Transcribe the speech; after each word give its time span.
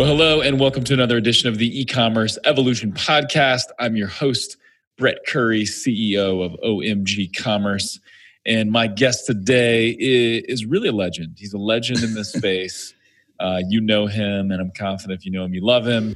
Well, 0.00 0.08
hello, 0.08 0.40
and 0.40 0.58
welcome 0.58 0.82
to 0.84 0.94
another 0.94 1.18
edition 1.18 1.50
of 1.50 1.58
the 1.58 1.78
e 1.78 1.84
commerce 1.84 2.38
evolution 2.46 2.90
podcast. 2.90 3.64
I'm 3.78 3.96
your 3.96 4.08
host, 4.08 4.56
Brett 4.96 5.18
Curry, 5.26 5.64
CEO 5.64 6.42
of 6.42 6.58
OMG 6.64 7.36
Commerce. 7.36 8.00
And 8.46 8.72
my 8.72 8.86
guest 8.86 9.26
today 9.26 9.90
is, 9.90 10.64
really 10.64 10.88
a 10.88 10.92
legend. 10.92 11.36
He's 11.36 11.52
a 11.52 11.58
legend 11.58 12.02
in 12.02 12.14
this 12.14 12.32
space. 12.36 12.94
Uh, 13.40 13.60
you 13.68 13.82
know 13.82 14.06
him, 14.06 14.50
and 14.50 14.62
I'm 14.62 14.70
confident 14.70 15.20
if 15.20 15.26
you 15.26 15.32
know 15.32 15.44
him, 15.44 15.52
you 15.52 15.60
love 15.60 15.86
him. 15.86 16.14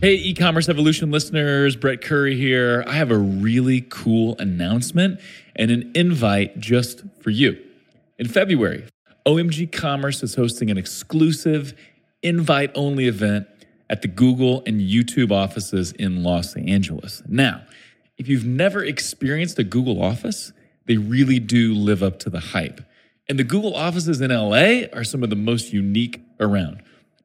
Hey, 0.00 0.14
e 0.14 0.32
commerce 0.32 0.66
evolution 0.70 1.10
listeners, 1.10 1.76
Brett 1.76 2.00
Curry 2.00 2.34
here. 2.34 2.82
I 2.86 2.94
have 2.94 3.10
a 3.10 3.18
really 3.18 3.82
cool 3.90 4.36
announcement 4.38 5.20
and 5.54 5.70
an 5.70 5.92
invite 5.94 6.60
just 6.60 7.02
for 7.20 7.28
you. 7.28 7.62
In 8.18 8.26
February, 8.26 8.86
OMG 9.26 9.70
Commerce 9.70 10.22
is 10.22 10.34
hosting 10.34 10.70
an 10.70 10.78
exclusive 10.78 11.74
invite 12.24 12.72
only 12.74 13.06
event 13.06 13.46
at 13.88 14.02
the 14.02 14.08
Google 14.08 14.62
and 14.66 14.80
YouTube 14.80 15.30
offices 15.30 15.92
in 15.92 16.24
Los 16.24 16.56
Angeles. 16.56 17.22
Now, 17.28 17.62
if 18.16 18.26
you've 18.28 18.46
never 18.46 18.82
experienced 18.82 19.58
a 19.58 19.64
Google 19.64 20.02
office, 20.02 20.52
they 20.86 20.96
really 20.96 21.38
do 21.38 21.74
live 21.74 22.02
up 22.02 22.18
to 22.20 22.30
the 22.30 22.40
hype. 22.40 22.80
And 23.28 23.38
the 23.38 23.44
Google 23.44 23.74
offices 23.74 24.20
in 24.20 24.30
LA 24.30 24.86
are 24.92 25.04
some 25.04 25.22
of 25.22 25.30
the 25.30 25.36
most 25.36 25.72
unique 25.72 26.20
around. 26.40 26.82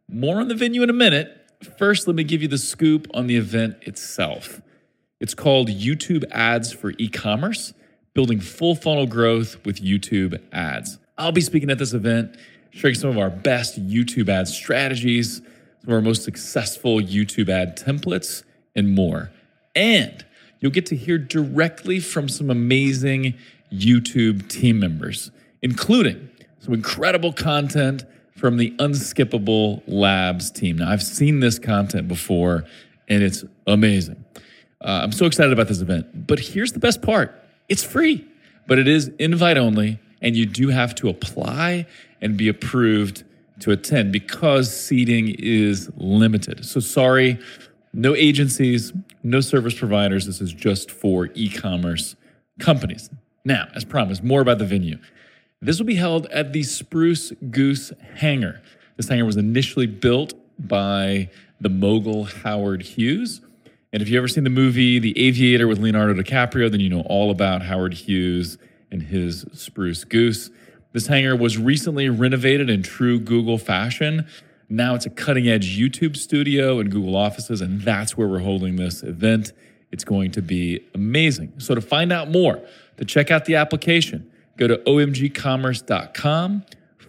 More 0.08 0.40
on 0.40 0.48
the 0.48 0.56
venue 0.56 0.84
in 0.84 0.90
a 0.90 0.94
minute. 0.94 1.36
First, 1.78 2.08
let 2.08 2.16
me 2.16 2.24
give 2.24 2.42
you 2.42 2.48
the 2.48 2.58
scoop 2.58 3.08
on 3.14 3.28
the 3.28 3.36
event 3.36 3.78
itself. 3.82 4.62
It's 5.20 5.34
called 5.34 5.70
YouTube 5.70 6.24
Ads 6.32 6.72
for 6.72 6.94
E 6.98 7.10
commerce, 7.10 7.74
building 8.14 8.40
full 8.40 8.76
funnel 8.76 9.08
growth 9.08 9.64
with 9.66 9.82
YouTube 9.82 10.42
ads. 10.52 10.98
I'll 11.18 11.34
be 11.34 11.42
speaking 11.42 11.70
at 11.70 11.78
this 11.78 11.94
event 11.94 12.36
sharing 12.72 12.96
some 12.96 13.10
of 13.10 13.18
our 13.18 13.30
best 13.30 13.80
YouTube 13.88 14.30
ad 14.30 14.48
strategies, 14.48 15.38
some 15.82 15.90
of 15.90 15.94
our 15.94 16.02
most 16.02 16.24
successful 16.24 17.00
YouTube 17.00 17.50
ad 17.50 17.78
templates, 17.78 18.44
and 18.76 18.94
more. 18.94 19.32
And 19.76 20.26
you'll 20.60 20.72
get 20.72 20.86
to 20.88 20.96
hear 20.96 21.18
directly 21.18 22.00
from 22.00 22.30
some 22.30 22.50
amazing 22.50 23.36
YouTube 23.72 24.50
team 24.50 24.80
members, 24.80 25.32
including 25.62 26.30
some 26.60 26.74
incredible 26.74 27.34
content 27.34 28.06
from 28.36 28.58
the 28.58 28.72
Unskippable 28.72 29.84
Labs 29.88 30.50
team. 30.50 30.78
Now, 30.78 30.90
I've 30.90 31.04
seen 31.04 31.40
this 31.40 31.60
content 31.60 32.08
before, 32.08 32.64
and 33.08 33.22
it's 33.22 33.44
amazing. 33.68 34.24
Uh, 34.82 35.02
I'm 35.04 35.12
so 35.12 35.26
excited 35.26 35.52
about 35.52 35.68
this 35.68 35.82
event. 35.82 36.28
But 36.28 36.40
here's 36.40 36.72
the 36.72 36.80
best 36.80 37.02
part 37.02 37.36
it's 37.68 37.84
free, 37.84 38.26
but 38.68 38.80
it 38.80 38.88
is 38.88 39.10
invite 39.20 39.58
only, 39.58 40.00
and 40.22 40.36
you 40.36 40.46
do 40.46 40.70
have 40.70 40.96
to 40.96 41.10
apply 41.10 41.86
and 42.22 42.38
be 42.38 42.48
approved 42.48 43.24
to 43.62 43.72
attend 43.72 44.12
because 44.12 44.74
seating 44.74 45.36
is 45.38 45.92
limited. 45.98 46.66
So 46.66 46.80
sorry, 46.80 47.40
no 47.94 48.16
agencies, 48.16 48.94
no 49.24 49.42
service 49.42 49.74
providers. 49.74 50.26
This 50.26 50.42
is 50.42 50.54
just 50.54 50.90
for 50.92 51.30
e 51.34 51.50
commerce 51.50 52.16
companies. 52.60 53.10
Now, 53.44 53.68
as 53.76 53.84
promised, 53.86 54.24
more 54.24 54.42
about 54.42 54.60
the 54.60 54.66
venue. 54.66 54.98
This 55.62 55.78
will 55.78 55.86
be 55.86 55.96
held 55.96 56.26
at 56.28 56.54
the 56.54 56.64
Spruce 56.64 57.32
Goose 57.50 57.92
Hangar. 58.16 58.62
This 58.96 59.10
hangar 59.10 59.26
was 59.26 59.38
initially 59.38 59.88
built 59.88 60.34
by 60.58 61.30
the 61.60 61.70
mogul 61.70 62.26
Howard 62.26 62.82
Hughes. 62.82 63.42
And 63.92 64.02
if 64.02 64.10
you've 64.10 64.18
ever 64.18 64.28
seen 64.28 64.44
the 64.44 64.50
movie 64.50 65.00
The 65.00 65.18
Aviator 65.20 65.68
with 65.68 65.80
Leonardo 65.80 66.14
DiCaprio, 66.14 66.70
then 66.70 66.80
you 66.80 66.90
know 66.90 67.02
all 67.02 67.32
about 67.32 67.64
Howard 67.64 67.94
Hughes 67.94 68.58
and 68.92 69.04
his 69.04 69.46
Spruce 69.54 70.04
Goose. 70.04 70.50
This 70.92 71.08
hangar 71.08 71.36
was 71.36 71.58
recently 71.58 72.10
renovated 72.10 72.70
in 72.70 72.82
true 72.82 73.20
Google 73.20 73.58
fashion. 73.58 74.28
Now 74.70 74.96
it's 74.96 75.06
a 75.06 75.10
cutting 75.10 75.48
edge 75.48 75.78
YouTube 75.78 76.18
studio 76.18 76.80
and 76.80 76.92
Google 76.92 77.16
offices, 77.16 77.62
and 77.62 77.82
that's 77.82 78.18
where 78.18 78.28
we're 78.28 78.40
holding 78.40 78.76
this 78.76 79.04
event. 79.04 79.54
It's 79.92 80.04
going 80.04 80.32
to 80.32 80.42
be 80.42 80.84
amazing. 80.94 81.54
So, 81.58 81.76
to 81.76 81.82
find 81.82 82.12
out 82.12 82.30
more, 82.30 82.62
to 82.98 83.06
check 83.06 83.32
out 83.32 83.46
the 83.46 83.56
application, 83.56 84.30
go 84.58 84.68
to 84.68 84.78
omgcommerce.com 84.78 86.66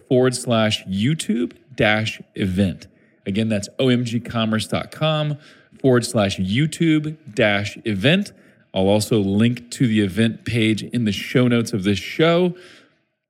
forward 0.07 0.35
slash 0.35 0.83
YouTube 0.85 1.53
dash 1.75 2.21
event. 2.35 2.87
Again, 3.25 3.49
that's 3.49 3.69
omgcommerce.com 3.79 5.37
forward 5.79 6.05
slash 6.05 6.37
YouTube 6.37 7.17
dash 7.33 7.77
event. 7.85 8.31
I'll 8.73 8.87
also 8.87 9.19
link 9.19 9.69
to 9.71 9.87
the 9.87 10.01
event 10.01 10.45
page 10.45 10.81
in 10.81 11.05
the 11.05 11.11
show 11.11 11.47
notes 11.47 11.73
of 11.73 11.83
this 11.83 11.99
show 11.99 12.55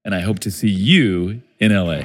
and 0.03 0.15
I 0.15 0.21
hope 0.21 0.39
to 0.39 0.51
see 0.51 0.69
you 0.69 1.41
in 1.59 1.73
LA. 1.73 2.01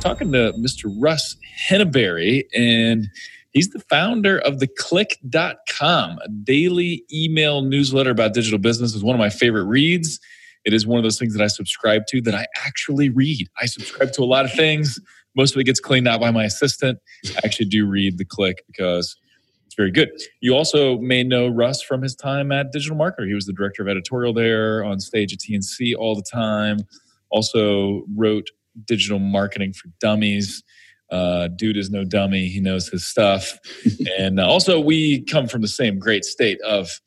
Talking 0.00 0.32
to 0.32 0.52
Mr. 0.58 0.92
Russ 0.98 1.36
Henneberry, 1.68 2.44
and 2.54 3.08
he's 3.50 3.70
the 3.70 3.80
founder 3.80 4.38
of 4.38 4.60
the 4.60 4.68
click.com, 4.68 6.18
a 6.24 6.28
daily 6.44 7.02
email 7.12 7.62
newsletter 7.62 8.10
about 8.10 8.34
digital 8.34 8.58
business. 8.58 8.94
is 8.94 9.02
one 9.02 9.16
of 9.16 9.20
my 9.20 9.30
favorite 9.30 9.64
reads. 9.64 10.20
It 10.64 10.72
is 10.72 10.86
one 10.86 10.98
of 10.98 11.02
those 11.02 11.18
things 11.18 11.34
that 11.34 11.42
I 11.42 11.48
subscribe 11.48 12.06
to 12.08 12.20
that 12.22 12.34
I 12.34 12.46
actually 12.64 13.08
read. 13.08 13.48
I 13.60 13.66
subscribe 13.66 14.12
to 14.12 14.22
a 14.22 14.26
lot 14.26 14.44
of 14.44 14.52
things. 14.52 14.98
Most 15.34 15.54
of 15.54 15.60
it 15.60 15.64
gets 15.64 15.80
cleaned 15.80 16.08
out 16.08 16.20
by 16.20 16.30
my 16.30 16.44
assistant. 16.44 16.98
I 17.26 17.40
actually 17.44 17.66
do 17.66 17.86
read 17.86 18.18
the 18.18 18.24
click 18.24 18.62
because 18.66 19.16
very 19.76 19.90
good. 19.90 20.10
You 20.40 20.54
also 20.54 20.98
may 20.98 21.22
know 21.22 21.48
Russ 21.48 21.82
from 21.82 22.02
his 22.02 22.14
time 22.14 22.50
at 22.50 22.72
Digital 22.72 22.96
Marketer. 22.96 23.26
He 23.26 23.34
was 23.34 23.44
the 23.44 23.52
director 23.52 23.82
of 23.82 23.88
editorial 23.88 24.32
there 24.32 24.84
on 24.84 25.00
stage 25.00 25.32
at 25.32 25.40
TNC 25.40 25.94
all 25.98 26.14
the 26.14 26.22
time. 26.22 26.78
Also 27.30 28.04
wrote 28.14 28.48
digital 28.84 29.18
marketing 29.18 29.72
for 29.72 29.88
dummies. 30.00 30.62
Uh, 31.10 31.48
dude 31.48 31.76
is 31.76 31.90
no 31.90 32.04
dummy. 32.04 32.48
He 32.48 32.60
knows 32.60 32.88
his 32.88 33.06
stuff. 33.06 33.58
and 34.18 34.40
uh, 34.40 34.48
also, 34.48 34.80
we 34.80 35.22
come 35.24 35.46
from 35.46 35.62
the 35.62 35.68
same 35.68 35.98
great 35.98 36.24
state 36.24 36.60
of 36.62 37.00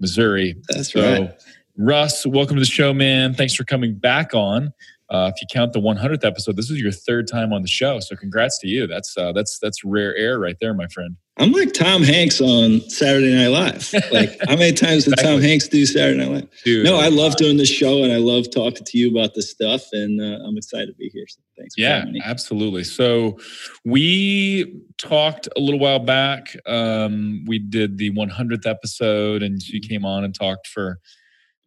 Missouri. 0.00 0.56
That's 0.68 0.92
so, 0.92 1.00
right. 1.00 1.42
Russ, 1.78 2.26
welcome 2.26 2.56
to 2.56 2.60
the 2.60 2.66
show, 2.66 2.92
man. 2.92 3.34
Thanks 3.34 3.54
for 3.54 3.64
coming 3.64 3.94
back 3.94 4.34
on. 4.34 4.72
Uh, 5.08 5.30
if 5.32 5.40
you 5.40 5.46
count 5.50 5.72
the 5.72 5.80
100th 5.80 6.24
episode, 6.24 6.56
this 6.56 6.70
is 6.70 6.80
your 6.80 6.90
third 6.90 7.28
time 7.28 7.52
on 7.52 7.62
the 7.62 7.68
show. 7.68 8.00
So 8.00 8.16
congrats 8.16 8.58
to 8.60 8.68
you. 8.68 8.86
That's 8.86 9.16
uh, 9.16 9.32
that's 9.32 9.58
that's 9.60 9.84
rare 9.84 10.16
air 10.16 10.38
right 10.38 10.56
there, 10.60 10.74
my 10.74 10.88
friend. 10.88 11.16
I'm 11.38 11.52
like 11.52 11.74
Tom 11.74 12.02
Hanks 12.02 12.40
on 12.40 12.80
Saturday 12.88 13.34
Night 13.34 13.48
Live. 13.48 13.94
Like 14.10 14.38
how 14.48 14.56
many 14.56 14.72
times 14.72 15.04
did 15.04 15.12
exactly. 15.12 15.34
Tom 15.34 15.42
Hanks 15.42 15.68
do 15.68 15.84
Saturday 15.84 16.18
Night 16.18 16.30
Live? 16.30 16.48
Dude, 16.64 16.84
no, 16.84 16.96
I 16.96 17.08
love 17.08 17.36
doing 17.36 17.56
this 17.56 17.68
show 17.68 18.02
and 18.02 18.12
I 18.12 18.16
love 18.16 18.50
talking 18.50 18.84
to 18.84 18.98
you 18.98 19.10
about 19.10 19.34
this 19.34 19.50
stuff, 19.50 19.82
and 19.92 20.20
uh, 20.20 20.44
I'm 20.44 20.56
excited 20.56 20.88
to 20.88 20.94
be 20.94 21.08
here. 21.10 21.26
So 21.28 21.40
thanks. 21.56 21.74
yeah, 21.76 22.04
absolutely. 22.24 22.84
So 22.84 23.38
we 23.84 24.80
talked 24.98 25.46
a 25.56 25.60
little 25.60 25.78
while 25.78 25.98
back. 25.98 26.56
Um, 26.66 27.44
we 27.46 27.58
did 27.58 27.98
the 27.98 28.10
100th 28.12 28.66
episode, 28.66 29.42
and 29.42 29.62
she 29.62 29.78
came 29.78 30.04
on 30.04 30.24
and 30.24 30.34
talked 30.34 30.66
for 30.66 30.98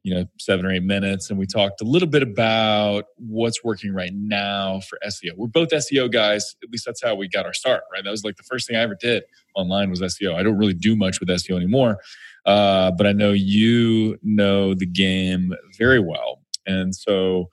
you 0.04 0.14
know 0.14 0.26
seven 0.40 0.66
or 0.66 0.72
eight 0.72 0.84
minutes 0.84 1.30
and 1.30 1.38
we 1.38 1.46
talked 1.46 1.82
a 1.82 1.84
little 1.84 2.08
bit 2.08 2.24
about 2.24 3.06
what's 3.18 3.64
working 3.64 3.94
right 3.94 4.14
now 4.14 4.80
for 4.82 4.98
seo 5.08 5.32
we're 5.36 5.48
both 5.48 5.70
seo 5.70 6.12
guys 6.12 6.56
at 6.64 6.70
least 6.70 6.86
that's 6.86 7.04
how 7.04 7.16
we 7.16 7.28
got 7.28 7.46
our 7.46 7.54
start 7.54 7.84
right? 7.92 8.04
That 8.04 8.12
was 8.12 8.24
like 8.24 8.38
the 8.38 8.44
first 8.44 8.68
thing 8.68 8.78
i 8.78 8.82
ever 8.82 8.96
did 8.96 9.24
online 9.56 9.90
was 9.90 10.02
seo 10.02 10.36
i 10.36 10.44
don't 10.44 10.58
really 10.58 10.74
do 10.74 10.96
much 10.96 11.20
with 11.20 11.30
seo 11.30 11.56
anymore 11.56 11.98
uh, 12.46 12.92
but 12.92 13.06
i 13.06 13.12
know 13.12 13.32
you 13.32 14.18
know 14.24 14.74
the 14.74 14.86
game 14.86 15.54
very 15.78 16.00
well 16.00 16.42
and 16.66 16.96
so 16.96 17.50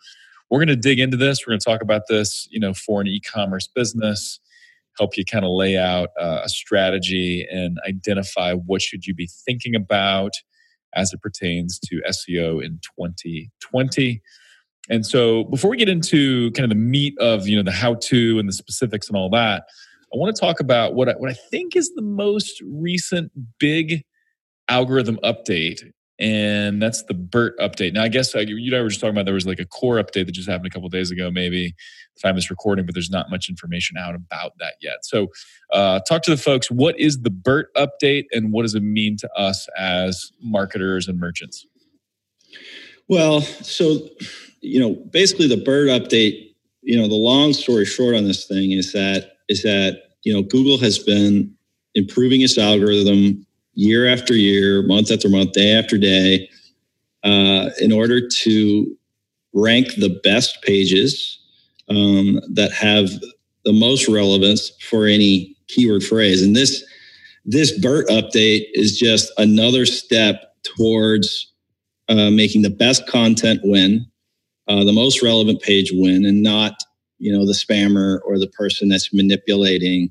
we're 0.48 0.60
going 0.60 0.68
to 0.68 0.76
dig 0.76 1.00
into 1.00 1.16
this. 1.16 1.44
We're 1.44 1.50
going 1.50 1.60
to 1.60 1.64
talk 1.64 1.82
about 1.82 2.02
this 2.08 2.46
you 2.50 2.60
know 2.60 2.72
for 2.72 3.00
an 3.00 3.08
e-commerce 3.08 3.66
business 3.66 4.38
help 4.98 5.16
you 5.16 5.24
kind 5.24 5.44
of 5.44 5.50
lay 5.50 5.76
out 5.76 6.10
uh, 6.18 6.40
a 6.44 6.48
strategy 6.48 7.46
and 7.50 7.78
identify 7.86 8.54
what 8.54 8.80
should 8.80 9.06
you 9.06 9.14
be 9.14 9.28
thinking 9.44 9.74
about 9.74 10.32
as 10.96 11.12
it 11.12 11.20
pertains 11.20 11.78
to 11.80 12.00
SEO 12.08 12.64
in 12.64 12.80
2020. 12.98 14.22
And 14.88 15.04
so 15.04 15.44
before 15.44 15.70
we 15.70 15.76
get 15.76 15.88
into 15.88 16.50
kind 16.52 16.64
of 16.64 16.70
the 16.70 16.82
meat 16.82 17.14
of, 17.18 17.46
you 17.46 17.56
know, 17.56 17.62
the 17.62 17.72
how 17.72 17.94
to 17.94 18.38
and 18.38 18.48
the 18.48 18.52
specifics 18.52 19.08
and 19.08 19.16
all 19.16 19.30
that, 19.30 19.64
I 20.14 20.16
want 20.16 20.34
to 20.34 20.40
talk 20.40 20.60
about 20.60 20.94
what 20.94 21.08
I, 21.08 21.12
what 21.12 21.30
I 21.30 21.34
think 21.50 21.74
is 21.76 21.92
the 21.94 22.02
most 22.02 22.62
recent 22.64 23.32
big 23.58 24.04
algorithm 24.68 25.18
update 25.22 25.82
and 26.18 26.80
that's 26.80 27.02
the 27.02 27.14
BERT 27.14 27.58
update. 27.58 27.92
Now, 27.92 28.02
I 28.02 28.08
guess 28.08 28.34
uh, 28.34 28.40
you 28.40 28.70
know, 28.70 28.78
we 28.78 28.82
were 28.82 28.88
just 28.88 29.00
talking 29.00 29.14
about 29.14 29.26
there 29.26 29.34
was 29.34 29.46
like 29.46 29.60
a 29.60 29.66
core 29.66 29.96
update 29.96 30.26
that 30.26 30.32
just 30.32 30.48
happened 30.48 30.66
a 30.66 30.70
couple 30.70 30.88
days 30.88 31.10
ago, 31.10 31.30
maybe 31.30 31.74
the 32.14 32.20
time 32.20 32.36
this 32.36 32.50
recording, 32.50 32.86
but 32.86 32.94
there's 32.94 33.10
not 33.10 33.30
much 33.30 33.48
information 33.48 33.96
out 33.98 34.14
about 34.14 34.52
that 34.58 34.74
yet. 34.80 35.04
So, 35.04 35.28
uh, 35.72 36.00
talk 36.00 36.22
to 36.22 36.30
the 36.30 36.36
folks. 36.36 36.70
What 36.70 36.98
is 36.98 37.20
the 37.20 37.30
BERT 37.30 37.68
update, 37.74 38.24
and 38.32 38.52
what 38.52 38.62
does 38.62 38.74
it 38.74 38.82
mean 38.82 39.16
to 39.18 39.30
us 39.34 39.68
as 39.76 40.32
marketers 40.42 41.08
and 41.08 41.18
merchants? 41.18 41.66
Well, 43.08 43.42
so 43.42 44.08
you 44.60 44.80
know, 44.80 44.94
basically 44.94 45.48
the 45.48 45.56
BERT 45.56 45.88
update. 45.88 46.54
You 46.82 46.96
know, 46.96 47.08
the 47.08 47.14
long 47.14 47.52
story 47.52 47.84
short 47.84 48.14
on 48.14 48.24
this 48.24 48.46
thing 48.46 48.72
is 48.72 48.92
that 48.92 49.32
is 49.48 49.62
that 49.62 50.02
you 50.22 50.32
know 50.32 50.42
Google 50.42 50.78
has 50.78 50.98
been 50.98 51.54
improving 51.94 52.42
its 52.42 52.58
algorithm 52.58 53.45
year 53.76 54.08
after 54.08 54.34
year, 54.34 54.82
month 54.82 55.12
after 55.12 55.28
month, 55.28 55.52
day 55.52 55.72
after 55.72 55.96
day, 55.96 56.50
uh, 57.22 57.70
in 57.80 57.92
order 57.92 58.26
to 58.26 58.96
rank 59.52 59.94
the 59.96 60.20
best 60.24 60.60
pages 60.62 61.38
um, 61.88 62.40
that 62.52 62.72
have 62.72 63.10
the 63.64 63.72
most 63.72 64.08
relevance 64.08 64.70
for 64.82 65.06
any 65.06 65.56
keyword 65.68 66.02
phrase. 66.02 66.42
And 66.42 66.56
this 66.56 66.84
this 67.44 67.78
BERT 67.78 68.08
update 68.08 68.64
is 68.72 68.98
just 68.98 69.30
another 69.38 69.86
step 69.86 70.54
towards 70.64 71.52
uh, 72.08 72.30
making 72.30 72.62
the 72.62 72.70
best 72.70 73.06
content 73.06 73.60
win, 73.62 74.04
uh, 74.68 74.82
the 74.82 74.92
most 74.92 75.22
relevant 75.22 75.62
page 75.62 75.92
win, 75.94 76.24
and 76.24 76.42
not 76.42 76.74
you 77.18 77.32
know 77.32 77.46
the 77.46 77.52
spammer 77.52 78.20
or 78.26 78.38
the 78.38 78.48
person 78.48 78.88
that's 78.88 79.12
manipulating 79.12 80.10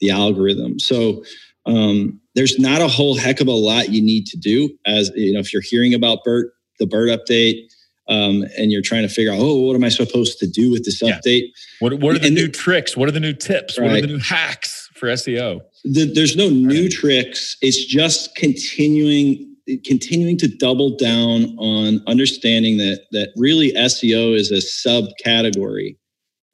the 0.00 0.10
algorithm. 0.10 0.78
So 0.78 1.24
um, 1.70 2.20
there's 2.34 2.58
not 2.58 2.80
a 2.80 2.88
whole 2.88 3.16
heck 3.16 3.40
of 3.40 3.48
a 3.48 3.52
lot 3.52 3.90
you 3.90 4.02
need 4.02 4.26
to 4.26 4.36
do 4.36 4.70
as 4.86 5.10
you 5.14 5.32
know 5.32 5.40
if 5.40 5.52
you're 5.52 5.62
hearing 5.62 5.94
about 5.94 6.24
BERT, 6.24 6.52
the 6.78 6.86
BERT 6.86 7.08
update. 7.10 7.68
Um, 8.08 8.44
and 8.58 8.72
you're 8.72 8.82
trying 8.82 9.02
to 9.02 9.08
figure 9.08 9.32
out, 9.32 9.38
oh, 9.40 9.60
what 9.60 9.76
am 9.76 9.84
I 9.84 9.88
supposed 9.88 10.40
to 10.40 10.48
do 10.48 10.72
with 10.72 10.84
this 10.84 11.00
yeah. 11.00 11.20
update? 11.20 11.44
What, 11.78 11.94
what 12.00 12.16
are 12.16 12.18
the 12.18 12.26
and 12.26 12.34
new 12.34 12.48
tricks? 12.48 12.96
What 12.96 13.08
are 13.08 13.12
the 13.12 13.20
new 13.20 13.34
tips? 13.34 13.78
Right. 13.78 13.86
What 13.86 13.98
are 13.98 14.00
the 14.00 14.08
new 14.08 14.18
hacks 14.18 14.88
for 14.96 15.06
SEO? 15.06 15.60
The, 15.84 16.12
there's 16.12 16.34
no 16.34 16.48
new 16.48 16.84
right. 16.84 16.90
tricks. 16.90 17.56
It's 17.62 17.84
just 17.84 18.34
continuing 18.34 19.46
continuing 19.84 20.36
to 20.38 20.48
double 20.48 20.96
down 20.96 21.56
on 21.58 22.02
understanding 22.08 22.78
that 22.78 23.02
that 23.12 23.30
really 23.36 23.72
SEO 23.74 24.34
is 24.34 24.50
a 24.50 24.56
subcategory 24.56 25.96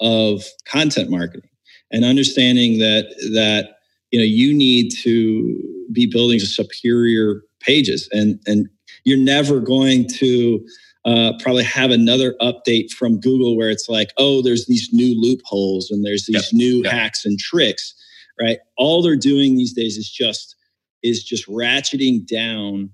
of 0.00 0.44
content 0.66 1.08
marketing 1.08 1.48
and 1.90 2.04
understanding 2.04 2.78
that 2.78 3.06
that 3.32 3.75
you 4.10 4.18
know 4.18 4.24
you 4.24 4.54
need 4.54 4.90
to 4.90 5.84
be 5.92 6.06
building 6.06 6.38
superior 6.38 7.42
pages 7.60 8.08
and 8.12 8.40
and 8.46 8.68
you're 9.04 9.18
never 9.18 9.60
going 9.60 10.08
to 10.08 10.64
uh, 11.06 11.32
probably 11.38 11.62
have 11.62 11.92
another 11.92 12.34
update 12.40 12.90
from 12.90 13.20
Google 13.20 13.56
where 13.56 13.70
it's 13.70 13.88
like, 13.88 14.10
oh, 14.18 14.42
there's 14.42 14.66
these 14.66 14.88
new 14.92 15.18
loopholes 15.18 15.88
and 15.90 16.04
there's 16.04 16.26
these 16.26 16.52
yep. 16.52 16.52
new 16.52 16.82
yep. 16.82 16.92
hacks 16.92 17.24
and 17.24 17.38
tricks, 17.38 17.94
right? 18.40 18.58
All 18.76 19.02
they're 19.02 19.14
doing 19.14 19.56
these 19.56 19.72
days 19.72 19.96
is 19.96 20.10
just 20.10 20.56
is 21.04 21.22
just 21.22 21.46
ratcheting 21.48 22.26
down 22.26 22.90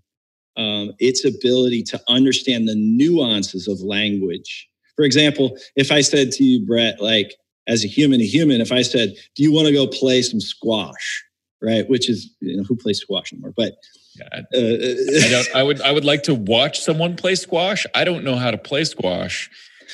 um, 0.59 0.93
its 0.99 1.25
ability 1.25 1.83
to 1.85 2.01
understand 2.09 2.69
the 2.69 2.75
nuances 2.75 3.67
of 3.67 3.81
language. 3.81 4.69
For 4.95 5.07
example, 5.07 5.57
if 5.75 5.91
I 5.91 6.03
said 6.03 6.33
to 6.33 6.45
you, 6.45 6.67
Brett, 6.67 7.01
like 7.01 7.37
as 7.67 7.85
a 7.85 7.89
human 7.89 8.19
to 8.19 8.27
human, 8.27 8.61
if 8.61 8.73
I 8.73 8.83
said, 8.83 9.15
"Do 9.35 9.43
you 9.43 9.53
want 9.53 9.67
to 9.67 9.73
go 9.73 9.87
play 9.87 10.23
some 10.23 10.41
squash?" 10.41 11.25
Right, 11.61 11.89
which 11.89 12.11
is 12.11 12.35
you 12.41 12.57
know 12.57 12.65
who 12.65 12.75
plays 12.75 12.99
squash 12.99 13.33
anymore, 13.33 13.53
but 13.57 13.75
yeah, 14.17 14.29
I, 14.33 14.39
uh, 14.39 14.43
I, 14.53 15.29
don't. 15.31 15.49
I 15.57 15.63
would. 15.63 15.81
I 15.81 15.93
would 15.93 16.05
like 16.05 16.25
to 16.25 16.35
watch 16.35 16.81
someone 16.81 17.17
play 17.17 17.35
squash. 17.35 17.87
I 17.95 18.05
don't 18.05 18.25
know 18.25 18.37
how 18.37 18.51
to 18.51 18.59
play 18.59 18.85
squash. 18.85 19.49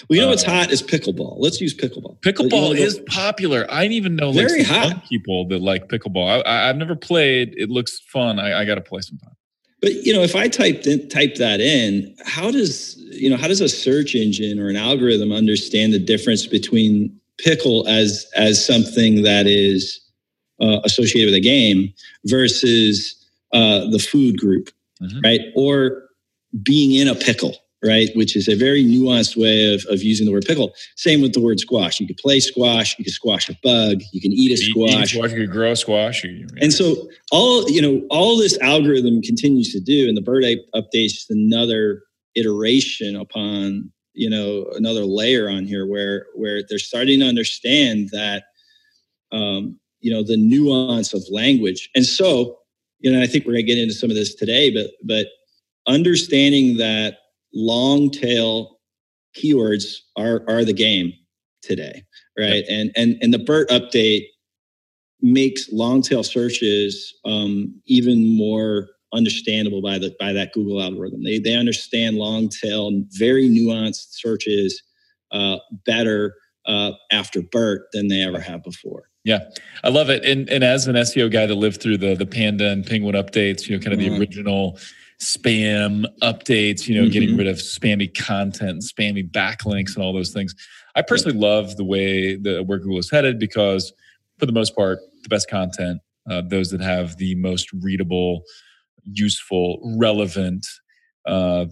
Well, 0.08 0.16
you 0.16 0.22
know 0.22 0.28
what's 0.28 0.44
uh, 0.44 0.50
hot 0.50 0.70
is 0.70 0.82
pickleball. 0.82 1.36
Let's 1.38 1.60
use 1.60 1.74
pickleball. 1.74 2.20
Pickleball 2.20 2.76
is 2.76 3.00
popular. 3.08 3.66
I 3.68 3.82
didn't 3.82 3.94
even 3.94 4.16
know 4.16 4.32
very 4.32 4.62
hot 4.62 5.04
people 5.04 5.48
that 5.48 5.60
like 5.60 5.88
pickleball. 5.88 6.42
I, 6.46 6.68
have 6.68 6.76
never 6.76 6.94
played. 6.94 7.54
It 7.56 7.68
looks 7.68 7.98
fun. 8.12 8.38
I, 8.38 8.60
I 8.60 8.64
got 8.64 8.76
to 8.76 8.80
play 8.80 9.00
sometime. 9.00 9.34
But 9.80 9.92
you 10.04 10.12
know, 10.12 10.22
if 10.22 10.34
I 10.34 10.48
typed 10.48 10.86
in, 10.86 11.08
type 11.08 11.36
that 11.36 11.60
in, 11.60 12.14
how 12.24 12.50
does 12.50 12.96
you 12.96 13.30
know 13.30 13.36
how 13.36 13.48
does 13.48 13.60
a 13.60 13.68
search 13.68 14.14
engine 14.14 14.58
or 14.58 14.68
an 14.68 14.76
algorithm 14.76 15.32
understand 15.32 15.92
the 15.92 15.98
difference 15.98 16.46
between 16.46 17.17
pickle 17.38 17.86
as 17.88 18.26
as 18.36 18.64
something 18.64 19.22
that 19.22 19.46
is 19.46 20.00
uh, 20.60 20.80
associated 20.84 21.28
with 21.28 21.36
a 21.36 21.40
game 21.40 21.92
versus 22.26 23.14
uh, 23.52 23.88
the 23.90 23.98
food 23.98 24.38
group, 24.38 24.70
mm-hmm. 25.02 25.20
right? 25.20 25.40
Or 25.54 26.02
being 26.62 26.94
in 26.94 27.08
a 27.08 27.14
pickle, 27.14 27.56
right? 27.84 28.08
Which 28.14 28.34
is 28.36 28.48
a 28.48 28.56
very 28.56 28.84
nuanced 28.84 29.36
way 29.36 29.74
of, 29.74 29.84
of 29.88 30.02
using 30.02 30.26
the 30.26 30.32
word 30.32 30.44
pickle. 30.46 30.72
Same 30.96 31.22
with 31.22 31.32
the 31.32 31.40
word 31.40 31.60
squash. 31.60 32.00
You 32.00 32.06
could 32.06 32.16
play 32.16 32.40
squash, 32.40 32.98
you 32.98 33.04
could 33.04 33.14
squash 33.14 33.48
a 33.48 33.56
bug, 33.62 34.02
you 34.12 34.20
can 34.20 34.32
eat 34.32 34.52
a 34.52 34.56
squash. 34.56 34.90
Eat, 34.90 35.00
eat 35.00 35.08
squash 35.08 35.30
you 35.32 35.36
could 35.36 35.52
grow 35.52 35.72
a 35.72 35.76
squash. 35.76 36.24
You, 36.24 36.30
yeah. 36.30 36.62
And 36.62 36.72
so 36.72 37.08
all, 37.30 37.70
you 37.70 37.80
know, 37.80 38.04
all 38.10 38.36
this 38.36 38.58
algorithm 38.60 39.22
continues 39.22 39.72
to 39.72 39.80
do, 39.80 40.08
and 40.08 40.16
the 40.16 40.22
BERT 40.22 40.44
update 40.74 41.06
is 41.06 41.26
another 41.30 42.02
iteration 42.34 43.16
upon, 43.16 43.92
you 44.18 44.28
know, 44.28 44.66
another 44.74 45.04
layer 45.04 45.48
on 45.48 45.64
here 45.64 45.86
where 45.86 46.26
where 46.34 46.62
they're 46.68 46.78
starting 46.78 47.20
to 47.20 47.26
understand 47.26 48.08
that 48.10 48.44
um, 49.30 49.78
you 50.00 50.12
know, 50.12 50.22
the 50.22 50.36
nuance 50.36 51.14
of 51.14 51.22
language. 51.30 51.88
And 51.94 52.04
so, 52.04 52.58
you 52.98 53.12
know, 53.12 53.22
I 53.22 53.26
think 53.26 53.44
we're 53.44 53.52
going 53.52 53.66
to 53.66 53.72
get 53.74 53.78
into 53.78 53.94
some 53.94 54.10
of 54.10 54.16
this 54.16 54.34
today, 54.34 54.70
but 54.70 54.90
but 55.04 55.28
understanding 55.86 56.76
that 56.78 57.18
long 57.54 58.10
tail 58.10 58.80
keywords 59.36 59.98
are 60.16 60.44
are 60.48 60.64
the 60.64 60.72
game 60.72 61.12
today, 61.62 62.02
right? 62.36 62.64
And 62.68 62.90
and 62.96 63.16
and 63.22 63.32
the 63.32 63.38
BERT 63.38 63.68
update 63.68 64.24
makes 65.20 65.70
long 65.72 66.02
tail 66.02 66.24
searches 66.24 67.14
um, 67.24 67.80
even 67.86 68.36
more 68.36 68.88
understandable 69.12 69.82
by 69.82 69.98
the 69.98 70.14
by 70.18 70.32
that 70.32 70.52
Google 70.52 70.82
algorithm. 70.82 71.22
They 71.22 71.38
they 71.38 71.54
understand 71.54 72.16
long 72.16 72.48
tail, 72.48 72.90
very 73.10 73.48
nuanced 73.48 74.12
searches 74.12 74.82
uh, 75.32 75.58
better 75.86 76.34
uh, 76.66 76.92
after 77.10 77.42
BERT 77.42 77.86
than 77.92 78.08
they 78.08 78.22
ever 78.22 78.40
have 78.40 78.62
before. 78.62 79.04
Yeah, 79.24 79.40
I 79.84 79.88
love 79.88 80.10
it. 80.10 80.24
And 80.24 80.48
and 80.48 80.64
as 80.64 80.86
an 80.86 80.96
SEO 80.96 81.30
guy 81.30 81.46
that 81.46 81.54
lived 81.54 81.82
through 81.82 81.98
the 81.98 82.14
the 82.14 82.26
Panda 82.26 82.68
and 82.70 82.86
Penguin 82.86 83.14
updates, 83.14 83.68
you 83.68 83.76
know, 83.76 83.82
kind 83.82 83.92
of 83.92 84.00
mm-hmm. 84.00 84.14
the 84.14 84.18
original 84.18 84.78
spam 85.20 86.04
updates, 86.22 86.86
you 86.86 86.94
know, 86.94 87.02
mm-hmm. 87.02 87.12
getting 87.12 87.36
rid 87.36 87.46
of 87.46 87.56
spammy 87.56 88.12
content, 88.16 88.82
spammy 88.82 89.28
backlinks, 89.28 89.94
and 89.94 90.04
all 90.04 90.12
those 90.12 90.30
things. 90.30 90.54
I 90.94 91.02
personally 91.02 91.38
love 91.38 91.76
the 91.76 91.84
way 91.84 92.36
the 92.36 92.62
where 92.62 92.78
Google 92.78 92.98
is 92.98 93.10
headed 93.10 93.38
because, 93.38 93.92
for 94.38 94.46
the 94.46 94.52
most 94.52 94.74
part, 94.76 95.00
the 95.22 95.28
best 95.28 95.50
content, 95.50 96.00
uh, 96.30 96.42
those 96.46 96.70
that 96.70 96.80
have 96.80 97.16
the 97.16 97.34
most 97.34 97.72
readable, 97.72 98.42
useful, 99.12 99.80
relevant 99.98 100.66
uh, 101.26 101.66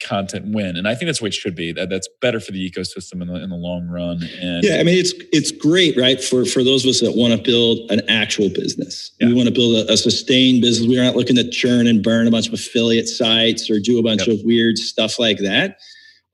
content 0.00 0.54
win. 0.54 0.76
And 0.76 0.86
i 0.86 0.94
think 0.94 1.08
that's 1.08 1.20
what 1.20 1.28
it 1.28 1.34
should 1.34 1.56
be. 1.56 1.72
That 1.72 1.90
that's 1.90 2.08
better 2.20 2.40
for 2.40 2.52
the 2.52 2.70
ecosystem 2.70 3.20
in 3.20 3.28
the, 3.28 3.42
in 3.42 3.50
the 3.50 3.56
long 3.56 3.88
run 3.88 4.22
and 4.40 4.64
yeah 4.64 4.78
i 4.78 4.82
mean 4.82 4.96
it's 4.98 5.12
it's 5.32 5.50
great 5.50 5.96
right 5.96 6.22
for 6.22 6.44
for 6.44 6.62
those 6.62 6.84
of 6.84 6.90
us 6.90 7.00
that 7.00 7.16
want 7.16 7.34
to 7.34 7.42
build 7.42 7.90
an 7.90 8.00
actual 8.08 8.48
business. 8.48 9.10
Yeah. 9.20 9.28
we 9.28 9.34
want 9.34 9.48
to 9.48 9.54
build 9.54 9.88
a, 9.88 9.92
a, 9.92 9.96
sustained 9.96 10.62
business. 10.62 10.88
We're 10.88 11.02
not 11.02 11.16
looking 11.16 11.36
to 11.36 11.48
churn 11.48 11.86
and 11.86 12.02
burn 12.02 12.26
a 12.26 12.30
bunch 12.30 12.48
of 12.48 12.54
affiliate 12.54 13.08
sites 13.08 13.70
or 13.70 13.80
do 13.80 13.98
a 13.98 14.02
bunch 14.02 14.26
yep. 14.26 14.38
of 14.38 14.44
weird 14.44 14.78
stuff 14.78 15.18
like 15.18 15.38
that. 15.38 15.78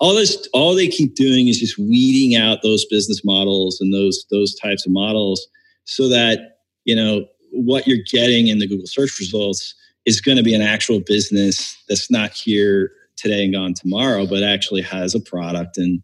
All 0.01 0.15
this 0.15 0.47
all 0.53 0.75
they 0.75 0.89
keep 0.89 1.15
doing 1.15 1.49
is 1.49 1.59
just 1.59 1.79
weeding 1.79 2.39
out 2.39 2.59
those 2.63 2.85
business 2.87 3.25
models 3.25 3.81
and 3.81 3.95
those 3.95 4.27
those 4.31 4.55
types 4.57 4.85
of 4.85 4.93
models 4.93 5.47
so 5.85 6.09
that 6.09 6.59
you 6.85 6.95
know 6.95 7.25
what 7.51 7.87
you're 7.87 8.05
getting 8.11 8.49
in 8.49 8.59
the 8.59 8.67
google 8.67 8.87
search 8.87 9.19
results 9.21 9.75
is 10.07 10.21
going 10.21 10.37
to 10.37 10.43
be 10.43 10.55
an 10.55 10.63
actual 10.63 11.01
business 11.01 11.83
that's 11.89 12.11
not 12.11 12.33
here 12.33 12.91
today 13.17 13.45
and 13.45 13.55
gone 13.55 13.75
tomorrow, 13.75 14.27
but 14.27 14.43
actually 14.43 14.83
has 14.83 15.15
a 15.15 15.21
product 15.21 15.79
and 15.79 16.03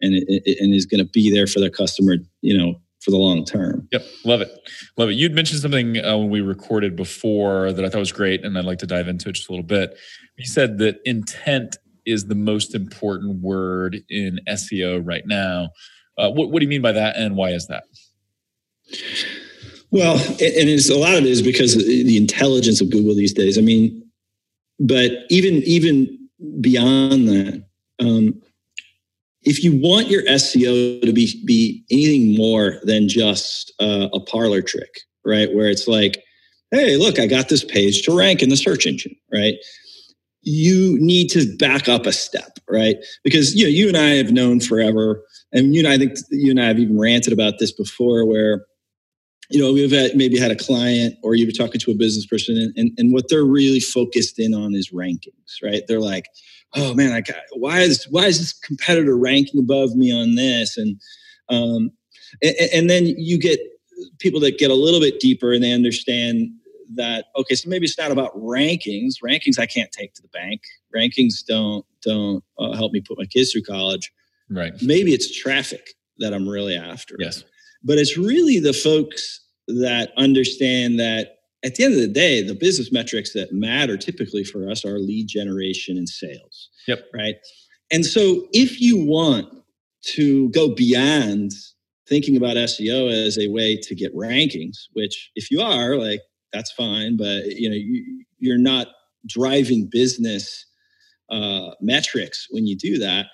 and 0.00 0.14
and 0.14 0.74
is 0.74 0.86
going 0.86 1.04
to 1.04 1.10
be 1.10 1.30
there 1.32 1.46
for 1.46 1.60
their 1.60 1.70
customer, 1.70 2.16
you 2.40 2.56
know, 2.56 2.80
for 3.00 3.10
the 3.10 3.16
long 3.16 3.44
term. 3.44 3.88
Yep, 3.92 4.04
love 4.24 4.40
it, 4.40 4.50
love 4.96 5.08
it. 5.08 5.14
You'd 5.14 5.34
mentioned 5.34 5.60
something 5.60 6.04
uh, 6.04 6.16
when 6.16 6.30
we 6.30 6.40
recorded 6.40 6.96
before 6.96 7.72
that 7.72 7.84
I 7.84 7.88
thought 7.88 7.98
was 7.98 8.12
great, 8.12 8.44
and 8.44 8.56
I'd 8.56 8.64
like 8.64 8.78
to 8.78 8.86
dive 8.86 9.08
into 9.08 9.28
it 9.28 9.32
just 9.32 9.48
a 9.48 9.52
little 9.52 9.66
bit. 9.66 9.96
You 10.36 10.46
said 10.46 10.78
that 10.78 11.00
intent 11.04 11.76
is 12.06 12.26
the 12.26 12.34
most 12.34 12.74
important 12.74 13.42
word 13.42 13.98
in 14.08 14.40
SEO 14.48 15.02
right 15.04 15.26
now. 15.26 15.70
Uh, 16.16 16.30
what, 16.30 16.50
what 16.50 16.60
do 16.60 16.64
you 16.64 16.70
mean 16.70 16.82
by 16.82 16.92
that, 16.92 17.16
and 17.16 17.36
why 17.36 17.50
is 17.50 17.66
that? 17.66 17.84
Well, 19.90 20.18
and 20.18 20.38
it's 20.38 20.90
a 20.90 20.98
lot 20.98 21.14
of 21.14 21.24
it 21.24 21.30
is 21.30 21.40
because 21.40 21.74
of 21.74 21.82
the 21.82 22.16
intelligence 22.16 22.80
of 22.80 22.90
Google 22.90 23.14
these 23.14 23.32
days. 23.32 23.56
I 23.56 23.62
mean, 23.62 24.02
but 24.78 25.10
even 25.30 25.62
even 25.64 26.28
beyond 26.60 27.28
that, 27.28 27.64
um, 28.00 28.40
if 29.42 29.64
you 29.64 29.80
want 29.80 30.08
your 30.08 30.22
SEO 30.24 31.00
to 31.00 31.12
be 31.12 31.42
be 31.44 31.84
anything 31.90 32.36
more 32.36 32.80
than 32.82 33.08
just 33.08 33.72
uh, 33.80 34.08
a 34.12 34.20
parlor 34.20 34.60
trick, 34.60 35.00
right? 35.24 35.52
Where 35.54 35.68
it's 35.68 35.88
like, 35.88 36.22
hey, 36.70 36.96
look, 36.96 37.18
I 37.18 37.26
got 37.26 37.48
this 37.48 37.64
page 37.64 38.02
to 38.02 38.16
rank 38.16 38.42
in 38.42 38.50
the 38.50 38.56
search 38.56 38.86
engine, 38.86 39.16
right? 39.32 39.54
You 40.42 40.98
need 41.00 41.28
to 41.28 41.56
back 41.56 41.88
up 41.88 42.04
a 42.04 42.12
step, 42.12 42.58
right? 42.68 42.96
Because 43.24 43.54
you 43.54 43.64
know, 43.64 43.70
you 43.70 43.88
and 43.88 43.96
I 43.96 44.10
have 44.16 44.32
known 44.32 44.60
forever, 44.60 45.24
and 45.52 45.74
you 45.74 45.82
know, 45.82 45.90
I 45.90 45.96
think 45.96 46.18
you 46.30 46.50
and 46.50 46.60
I 46.60 46.66
have 46.66 46.78
even 46.78 46.98
ranted 46.98 47.32
about 47.32 47.54
this 47.58 47.72
before, 47.72 48.26
where 48.26 48.66
you 49.50 49.60
know, 49.60 49.72
we've 49.72 49.90
had, 49.90 50.14
maybe 50.14 50.38
had 50.38 50.50
a 50.50 50.56
client 50.56 51.14
or 51.22 51.34
you 51.34 51.46
were 51.46 51.52
talking 51.52 51.80
to 51.80 51.90
a 51.90 51.94
business 51.94 52.26
person 52.26 52.56
and, 52.56 52.72
and, 52.76 52.90
and 52.98 53.12
what 53.12 53.28
they're 53.28 53.44
really 53.44 53.80
focused 53.80 54.38
in 54.38 54.54
on 54.54 54.74
is 54.74 54.90
rankings, 54.90 55.62
right? 55.62 55.82
They're 55.88 56.00
like, 56.00 56.26
oh 56.74 56.94
man, 56.94 57.12
I 57.12 57.22
got, 57.22 57.36
why 57.54 57.80
is, 57.80 58.06
why 58.10 58.26
is 58.26 58.38
this 58.38 58.52
competitor 58.52 59.16
ranking 59.16 59.60
above 59.60 59.94
me 59.94 60.12
on 60.12 60.34
this? 60.34 60.76
And, 60.76 61.00
um, 61.48 61.90
and, 62.42 62.54
and 62.74 62.90
then 62.90 63.06
you 63.06 63.38
get 63.38 63.58
people 64.18 64.40
that 64.40 64.58
get 64.58 64.70
a 64.70 64.74
little 64.74 65.00
bit 65.00 65.18
deeper 65.18 65.52
and 65.52 65.64
they 65.64 65.72
understand 65.72 66.50
that, 66.94 67.26
okay, 67.36 67.54
so 67.54 67.70
maybe 67.70 67.86
it's 67.86 67.98
not 67.98 68.10
about 68.10 68.36
rankings. 68.36 69.14
Rankings 69.24 69.58
I 69.58 69.66
can't 69.66 69.90
take 69.92 70.12
to 70.14 70.22
the 70.22 70.28
bank. 70.28 70.60
Rankings 70.94 71.44
don't, 71.46 71.86
don't 72.02 72.44
uh, 72.58 72.74
help 72.76 72.92
me 72.92 73.00
put 73.00 73.18
my 73.18 73.24
kids 73.24 73.52
through 73.52 73.62
college. 73.62 74.12
Right. 74.50 74.74
Maybe 74.82 75.14
it's 75.14 75.34
traffic 75.34 75.94
that 76.18 76.34
I'm 76.34 76.46
really 76.46 76.74
after. 76.74 77.16
Yes 77.18 77.44
but 77.82 77.98
it's 77.98 78.16
really 78.16 78.60
the 78.60 78.72
folks 78.72 79.40
that 79.68 80.10
understand 80.16 80.98
that 80.98 81.36
at 81.64 81.74
the 81.74 81.84
end 81.84 81.94
of 81.94 82.00
the 82.00 82.08
day, 82.08 82.42
the 82.42 82.54
business 82.54 82.92
metrics 82.92 83.32
that 83.32 83.52
matter 83.52 83.96
typically 83.96 84.44
for 84.44 84.70
us 84.70 84.84
are 84.84 84.98
lead 84.98 85.26
generation 85.28 85.96
and 85.96 86.08
sales. 86.08 86.68
Yep. 86.86 87.04
Right. 87.12 87.34
And 87.90 88.06
so 88.06 88.46
if 88.52 88.80
you 88.80 89.04
want 89.04 89.48
to 90.02 90.50
go 90.50 90.74
beyond 90.74 91.52
thinking 92.08 92.36
about 92.36 92.56
SEO 92.56 93.10
as 93.10 93.38
a 93.38 93.48
way 93.48 93.76
to 93.76 93.94
get 93.94 94.14
rankings, 94.14 94.76
which 94.92 95.30
if 95.34 95.50
you 95.50 95.60
are, 95.60 95.96
like 95.96 96.20
that's 96.52 96.72
fine, 96.72 97.16
but 97.16 97.46
you 97.46 97.68
know, 97.68 97.76
you, 97.76 98.24
you're 98.38 98.58
not 98.58 98.88
driving 99.26 99.88
business 99.90 100.64
uh, 101.30 101.70
metrics 101.80 102.46
when 102.50 102.66
you 102.66 102.76
do 102.76 102.98
that. 102.98 103.26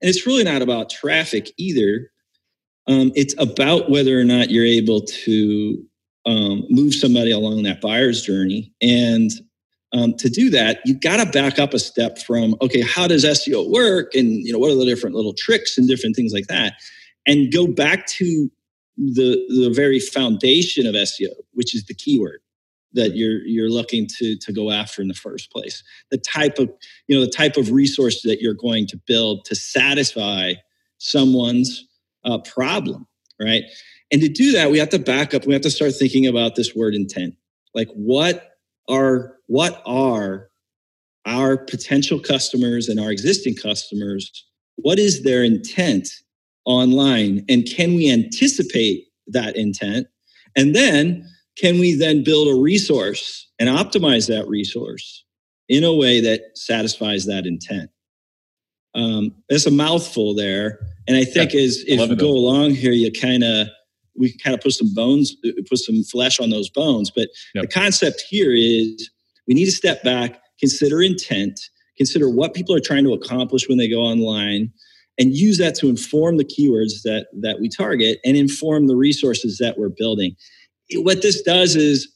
And 0.00 0.08
it's 0.08 0.26
really 0.26 0.44
not 0.44 0.62
about 0.62 0.90
traffic 0.90 1.52
either. 1.58 2.10
Um, 2.86 3.12
it's 3.14 3.34
about 3.38 3.90
whether 3.90 4.18
or 4.18 4.24
not 4.24 4.50
you're 4.50 4.64
able 4.64 5.02
to 5.02 5.84
um, 6.26 6.64
move 6.68 6.94
somebody 6.94 7.30
along 7.30 7.62
that 7.62 7.80
buyer's 7.80 8.22
journey. 8.22 8.72
And 8.80 9.30
um, 9.92 10.14
to 10.14 10.28
do 10.28 10.50
that, 10.50 10.80
you've 10.84 11.00
got 11.00 11.18
to 11.18 11.30
back 11.30 11.58
up 11.58 11.74
a 11.74 11.78
step 11.78 12.18
from, 12.18 12.56
okay, 12.60 12.80
how 12.80 13.06
does 13.06 13.24
SEO 13.24 13.70
work? 13.70 14.14
And, 14.14 14.44
you 14.44 14.52
know, 14.52 14.58
what 14.58 14.70
are 14.70 14.76
the 14.76 14.84
different 14.84 15.14
little 15.14 15.34
tricks 15.34 15.76
and 15.76 15.88
different 15.88 16.16
things 16.16 16.32
like 16.32 16.46
that? 16.46 16.74
And 17.26 17.52
go 17.52 17.66
back 17.66 18.06
to 18.06 18.50
the, 18.96 19.44
the 19.48 19.72
very 19.74 20.00
foundation 20.00 20.86
of 20.86 20.94
SEO, 20.94 21.32
which 21.52 21.74
is 21.74 21.84
the 21.84 21.94
keyword 21.94 22.40
that 22.94 23.16
you're 23.16 23.40
you're 23.46 23.70
looking 23.70 24.06
to 24.06 24.36
to 24.36 24.52
go 24.52 24.70
after 24.70 25.00
in 25.00 25.08
the 25.08 25.14
first 25.14 25.50
place 25.50 25.82
the 26.10 26.18
type 26.18 26.58
of 26.58 26.70
you 27.08 27.16
know 27.16 27.24
the 27.24 27.30
type 27.30 27.56
of 27.56 27.70
resource 27.70 28.22
that 28.22 28.40
you're 28.40 28.54
going 28.54 28.86
to 28.86 29.00
build 29.06 29.44
to 29.44 29.54
satisfy 29.54 30.52
someone's 30.98 31.86
uh, 32.24 32.38
problem 32.38 33.06
right 33.40 33.64
and 34.12 34.20
to 34.20 34.28
do 34.28 34.52
that, 34.52 34.70
we 34.70 34.78
have 34.78 34.90
to 34.90 34.98
back 34.98 35.32
up. 35.32 35.46
We 35.46 35.54
have 35.54 35.62
to 35.62 35.70
start 35.70 35.94
thinking 35.94 36.26
about 36.26 36.54
this 36.54 36.76
word 36.76 36.94
intent. 36.94 37.34
Like 37.74 37.88
what 37.94 38.50
are 38.88 39.38
what 39.46 39.82
are 39.86 40.50
our 41.24 41.56
potential 41.56 42.20
customers 42.20 42.88
and 42.88 43.00
our 43.00 43.10
existing 43.10 43.56
customers? 43.56 44.46
What 44.76 44.98
is 44.98 45.22
their 45.22 45.42
intent 45.42 46.08
online? 46.66 47.44
And 47.48 47.66
can 47.66 47.94
we 47.94 48.10
anticipate 48.10 49.06
that 49.28 49.56
intent? 49.56 50.08
And 50.56 50.76
then 50.76 51.26
can 51.56 51.80
we 51.80 51.94
then 51.94 52.22
build 52.22 52.48
a 52.48 52.60
resource 52.60 53.50
and 53.58 53.70
optimize 53.70 54.28
that 54.28 54.46
resource 54.46 55.24
in 55.70 55.84
a 55.84 55.94
way 55.94 56.20
that 56.20 56.42
satisfies 56.54 57.24
that 57.26 57.46
intent? 57.46 57.90
Um, 58.94 59.34
there's 59.48 59.66
a 59.66 59.70
mouthful 59.70 60.34
there. 60.34 60.78
And 61.08 61.16
I 61.16 61.24
think 61.24 61.52
yeah, 61.52 61.62
as 61.62 61.84
if 61.86 62.08
you 62.08 62.16
go 62.16 62.30
along 62.30 62.72
here, 62.72 62.92
you 62.92 63.10
kind 63.10 63.42
of 63.42 63.68
we 64.16 64.30
can 64.30 64.38
kind 64.38 64.54
of 64.54 64.60
put 64.60 64.72
some 64.72 64.92
bones, 64.94 65.34
put 65.68 65.78
some 65.78 66.02
flesh 66.04 66.38
on 66.38 66.50
those 66.50 66.68
bones. 66.68 67.10
But 67.10 67.28
yep. 67.54 67.62
the 67.62 67.68
concept 67.68 68.22
here 68.28 68.52
is 68.52 69.10
we 69.48 69.54
need 69.54 69.64
to 69.64 69.72
step 69.72 70.02
back, 70.02 70.40
consider 70.60 71.02
intent, 71.02 71.58
consider 71.96 72.28
what 72.28 72.54
people 72.54 72.74
are 72.74 72.80
trying 72.80 73.04
to 73.04 73.14
accomplish 73.14 73.68
when 73.68 73.78
they 73.78 73.88
go 73.88 74.00
online, 74.00 74.70
and 75.18 75.34
use 75.34 75.58
that 75.58 75.74
to 75.76 75.88
inform 75.88 76.36
the 76.36 76.44
keywords 76.44 77.02
that 77.04 77.26
that 77.40 77.60
we 77.60 77.68
target 77.68 78.18
and 78.24 78.36
inform 78.36 78.86
the 78.86 78.96
resources 78.96 79.58
that 79.58 79.78
we're 79.78 79.88
building. 79.88 80.36
What 80.94 81.22
this 81.22 81.42
does 81.42 81.74
is 81.74 82.08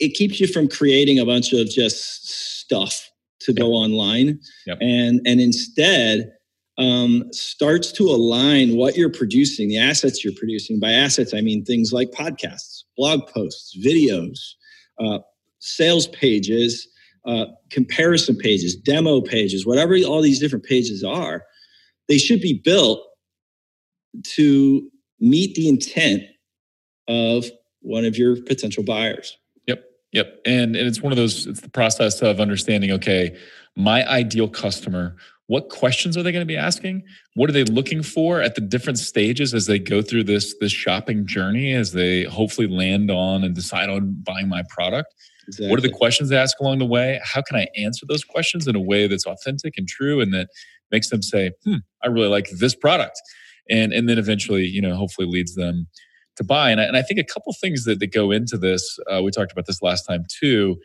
it 0.00 0.14
keeps 0.14 0.40
you 0.40 0.48
from 0.48 0.68
creating 0.68 1.20
a 1.20 1.24
bunch 1.24 1.52
of 1.52 1.68
just 1.68 2.58
stuff 2.58 3.11
to 3.44 3.52
go 3.52 3.72
online, 3.72 4.40
yep. 4.66 4.78
and 4.80 5.20
and 5.26 5.40
instead 5.40 6.32
um, 6.78 7.24
starts 7.32 7.92
to 7.92 8.04
align 8.04 8.76
what 8.76 8.96
you're 8.96 9.10
producing, 9.10 9.68
the 9.68 9.78
assets 9.78 10.24
you're 10.24 10.34
producing. 10.36 10.80
By 10.80 10.92
assets, 10.92 11.34
I 11.34 11.40
mean 11.40 11.64
things 11.64 11.92
like 11.92 12.10
podcasts, 12.10 12.82
blog 12.96 13.26
posts, 13.28 13.76
videos, 13.84 14.38
uh, 14.98 15.18
sales 15.58 16.06
pages, 16.08 16.88
uh, 17.26 17.46
comparison 17.70 18.36
pages, 18.36 18.74
demo 18.74 19.20
pages, 19.20 19.66
whatever 19.66 19.96
all 20.06 20.22
these 20.22 20.40
different 20.40 20.64
pages 20.64 21.04
are. 21.04 21.44
They 22.08 22.18
should 22.18 22.40
be 22.40 22.60
built 22.64 23.00
to 24.34 24.90
meet 25.20 25.54
the 25.54 25.68
intent 25.68 26.24
of 27.08 27.46
one 27.80 28.04
of 28.04 28.16
your 28.16 28.42
potential 28.42 28.82
buyers. 28.82 29.36
Yep. 30.12 30.40
And, 30.44 30.76
and 30.76 30.86
it's 30.86 31.00
one 31.00 31.12
of 31.12 31.16
those, 31.16 31.46
it's 31.46 31.60
the 31.60 31.70
process 31.70 32.20
of 32.20 32.38
understanding, 32.38 32.90
okay, 32.92 33.36
my 33.76 34.06
ideal 34.08 34.48
customer 34.48 35.16
what 35.52 35.68
questions 35.68 36.16
are 36.16 36.22
they 36.22 36.32
going 36.32 36.42
to 36.42 36.46
be 36.46 36.56
asking 36.56 37.02
what 37.34 37.50
are 37.50 37.52
they 37.52 37.64
looking 37.64 38.02
for 38.02 38.40
at 38.40 38.54
the 38.54 38.60
different 38.60 38.98
stages 38.98 39.52
as 39.52 39.66
they 39.66 39.78
go 39.78 40.00
through 40.00 40.24
this 40.24 40.54
this 40.60 40.72
shopping 40.72 41.26
journey 41.26 41.74
as 41.74 41.92
they 41.92 42.24
hopefully 42.24 42.66
land 42.66 43.10
on 43.10 43.44
and 43.44 43.54
decide 43.54 43.88
on 43.88 44.16
buying 44.24 44.48
my 44.48 44.62
product 44.68 45.12
exactly. 45.46 45.68
what 45.68 45.78
are 45.78 45.82
the 45.82 45.90
questions 45.90 46.28
they 46.28 46.36
ask 46.36 46.58
along 46.60 46.78
the 46.78 46.86
way 46.86 47.20
how 47.24 47.42
can 47.42 47.56
i 47.56 47.66
answer 47.76 48.06
those 48.06 48.24
questions 48.24 48.66
in 48.66 48.76
a 48.76 48.80
way 48.80 49.06
that's 49.06 49.26
authentic 49.26 49.74
and 49.76 49.88
true 49.88 50.20
and 50.20 50.32
that 50.32 50.48
makes 50.90 51.10
them 51.10 51.22
say 51.22 51.50
hmm 51.64 51.76
i 52.02 52.08
really 52.08 52.28
like 52.28 52.48
this 52.58 52.74
product 52.74 53.20
and 53.68 53.92
and 53.92 54.08
then 54.08 54.18
eventually 54.18 54.64
you 54.64 54.80
know 54.80 54.94
hopefully 54.94 55.26
leads 55.26 55.54
them 55.54 55.86
to 56.36 56.44
buy 56.44 56.70
and 56.70 56.80
I, 56.80 56.84
and 56.84 56.96
I 56.96 57.02
think 57.02 57.20
a 57.20 57.24
couple 57.24 57.52
things 57.52 57.84
that, 57.84 58.00
that 58.00 58.12
go 58.12 58.30
into 58.30 58.56
this 58.56 58.98
uh, 59.10 59.22
we 59.22 59.30
talked 59.30 59.52
about 59.52 59.66
this 59.66 59.82
last 59.82 60.04
time 60.04 60.24
too 60.28 60.78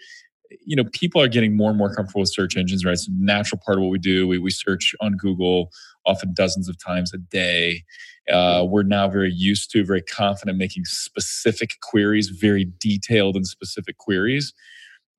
you 0.65 0.75
know, 0.75 0.83
people 0.93 1.21
are 1.21 1.27
getting 1.27 1.55
more 1.55 1.69
and 1.69 1.77
more 1.77 1.93
comfortable 1.93 2.21
with 2.21 2.31
search 2.31 2.57
engines, 2.57 2.85
right? 2.85 2.93
It's 2.93 3.07
a 3.07 3.11
natural 3.13 3.59
part 3.63 3.77
of 3.77 3.83
what 3.83 3.89
we 3.89 3.99
do. 3.99 4.27
We, 4.27 4.37
we 4.37 4.51
search 4.51 4.95
on 4.99 5.13
Google 5.13 5.71
often 6.05 6.33
dozens 6.33 6.69
of 6.69 6.77
times 6.83 7.13
a 7.13 7.17
day. 7.17 7.83
Uh, 8.31 8.65
we're 8.67 8.83
now 8.83 9.07
very 9.07 9.31
used 9.31 9.71
to, 9.71 9.85
very 9.85 10.01
confident 10.01 10.57
making 10.57 10.85
specific 10.85 11.71
queries, 11.81 12.29
very 12.29 12.71
detailed 12.79 13.35
and 13.35 13.47
specific 13.47 13.97
queries. 13.97 14.53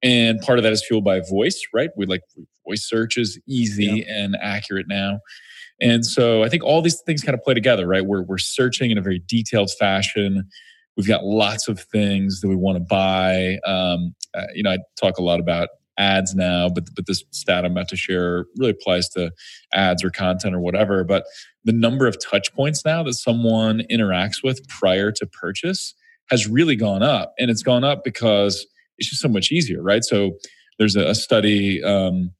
And 0.03 0.41
part 0.41 0.59
of 0.59 0.63
that 0.63 0.73
is 0.73 0.85
fueled 0.85 1.05
by 1.05 1.21
voice, 1.21 1.61
right? 1.75 1.91
We 1.97 2.07
like 2.07 2.23
voice 2.67 2.87
search 2.89 3.17
is 3.17 3.39
easy 3.49 4.05
yeah. 4.07 4.15
and 4.15 4.37
accurate 4.41 4.87
now. 4.89 5.21
And 5.81 6.05
so 6.05 6.43
I 6.43 6.49
think 6.49 6.65
all 6.65 6.83
these 6.83 7.01
things 7.03 7.23
kind 7.23 7.35
of 7.35 7.43
play 7.43 7.55
together, 7.55 7.87
right? 7.87 8.05
We're, 8.05 8.23
we're 8.23 8.39
searching 8.39 8.91
in 8.91 8.99
a 8.99 9.03
very 9.03 9.23
detailed 9.27 9.71
fashion. 9.79 10.49
We've 10.97 11.07
got 11.07 11.25
lots 11.25 11.69
of 11.69 11.81
things 11.81 12.41
that 12.41 12.49
we 12.49 12.57
want 12.57 12.79
to 12.79 12.85
buy. 12.85 13.59
Um, 13.65 14.15
uh, 14.35 14.47
you 14.55 14.63
know, 14.63 14.73
I 14.73 14.79
talk 15.01 15.19
a 15.19 15.23
lot 15.23 15.39
about 15.39 15.69
ads 15.99 16.35
now, 16.35 16.69
but 16.69 16.85
but 16.95 17.07
this 17.07 17.25
stat 17.33 17.65
I'm 17.65 17.73
about 17.73 17.89
to 17.89 17.97
share 17.97 18.47
really 18.57 18.71
applies 18.71 19.09
to 19.11 19.31
ads 19.75 20.03
or 20.03 20.11
content 20.11 20.55
or 20.55 20.61
whatever. 20.61 21.05
But 21.05 21.25
the 21.65 21.73
number 21.73 22.07
of 22.07 22.17
touch 22.25 22.53
points 22.55 22.85
now 22.85 23.03
that 23.03 23.15
someone 23.15 23.83
interacts 23.91 24.43
with 24.43 24.67
prior 24.69 25.13
to 25.13 25.27
purchase 25.27 25.95
has 26.31 26.47
really 26.47 26.77
gone 26.77 27.03
up, 27.03 27.35
and 27.39 27.51
it's 27.51 27.63
gone 27.63 27.85
up 27.85 28.05
because 28.05 28.67
it's 28.99 29.11
just 29.11 29.23
so 29.23 29.29
much 29.29 29.53
easier, 29.53 29.83
right? 29.83 30.05
So 30.05 30.33
there's 30.79 30.97
a, 30.97 31.09
a 31.09 31.15
study 31.15 31.83
um, 31.83 32.33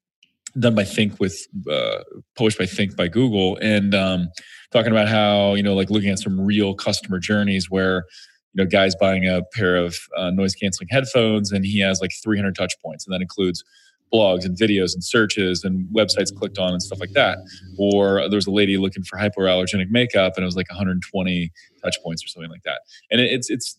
done 0.59 0.75
by 0.75 0.85
Think 0.85 1.19
with 1.21 1.47
uh, 1.71 2.03
published 2.37 2.59
by 2.59 2.67
Think 2.67 2.97
by 2.97 3.09
Google, 3.09 3.59
and 3.61 3.95
um, 3.95 4.29
talking 4.73 4.93
about 4.93 5.09
how 5.09 5.55
you 5.55 5.63
know 5.63 5.75
like 5.75 5.91
looking 5.91 6.11
at 6.11 6.19
some 6.19 6.41
real 6.41 6.75
customer 6.75 7.19
journeys 7.19 7.71
where 7.71 8.05
you 8.55 8.65
know, 8.65 8.69
guy's 8.69 8.95
buying 8.97 9.27
a 9.27 9.43
pair 9.53 9.77
of 9.77 9.97
uh, 10.17 10.31
noise 10.31 10.55
canceling 10.55 10.89
headphones 10.91 11.53
and 11.53 11.65
he 11.65 11.81
has 11.81 12.01
like 12.01 12.11
300 12.23 12.55
touch 12.55 12.75
points, 12.85 13.07
and 13.07 13.15
that 13.15 13.21
includes 13.21 13.63
blogs 14.13 14.45
and 14.45 14.57
videos 14.57 14.95
and 14.95 15.05
searches 15.05 15.65
and 15.65 15.87
websites 15.95 16.35
clicked 16.35 16.59
on 16.59 16.71
and 16.71 16.83
stuff 16.83 17.01
like 17.01 17.13
that. 17.13 17.39
Or 17.79 18.29
there 18.29 18.37
was 18.37 18.47
a 18.47 18.51
lady 18.51 18.77
looking 18.79 19.03
for 19.03 19.19
hypoallergenic 19.19 19.91
makeup 19.91 20.33
and 20.37 20.43
it 20.43 20.47
was 20.47 20.57
like 20.57 20.71
120 20.71 21.53
touch 21.83 21.97
points 22.03 22.25
or 22.25 22.29
something 22.29 22.51
like 22.51 22.63
that. 22.63 22.81
And 23.11 23.21
it's 23.21 23.51
it's 23.51 23.79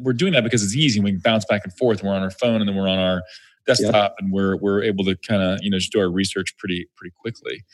we're 0.00 0.14
doing 0.14 0.32
that 0.32 0.44
because 0.44 0.64
it's 0.64 0.74
easy. 0.74 0.98
We 1.00 1.12
can 1.12 1.20
bounce 1.20 1.44
back 1.44 1.62
and 1.64 1.72
forth. 1.76 2.02
We're 2.02 2.14
on 2.14 2.22
our 2.22 2.30
phone 2.30 2.60
and 2.60 2.68
then 2.68 2.76
we're 2.76 2.88
on 2.88 2.98
our 2.98 3.22
desktop 3.66 4.14
and 4.18 4.32
we're 4.32 4.56
we're 4.56 4.82
able 4.82 5.04
to 5.04 5.16
kind 5.16 5.42
of 5.42 5.58
you 5.62 5.70
know 5.70 5.78
just 5.78 5.92
do 5.92 6.00
our 6.00 6.10
research 6.10 6.56
pretty 6.58 6.88
pretty 6.96 7.14
quickly. 7.20 7.64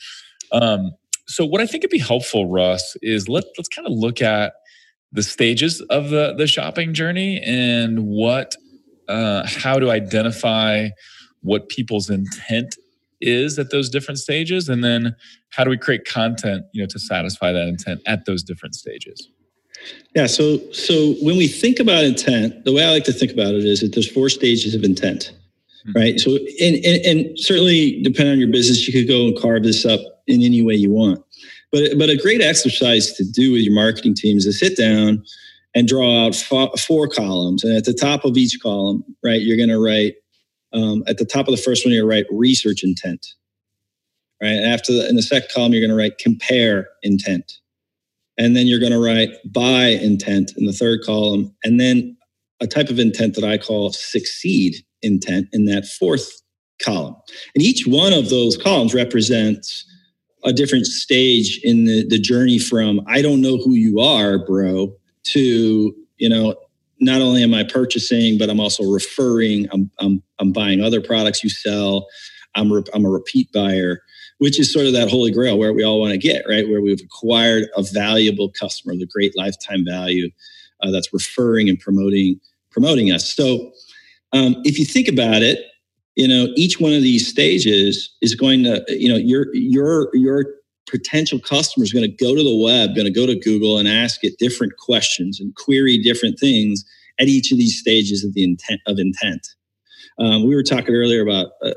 Um, 0.51 0.91
so 1.27 1.45
what 1.45 1.61
I 1.61 1.67
think 1.67 1.83
would 1.83 1.91
be 1.91 1.99
helpful, 1.99 2.49
Russ, 2.49 2.97
is 3.01 3.29
let 3.29 3.45
let's 3.57 3.69
kind 3.69 3.87
of 3.87 3.93
look 3.93 4.21
at 4.21 4.53
the 5.11 5.23
stages 5.23 5.81
of 5.89 6.09
the 6.09 6.33
the 6.37 6.47
shopping 6.47 6.93
journey 6.93 7.41
and 7.41 8.05
what 8.05 8.55
uh, 9.07 9.47
how 9.47 9.79
to 9.79 9.91
identify 9.91 10.89
what 11.41 11.69
people's 11.69 12.09
intent 12.09 12.75
is 13.21 13.57
at 13.59 13.69
those 13.69 13.89
different 13.89 14.19
stages 14.19 14.67
and 14.67 14.83
then 14.83 15.15
how 15.49 15.63
do 15.63 15.69
we 15.69 15.77
create 15.77 16.03
content 16.05 16.65
you 16.73 16.81
know 16.81 16.87
to 16.87 16.99
satisfy 16.99 17.53
that 17.53 17.67
intent 17.67 18.01
at 18.05 18.25
those 18.25 18.43
different 18.43 18.75
stages 18.75 19.29
yeah 20.13 20.25
so 20.25 20.59
so 20.71 21.13
when 21.21 21.37
we 21.37 21.47
think 21.47 21.79
about 21.79 22.03
intent 22.03 22.65
the 22.65 22.73
way 22.73 22.83
i 22.83 22.89
like 22.89 23.05
to 23.05 23.13
think 23.13 23.31
about 23.31 23.53
it 23.53 23.63
is 23.63 23.79
that 23.79 23.93
there's 23.93 24.09
four 24.09 24.27
stages 24.27 24.75
of 24.75 24.83
intent. 24.83 25.31
Right? 25.95 26.19
So 26.19 26.31
and, 26.31 26.75
and, 26.85 27.05
and 27.05 27.39
certainly 27.39 28.01
depending 28.01 28.33
on 28.33 28.39
your 28.39 28.51
business 28.51 28.87
you 28.87 28.93
could 28.93 29.07
go 29.07 29.27
and 29.27 29.39
carve 29.39 29.63
this 29.63 29.85
up 29.85 29.99
in 30.27 30.41
any 30.41 30.61
way 30.61 30.75
you 30.75 30.91
want. 30.91 31.23
But 31.71 31.97
but 31.97 32.09
a 32.09 32.17
great 32.17 32.41
exercise 32.41 33.13
to 33.13 33.23
do 33.23 33.51
with 33.51 33.61
your 33.61 33.73
marketing 33.73 34.15
team 34.15 34.37
is 34.37 34.45
to 34.45 34.53
sit 34.53 34.77
down 34.77 35.23
and 35.75 35.87
draw 35.87 36.27
out 36.27 36.35
four 36.35 37.07
columns, 37.07 37.63
and 37.63 37.75
at 37.75 37.85
the 37.85 37.93
top 37.93 38.25
of 38.25 38.37
each 38.37 38.59
column, 38.61 39.03
right, 39.23 39.41
you're 39.41 39.57
going 39.57 39.69
to 39.69 39.83
write 39.83 40.15
um, 40.71 41.03
at 41.07 41.17
the 41.17 41.25
top 41.25 41.47
of 41.47 41.55
the 41.55 41.61
first 41.61 41.85
one, 41.85 41.93
you're 41.93 42.05
write 42.05 42.25
research 42.31 42.83
intent, 42.83 43.25
right? 44.41 44.51
And 44.51 44.65
after 44.65 44.93
the, 44.93 45.07
in 45.09 45.15
the 45.15 45.21
second 45.21 45.49
column, 45.53 45.73
you're 45.73 45.81
going 45.81 45.89
to 45.89 45.95
write 45.95 46.19
compare 46.19 46.87
intent, 47.01 47.53
and 48.37 48.55
then 48.55 48.67
you're 48.67 48.79
going 48.79 48.91
to 48.91 49.03
write 49.03 49.29
buy 49.51 49.87
intent 49.87 50.51
in 50.57 50.65
the 50.65 50.73
third 50.73 51.01
column, 51.03 51.55
and 51.63 51.79
then 51.79 52.15
a 52.61 52.67
type 52.67 52.89
of 52.89 52.99
intent 52.99 53.35
that 53.35 53.43
I 53.43 53.57
call 53.57 53.91
succeed 53.91 54.75
intent 55.03 55.47
in 55.53 55.65
that 55.65 55.85
fourth 55.85 56.41
column. 56.81 57.15
And 57.55 57.63
each 57.63 57.85
one 57.85 58.13
of 58.13 58.29
those 58.29 58.57
columns 58.57 58.93
represents 58.93 59.85
a 60.43 60.51
different 60.51 60.85
stage 60.85 61.59
in 61.63 61.85
the, 61.85 62.05
the 62.07 62.19
journey 62.19 62.59
from 62.59 63.01
I 63.07 63.21
don't 63.21 63.41
know 63.41 63.57
who 63.57 63.73
you 63.73 63.99
are, 63.99 64.39
bro, 64.39 64.93
to, 65.25 65.95
you 66.17 66.29
know, 66.29 66.55
not 66.99 67.21
only 67.21 67.43
am 67.43 67.53
I 67.53 67.63
purchasing, 67.63 68.37
but 68.37 68.49
I'm 68.49 68.59
also 68.59 68.83
referring, 68.83 69.67
I'm, 69.71 69.89
I'm, 69.99 70.23
I'm 70.39 70.51
buying 70.51 70.81
other 70.81 71.01
products 71.01 71.43
you 71.43 71.49
sell. 71.49 72.07
I'm, 72.55 72.71
re- 72.71 72.83
I'm 72.93 73.05
a 73.05 73.09
repeat 73.09 73.51
buyer, 73.51 74.01
which 74.37 74.59
is 74.59 74.71
sort 74.71 74.85
of 74.85 74.93
that 74.93 75.09
holy 75.09 75.31
grail 75.31 75.57
where 75.57 75.73
we 75.73 75.83
all 75.83 75.99
want 75.99 76.11
to 76.11 76.17
get, 76.17 76.43
right? 76.47 76.67
Where 76.67 76.81
we've 76.81 77.01
acquired 77.01 77.65
a 77.75 77.83
valuable 77.83 78.51
customer, 78.51 78.95
the 78.95 79.07
great 79.07 79.35
lifetime 79.37 79.85
value 79.85 80.29
uh, 80.81 80.91
that's 80.91 81.13
referring 81.13 81.69
and 81.69 81.79
promoting 81.79 82.39
promoting 82.69 83.11
us. 83.11 83.33
So 83.33 83.71
um, 84.33 84.55
if 84.63 84.77
you 84.77 84.85
think 84.85 85.07
about 85.07 85.41
it, 85.41 85.59
you 86.15 86.27
know, 86.27 86.47
each 86.55 86.79
one 86.79 86.93
of 86.93 87.01
these 87.01 87.27
stages 87.27 88.15
is 88.21 88.35
going 88.35 88.63
to, 88.63 88.83
you 88.89 89.09
know, 89.09 89.15
your 89.15 89.47
your 89.53 90.09
your 90.13 90.45
potential 90.89 91.39
customer 91.39 91.83
is 91.83 91.93
going 91.93 92.09
to 92.09 92.23
go 92.23 92.35
to 92.35 92.43
the 92.43 92.55
web, 92.55 92.95
going 92.95 93.05
to 93.05 93.11
go 93.11 93.25
to 93.25 93.39
Google 93.39 93.77
and 93.77 93.87
ask 93.87 94.23
it 94.23 94.37
different 94.37 94.73
questions 94.77 95.39
and 95.39 95.55
query 95.55 95.97
different 95.97 96.39
things 96.39 96.83
at 97.19 97.27
each 97.27 97.51
of 97.51 97.57
these 97.57 97.79
stages 97.79 98.23
of 98.23 98.33
the 98.33 98.43
intent 98.43 98.81
of 98.85 98.99
intent. 98.99 99.47
Um, 100.19 100.47
we 100.47 100.55
were 100.55 100.63
talking 100.63 100.93
earlier 100.93 101.21
about 101.21 101.51
uh, 101.63 101.71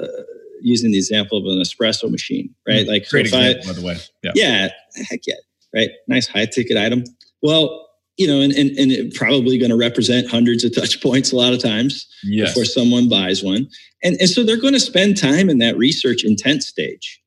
using 0.60 0.90
the 0.90 0.98
example 0.98 1.38
of 1.38 1.44
an 1.44 1.62
espresso 1.62 2.10
machine, 2.10 2.54
right? 2.68 2.84
Mm, 2.84 2.88
like, 2.88 3.08
great 3.08 3.28
so 3.28 3.38
I, 3.38 3.48
example, 3.48 3.74
by 3.74 3.80
the 3.80 3.86
way. 3.86 3.96
Yeah. 4.22 4.32
yeah, 4.34 4.68
heck 5.08 5.20
yeah, 5.26 5.34
right? 5.74 5.90
Nice 6.08 6.26
high 6.26 6.46
ticket 6.46 6.76
item. 6.76 7.04
Well, 7.42 7.85
you 8.16 8.26
know, 8.26 8.40
and, 8.40 8.52
and, 8.52 8.70
and 8.78 8.90
it 8.92 9.14
probably 9.14 9.58
going 9.58 9.70
to 9.70 9.76
represent 9.76 10.30
hundreds 10.30 10.64
of 10.64 10.74
touch 10.74 11.02
points 11.02 11.32
a 11.32 11.36
lot 11.36 11.52
of 11.52 11.62
times 11.62 12.06
Yes. 12.24 12.50
before 12.50 12.64
someone 12.64 13.08
buys 13.08 13.42
one. 13.42 13.68
And, 14.02 14.16
and 14.20 14.28
so 14.28 14.42
they're 14.44 14.60
going 14.60 14.72
to 14.72 14.80
spend 14.80 15.16
time 15.16 15.50
in 15.50 15.58
that 15.58 15.76
research 15.76 16.24
intent 16.24 16.62
stage. 16.62 17.20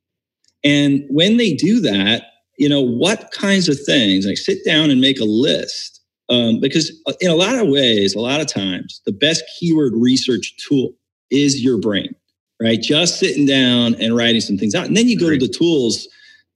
And 0.64 1.04
when 1.10 1.38
they 1.38 1.54
do 1.54 1.80
that, 1.82 2.24
you 2.58 2.68
know, 2.68 2.82
what 2.82 3.32
kinds 3.32 3.70
of 3.70 3.78
things, 3.86 4.26
like 4.26 4.38
sit 4.38 4.60
down 4.66 4.90
and 4.90 5.00
make 5.00 5.20
a 5.20 5.26
list. 5.26 6.02
Um, 6.30 6.60
because 6.60 6.92
in 7.22 7.32
a 7.32 7.36
lot 7.36 7.56
of 7.56 7.68
ways, 7.70 8.14
a 8.14 8.20
lot 8.20 8.42
of 8.42 8.48
times, 8.48 9.02
the 9.06 9.12
best 9.12 9.44
keyword 9.60 9.94
research 9.96 10.54
tool 10.68 10.92
is 11.32 11.64
your 11.64 11.78
brain, 11.80 12.14
right? 12.62 12.80
Just 12.80 13.20
sitting 13.20 13.46
down 13.46 13.96
and 13.96 14.16
writing 14.16 14.42
some 14.42 14.58
things 14.58 14.76
out. 14.76 14.86
And 14.86 14.96
then 14.96 15.08
you 15.08 15.18
go 15.20 15.30
to 15.30 15.38
the 15.38 15.48
tools 15.48 16.08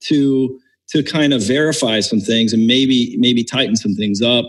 to 0.02 0.60
to 0.94 1.02
kind 1.02 1.32
of 1.32 1.42
verify 1.42 1.98
some 1.98 2.20
things 2.20 2.52
and 2.52 2.68
maybe 2.68 3.16
maybe 3.18 3.42
tighten 3.42 3.74
some 3.74 3.94
things 3.94 4.22
up. 4.22 4.44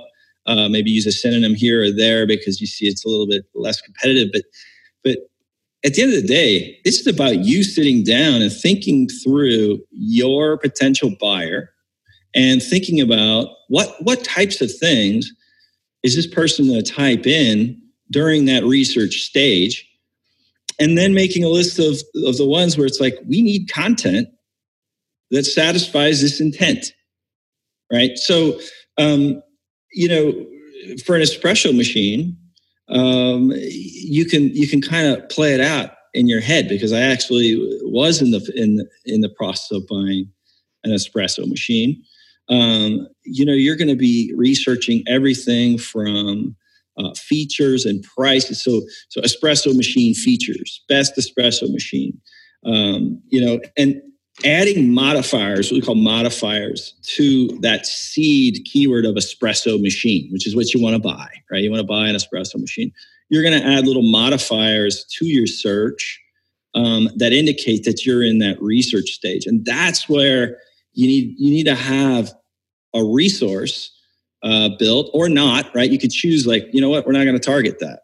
Uh, 0.45 0.69
maybe 0.69 0.91
use 0.91 1.07
a 1.07 1.11
synonym 1.11 1.55
here 1.55 1.81
or 1.81 1.91
there 1.91 2.27
because 2.27 2.61
you 2.61 2.67
see 2.67 2.85
it's 2.85 3.03
a 3.03 3.09
little 3.09 3.25
bit 3.25 3.45
less 3.55 3.81
competitive. 3.81 4.29
But 4.31 4.43
but 5.03 5.17
at 5.83 5.95
the 5.95 6.03
end 6.03 6.13
of 6.13 6.21
the 6.21 6.27
day, 6.27 6.79
this 6.85 6.99
is 6.99 7.07
about 7.07 7.39
you 7.39 7.63
sitting 7.63 8.03
down 8.03 8.43
and 8.43 8.53
thinking 8.53 9.07
through 9.23 9.79
your 9.89 10.59
potential 10.59 11.15
buyer 11.19 11.71
and 12.35 12.61
thinking 12.61 13.01
about 13.01 13.49
what 13.69 13.95
what 14.03 14.23
types 14.23 14.61
of 14.61 14.71
things 14.71 15.31
is 16.03 16.15
this 16.15 16.27
person 16.27 16.67
going 16.67 16.83
to 16.83 16.91
type 16.91 17.25
in 17.25 17.81
during 18.11 18.45
that 18.45 18.63
research 18.63 19.21
stage 19.21 19.83
and 20.79 20.95
then 20.95 21.15
making 21.15 21.43
a 21.43 21.49
list 21.49 21.79
of, 21.79 21.95
of 22.27 22.37
the 22.37 22.45
ones 22.45 22.77
where 22.77 22.85
it's 22.85 22.99
like 22.99 23.17
we 23.27 23.41
need 23.41 23.67
content 23.67 24.27
that 25.32 25.44
satisfies 25.44 26.22
this 26.22 26.39
intent 26.39 26.94
right 27.92 28.18
so 28.18 28.59
um, 28.98 29.42
you 29.92 30.07
know 30.07 30.33
for 31.05 31.16
an 31.16 31.22
espresso 31.22 31.75
machine 31.75 32.38
um, 32.90 33.51
you 33.55 34.25
can 34.25 34.53
you 34.55 34.68
can 34.68 34.81
kind 34.81 35.07
of 35.07 35.27
play 35.29 35.53
it 35.53 35.61
out 35.61 35.92
in 36.14 36.27
your 36.27 36.40
head 36.40 36.70
because 36.70 36.94
I 36.94 37.01
actually 37.01 37.57
was 37.83 38.22
in 38.22 38.31
the 38.31 38.51
in 38.55 38.88
in 39.05 39.22
the 39.22 39.29
process 39.29 39.72
of 39.72 39.88
buying 39.88 40.31
an 40.83 40.92
espresso 40.92 41.48
machine. 41.48 42.01
Um, 42.48 43.07
you 43.24 43.44
know, 43.44 43.53
you're 43.53 43.75
going 43.75 43.90
to 43.90 43.96
be 43.96 44.33
researching 44.35 45.03
everything 45.07 45.77
from 45.77 46.55
uh, 46.98 47.14
features 47.16 47.85
and 47.85 48.03
prices. 48.16 48.64
So, 48.64 48.81
so 49.09 49.20
espresso 49.22 49.75
machine 49.75 50.14
features, 50.14 50.83
best 50.88 51.16
espresso 51.18 51.72
machine. 51.72 52.20
Um, 52.66 53.22
you 53.27 53.44
know, 53.44 53.59
and 53.77 54.01
adding 54.43 54.93
modifiers, 54.93 55.71
what 55.71 55.77
we 55.77 55.81
call 55.81 55.95
modifiers, 55.95 56.95
to 57.03 57.48
that 57.59 57.85
seed 57.85 58.65
keyword 58.65 59.05
of 59.05 59.15
espresso 59.15 59.81
machine, 59.81 60.29
which 60.31 60.45
is 60.45 60.55
what 60.55 60.74
you 60.74 60.81
want 60.81 60.95
to 60.95 61.00
buy, 61.00 61.29
right? 61.51 61.63
You 61.63 61.71
want 61.71 61.81
to 61.81 61.87
buy 61.87 62.09
an 62.09 62.15
espresso 62.15 62.59
machine. 62.59 62.91
You're 63.29 63.43
going 63.43 63.59
to 63.59 63.65
add 63.65 63.87
little 63.87 64.03
modifiers 64.03 65.05
to 65.17 65.25
your 65.25 65.48
search 65.48 66.21
um, 66.75 67.09
that 67.15 67.31
indicate 67.31 67.85
that 67.85 68.05
you're 68.05 68.24
in 68.24 68.39
that 68.39 68.61
research 68.61 69.11
stage, 69.11 69.45
and 69.45 69.63
that's 69.65 70.09
where 70.09 70.57
you 70.93 71.07
need 71.07 71.35
you 71.37 71.50
need 71.51 71.65
to 71.65 71.75
have 71.75 72.33
a 72.93 73.03
resource 73.03 73.91
uh, 74.43 74.69
built 74.77 75.09
or 75.13 75.27
not, 75.29 75.74
right? 75.74 75.91
You 75.91 75.98
could 75.98 76.11
choose 76.11 76.45
like, 76.45 76.67
you 76.71 76.79
know 76.81 76.89
what, 76.89 77.05
we're 77.05 77.13
not 77.13 77.24
going 77.24 77.37
to 77.37 77.39
target 77.39 77.79
that. 77.79 78.01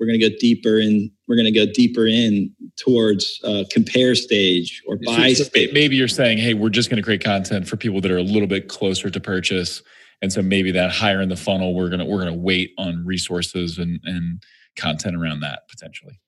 We're 0.00 0.06
going 0.06 0.18
to 0.18 0.30
go 0.30 0.34
deeper 0.40 0.78
in. 0.80 1.10
We're 1.28 1.36
going 1.36 1.52
to 1.52 1.66
go 1.66 1.70
deeper 1.70 2.06
in 2.06 2.50
towards 2.78 3.38
uh, 3.44 3.64
compare 3.70 4.14
stage 4.14 4.82
or 4.86 4.96
buy 5.04 5.34
So- 5.34 5.44
so 5.44 5.50
stage. 5.50 5.70
maybe 5.74 5.94
you're 5.94 6.08
saying, 6.08 6.38
hey, 6.38 6.54
we're 6.54 6.70
just 6.70 6.88
going 6.88 6.96
to 6.96 7.02
create 7.02 7.22
content 7.22 7.68
for 7.68 7.76
people 7.76 8.00
that 8.00 8.10
are 8.10 8.16
a 8.18 8.22
little 8.22 8.48
bit 8.48 8.68
closer 8.68 9.10
to 9.10 9.20
purchase, 9.20 9.82
and 10.22 10.32
so 10.32 10.42
maybe 10.42 10.70
that 10.72 10.90
higher 10.90 11.20
in 11.20 11.28
the 11.28 11.36
funnel, 11.36 11.74
we're 11.74 11.88
gonna 11.90 12.04
we're 12.04 12.18
gonna 12.18 12.34
wait 12.34 12.72
on 12.78 13.04
resources 13.06 13.78
and 13.78 14.00
and 14.04 14.42
content 14.76 15.16
around 15.16 15.40
that 15.40 15.60
potentially. 15.70 16.18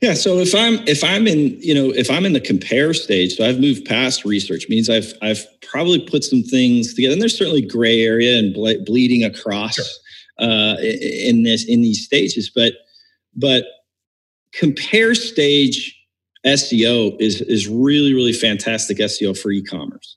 Yeah. 0.00 0.14
So 0.14 0.38
if 0.38 0.54
I'm 0.54 0.74
if 0.88 1.04
I'm 1.04 1.26
in 1.26 1.60
you 1.60 1.74
know 1.74 1.90
if 1.90 2.10
I'm 2.10 2.24
in 2.24 2.32
the 2.32 2.40
compare 2.40 2.94
stage, 2.94 3.34
so 3.36 3.46
I've 3.46 3.60
moved 3.60 3.84
past 3.84 4.24
research 4.24 4.66
means 4.68 4.88
I've 4.88 5.12
I've 5.22 5.44
probably 5.62 6.00
put 6.00 6.24
some 6.24 6.42
things 6.42 6.94
together, 6.94 7.12
and 7.12 7.20
there's 7.22 7.36
certainly 7.36 7.62
gray 7.62 8.02
area 8.02 8.38
and 8.38 8.54
ble- 8.54 8.82
bleeding 8.84 9.22
across 9.24 9.74
Sure. 9.76 9.84
Uh, 10.38 10.76
in 10.80 11.42
this 11.42 11.64
in 11.64 11.82
these 11.82 12.04
stages, 12.04 12.50
but 12.54 12.74
but 13.34 13.64
compare 14.52 15.14
stage 15.14 15.94
SEO 16.46 17.16
is 17.20 17.40
is 17.42 17.68
really 17.68 18.14
really 18.14 18.32
fantastic 18.32 18.98
SEO 18.98 19.36
for 19.36 19.50
e-commerce, 19.50 20.16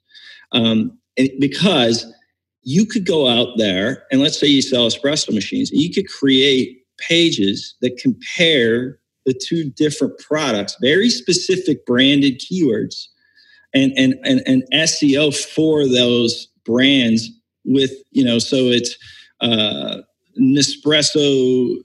um, 0.52 0.98
because 1.40 2.06
you 2.64 2.86
could 2.86 3.06
go 3.06 3.28
out 3.28 3.58
there 3.58 4.04
and 4.12 4.22
let's 4.22 4.40
say 4.40 4.48
you 4.48 4.62
sell 4.62 4.88
espresso 4.88 5.34
machines, 5.34 5.72
and 5.72 5.82
you 5.82 5.92
could 5.92 6.08
create 6.08 6.78
pages 7.00 7.76
that 7.82 7.98
compare 7.98 9.00
the 9.26 9.34
two 9.34 9.70
different 9.72 10.18
products, 10.20 10.78
very 10.82 11.10
specific 11.10 11.86
branded 11.86 12.40
keywords, 12.40 13.08
and 13.74 13.92
and 13.98 14.16
and, 14.24 14.42
and 14.46 14.64
SEO 14.74 15.36
for 15.36 15.88
those 15.88 16.48
brands 16.66 17.30
with 17.66 17.92
you 18.12 18.24
know 18.24 18.40
so 18.40 18.58
it's 18.58 18.96
uh, 19.42 19.98
Nespresso 20.40 21.76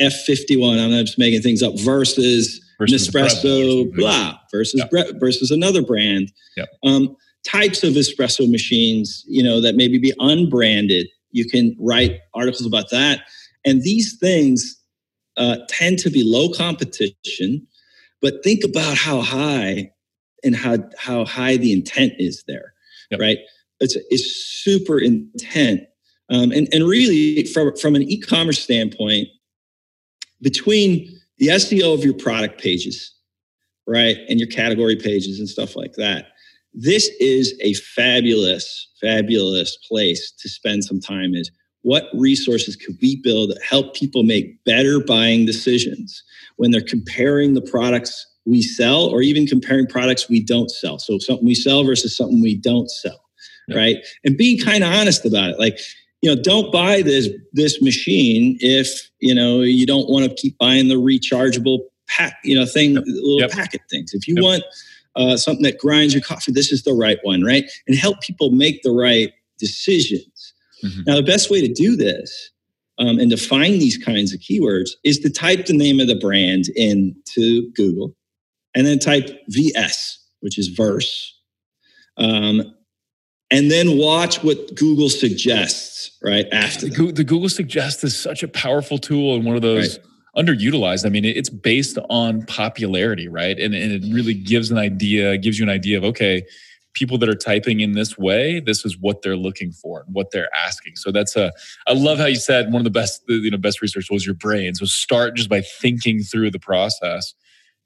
F51. 0.00 0.78
I'm 0.98 1.04
just 1.04 1.18
making 1.18 1.42
things 1.42 1.62
up 1.62 1.78
versus, 1.80 2.60
Versus 2.78 3.06
the 3.06 3.12
Breville 3.12 3.26
or 3.26 3.84
Nespresso 3.86 3.96
blah 3.96 4.38
versus 4.52 4.80
Yep. 4.80 4.90
Bre- 4.90 5.18
versus 5.18 5.50
another 5.50 5.82
brand. 5.82 6.32
Yep. 6.56 6.68
Um, 6.84 7.16
types 7.44 7.82
of 7.82 7.94
espresso 7.94 8.50
machines, 8.50 9.24
you 9.28 9.42
know, 9.42 9.60
that 9.60 9.74
maybe 9.76 9.98
be 9.98 10.12
unbranded. 10.18 11.08
You 11.30 11.44
can 11.46 11.76
write 11.78 12.20
articles 12.34 12.66
about 12.66 12.90
that, 12.90 13.22
and 13.64 13.82
these 13.82 14.16
things 14.18 14.78
uh, 15.36 15.56
tend 15.68 15.98
to 16.00 16.10
be 16.10 16.22
low 16.24 16.50
competition. 16.50 17.66
But 18.20 18.44
think 18.44 18.62
about 18.64 18.96
how 18.96 19.20
high 19.22 19.90
and 20.44 20.54
how 20.54 20.78
how 20.98 21.24
high 21.24 21.56
the 21.56 21.72
intent 21.72 22.12
is 22.18 22.44
there, 22.46 22.74
Yep. 23.10 23.20
right? 23.20 23.38
It's 23.80 23.96
it's 24.10 24.24
super 24.36 24.98
intent, 24.98 25.82
um, 26.32 26.50
and 26.52 26.68
and 26.72 26.84
really 26.84 27.44
from 27.44 27.76
from 27.76 27.94
an 27.94 28.02
e-commerce 28.02 28.58
standpoint, 28.60 29.28
between 30.40 31.08
the 31.38 31.48
SEO 31.48 31.94
of 31.94 32.04
your 32.04 32.14
product 32.14 32.60
pages, 32.60 33.12
right, 33.86 34.16
and 34.28 34.38
your 34.38 34.48
category 34.48 34.96
pages 34.96 35.38
and 35.38 35.48
stuff 35.48 35.76
like 35.76 35.94
that, 35.94 36.28
this 36.74 37.08
is 37.20 37.54
a 37.60 37.74
fabulous, 37.74 38.88
fabulous 39.00 39.76
place 39.88 40.32
to 40.40 40.48
spend 40.48 40.84
some 40.84 41.00
time. 41.00 41.34
Is 41.34 41.50
what 41.82 42.08
resources 42.14 42.76
could 42.76 42.96
we 43.02 43.16
build 43.16 43.50
that 43.50 43.62
help 43.62 43.94
people 43.94 44.22
make 44.22 44.62
better 44.64 45.00
buying 45.00 45.44
decisions 45.44 46.22
when 46.56 46.70
they're 46.70 46.80
comparing 46.80 47.54
the 47.54 47.60
products 47.62 48.26
we 48.44 48.62
sell 48.62 49.04
or 49.06 49.20
even 49.22 49.46
comparing 49.46 49.86
products 49.86 50.28
we 50.28 50.42
don't 50.42 50.70
sell? 50.70 50.98
So 50.98 51.18
something 51.18 51.44
we 51.46 51.54
sell 51.54 51.84
versus 51.84 52.16
something 52.16 52.40
we 52.40 52.54
don't 52.56 52.90
sell, 52.90 53.20
Yeah. 53.68 53.76
right? 53.76 53.96
And 54.24 54.36
being 54.36 54.58
kind 54.58 54.84
of 54.84 54.92
honest 54.92 55.24
about 55.26 55.50
it. 55.50 55.58
Like, 55.58 55.78
you 56.22 56.34
know, 56.34 56.40
don't 56.40 56.72
buy 56.72 57.02
this 57.02 57.28
this 57.52 57.82
machine 57.82 58.56
if 58.60 59.10
you 59.20 59.34
know 59.34 59.60
you 59.60 59.84
don't 59.86 60.08
want 60.08 60.24
to 60.28 60.34
keep 60.34 60.56
buying 60.58 60.88
the 60.88 60.94
rechargeable 60.94 61.80
pack, 62.08 62.36
you 62.44 62.54
know, 62.54 62.64
thing, 62.66 62.94
Yep. 62.94 63.04
little 63.06 63.40
Yep. 63.40 63.50
packet 63.50 63.80
things. 63.90 64.12
If 64.14 64.26
you 64.28 64.34
Yep. 64.36 64.44
want 64.44 64.64
uh, 65.16 65.36
something 65.36 65.62
that 65.64 65.78
grinds 65.78 66.14
your 66.14 66.22
coffee, 66.22 66.52
this 66.52 66.72
is 66.72 66.84
the 66.84 66.94
right 66.94 67.18
one, 67.22 67.42
right? 67.42 67.70
And 67.86 67.96
help 67.96 68.20
people 68.22 68.50
make 68.50 68.82
the 68.82 68.92
right 68.92 69.30
decisions. 69.58 70.54
Mm-hmm. 70.82 71.02
Now, 71.06 71.16
the 71.16 71.22
best 71.22 71.50
way 71.50 71.60
to 71.66 71.72
do 71.72 71.96
this 71.96 72.50
um, 72.98 73.18
and 73.18 73.30
to 73.30 73.36
find 73.36 73.74
these 73.74 73.98
kinds 73.98 74.32
of 74.32 74.40
keywords 74.40 74.90
is 75.04 75.18
to 75.20 75.30
type 75.30 75.66
the 75.66 75.76
name 75.76 76.00
of 76.00 76.06
the 76.06 76.16
brand 76.16 76.68
into 76.76 77.70
Google 77.72 78.16
and 78.74 78.86
then 78.86 78.98
type 78.98 79.28
VS, 79.48 80.18
which 80.40 80.58
is 80.58 80.68
verse. 80.68 81.34
Um, 82.16 82.74
and 83.52 83.70
then 83.70 83.98
watch 83.98 84.42
what 84.42 84.74
Google 84.74 85.08
suggests 85.08 86.10
right 86.22 86.46
after. 86.52 86.88
The, 86.88 87.12
the, 87.12 87.24
Google 87.24 87.48
Suggest 87.48 88.02
is 88.02 88.18
such 88.18 88.42
a 88.42 88.48
powerful 88.48 88.98
tool 88.98 89.34
and 89.34 89.44
one 89.44 89.56
of 89.56 89.62
those 89.62 89.98
right. 90.34 90.46
underutilized. 90.46 91.04
I 91.04 91.10
mean, 91.10 91.24
it's 91.24 91.50
based 91.50 91.98
on 92.08 92.46
popularity, 92.46 93.28
right? 93.28 93.58
And, 93.58 93.74
and 93.74 93.92
it 93.92 94.12
really 94.12 94.34
gives 94.34 94.70
an 94.70 94.78
idea, 94.78 95.36
gives 95.36 95.58
you 95.58 95.64
an 95.64 95.70
idea 95.70 95.98
of, 95.98 96.04
okay, 96.04 96.44
people 96.94 97.18
that 97.18 97.28
are 97.28 97.34
typing 97.34 97.80
in 97.80 97.92
this 97.92 98.18
way, 98.18 98.60
this 98.60 98.84
is 98.84 98.98
what 98.98 99.22
they're 99.22 99.36
looking 99.36 99.72
for, 99.72 100.02
and 100.06 100.14
what 100.14 100.30
they're 100.30 100.50
asking. 100.54 100.96
So 100.96 101.10
that's 101.10 101.36
a. 101.36 101.52
I 101.86 101.92
love 101.92 102.18
how 102.18 102.26
you 102.26 102.36
said 102.36 102.72
one 102.72 102.80
of 102.80 102.84
the 102.84 102.90
best, 102.90 103.22
you 103.28 103.50
know, 103.50 103.58
best 103.58 103.80
research 103.80 104.08
was 104.10 104.26
your 104.26 104.34
brain. 104.34 104.74
So 104.74 104.84
start 104.84 105.36
just 105.36 105.48
by 105.48 105.62
thinking 105.62 106.20
through 106.20 106.50
the 106.50 106.58
process. 106.58 107.34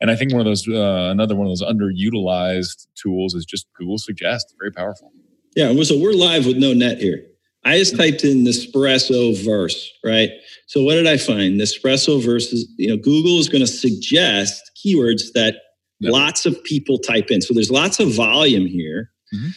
And 0.00 0.10
I 0.10 0.16
think 0.16 0.32
one 0.32 0.40
of 0.40 0.44
those, 0.44 0.68
uh, 0.68 1.08
another 1.10 1.34
one 1.34 1.46
of 1.46 1.50
those 1.50 1.62
underutilized 1.62 2.86
tools 3.00 3.34
is 3.34 3.44
just 3.44 3.66
Google 3.74 3.98
Suggest. 3.98 4.54
Very 4.58 4.72
powerful. 4.72 5.12
Yeah, 5.56 5.74
so 5.82 5.98
we're 5.98 6.12
live 6.12 6.46
with 6.46 6.58
no 6.58 6.72
net 6.72 6.98
here. 6.98 7.24
I 7.64 7.78
just 7.78 7.96
typed 7.96 8.22
in 8.22 8.44
Nespresso 8.44 9.36
verse, 9.44 9.90
right? 10.04 10.30
So 10.68 10.84
what 10.84 10.94
did 10.94 11.08
I 11.08 11.16
find? 11.16 11.60
Nespresso 11.60 12.24
versus, 12.24 12.68
you 12.78 12.88
know, 12.88 12.96
Google 12.96 13.40
is 13.40 13.48
going 13.48 13.62
to 13.62 13.66
suggest 13.66 14.70
keywords 14.76 15.32
that 15.34 15.56
Yep. 16.00 16.12
Lots 16.12 16.46
of 16.46 16.62
people 16.64 16.98
type 16.98 17.30
in. 17.30 17.40
So 17.40 17.54
there's 17.54 17.70
lots 17.70 18.00
of 18.00 18.12
volume 18.12 18.66
here. 18.66 19.10
Mm-hmm. 19.34 19.48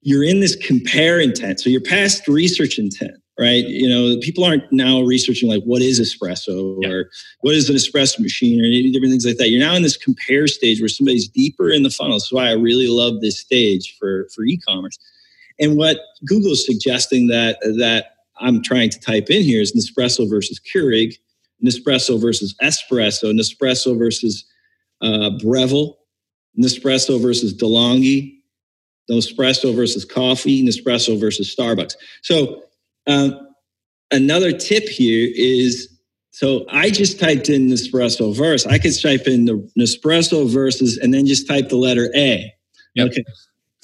You're 0.00 0.24
in 0.24 0.40
this 0.40 0.56
compare 0.56 1.20
intent. 1.20 1.60
So 1.60 1.68
you're 1.68 1.82
past 1.82 2.26
research 2.26 2.78
intent, 2.78 3.18
right? 3.38 3.64
You 3.64 3.88
know, 3.88 4.18
people 4.20 4.42
aren't 4.42 4.64
now 4.72 5.02
researching 5.02 5.48
like 5.48 5.62
what 5.64 5.82
is 5.82 6.00
espresso 6.00 6.78
yep. 6.80 6.90
or 6.90 7.10
what 7.40 7.54
is 7.54 7.68
an 7.68 7.76
espresso 7.76 8.20
machine 8.20 8.60
or 8.60 8.64
any 8.64 8.90
different 8.90 9.12
things 9.12 9.26
like 9.26 9.36
that. 9.36 9.50
You're 9.50 9.60
now 9.60 9.74
in 9.74 9.82
this 9.82 9.96
compare 9.96 10.48
stage 10.48 10.80
where 10.80 10.88
somebody's 10.88 11.28
deeper 11.28 11.70
in 11.70 11.82
the 11.82 11.90
funnel. 11.90 12.14
That's 12.14 12.32
why 12.32 12.48
I 12.48 12.52
really 12.52 12.88
love 12.88 13.20
this 13.20 13.38
stage 13.38 13.94
for, 13.98 14.28
for 14.34 14.44
e-commerce. 14.44 14.98
And 15.58 15.76
what 15.76 15.98
Google 16.24 16.52
is 16.52 16.66
suggesting 16.66 17.28
that 17.28 17.60
that 17.60 18.16
I'm 18.40 18.62
trying 18.62 18.90
to 18.90 19.00
type 19.00 19.30
in 19.30 19.42
here 19.42 19.60
is 19.60 19.72
Nespresso 19.72 20.28
versus 20.28 20.60
Keurig, 20.60 21.14
Nespresso 21.64 22.20
versus 22.20 22.54
Espresso, 22.62 23.32
Nespresso 23.32 23.96
versus 23.96 24.44
uh, 25.00 25.30
Breville, 25.38 25.96
Nespresso 26.58 27.20
versus 27.20 27.54
DeLonghi, 27.54 28.38
Nespresso 29.10 29.74
versus 29.74 30.04
coffee, 30.04 30.64
Nespresso 30.64 31.18
versus 31.18 31.54
Starbucks. 31.54 31.94
So 32.22 32.62
um, 33.06 33.48
another 34.10 34.52
tip 34.52 34.88
here 34.88 35.30
is 35.34 35.88
so 36.34 36.64
I 36.70 36.88
just 36.88 37.20
typed 37.20 37.50
in 37.50 37.68
Nespresso 37.68 38.34
verse. 38.34 38.66
I 38.66 38.78
could 38.78 38.98
type 39.00 39.26
in 39.26 39.44
the 39.44 39.70
Nespresso 39.78 40.48
versus 40.48 40.96
and 40.98 41.12
then 41.12 41.26
just 41.26 41.46
type 41.46 41.68
the 41.68 41.76
letter 41.76 42.10
A. 42.14 42.52
Yep. 42.94 43.08
Okay. 43.08 43.24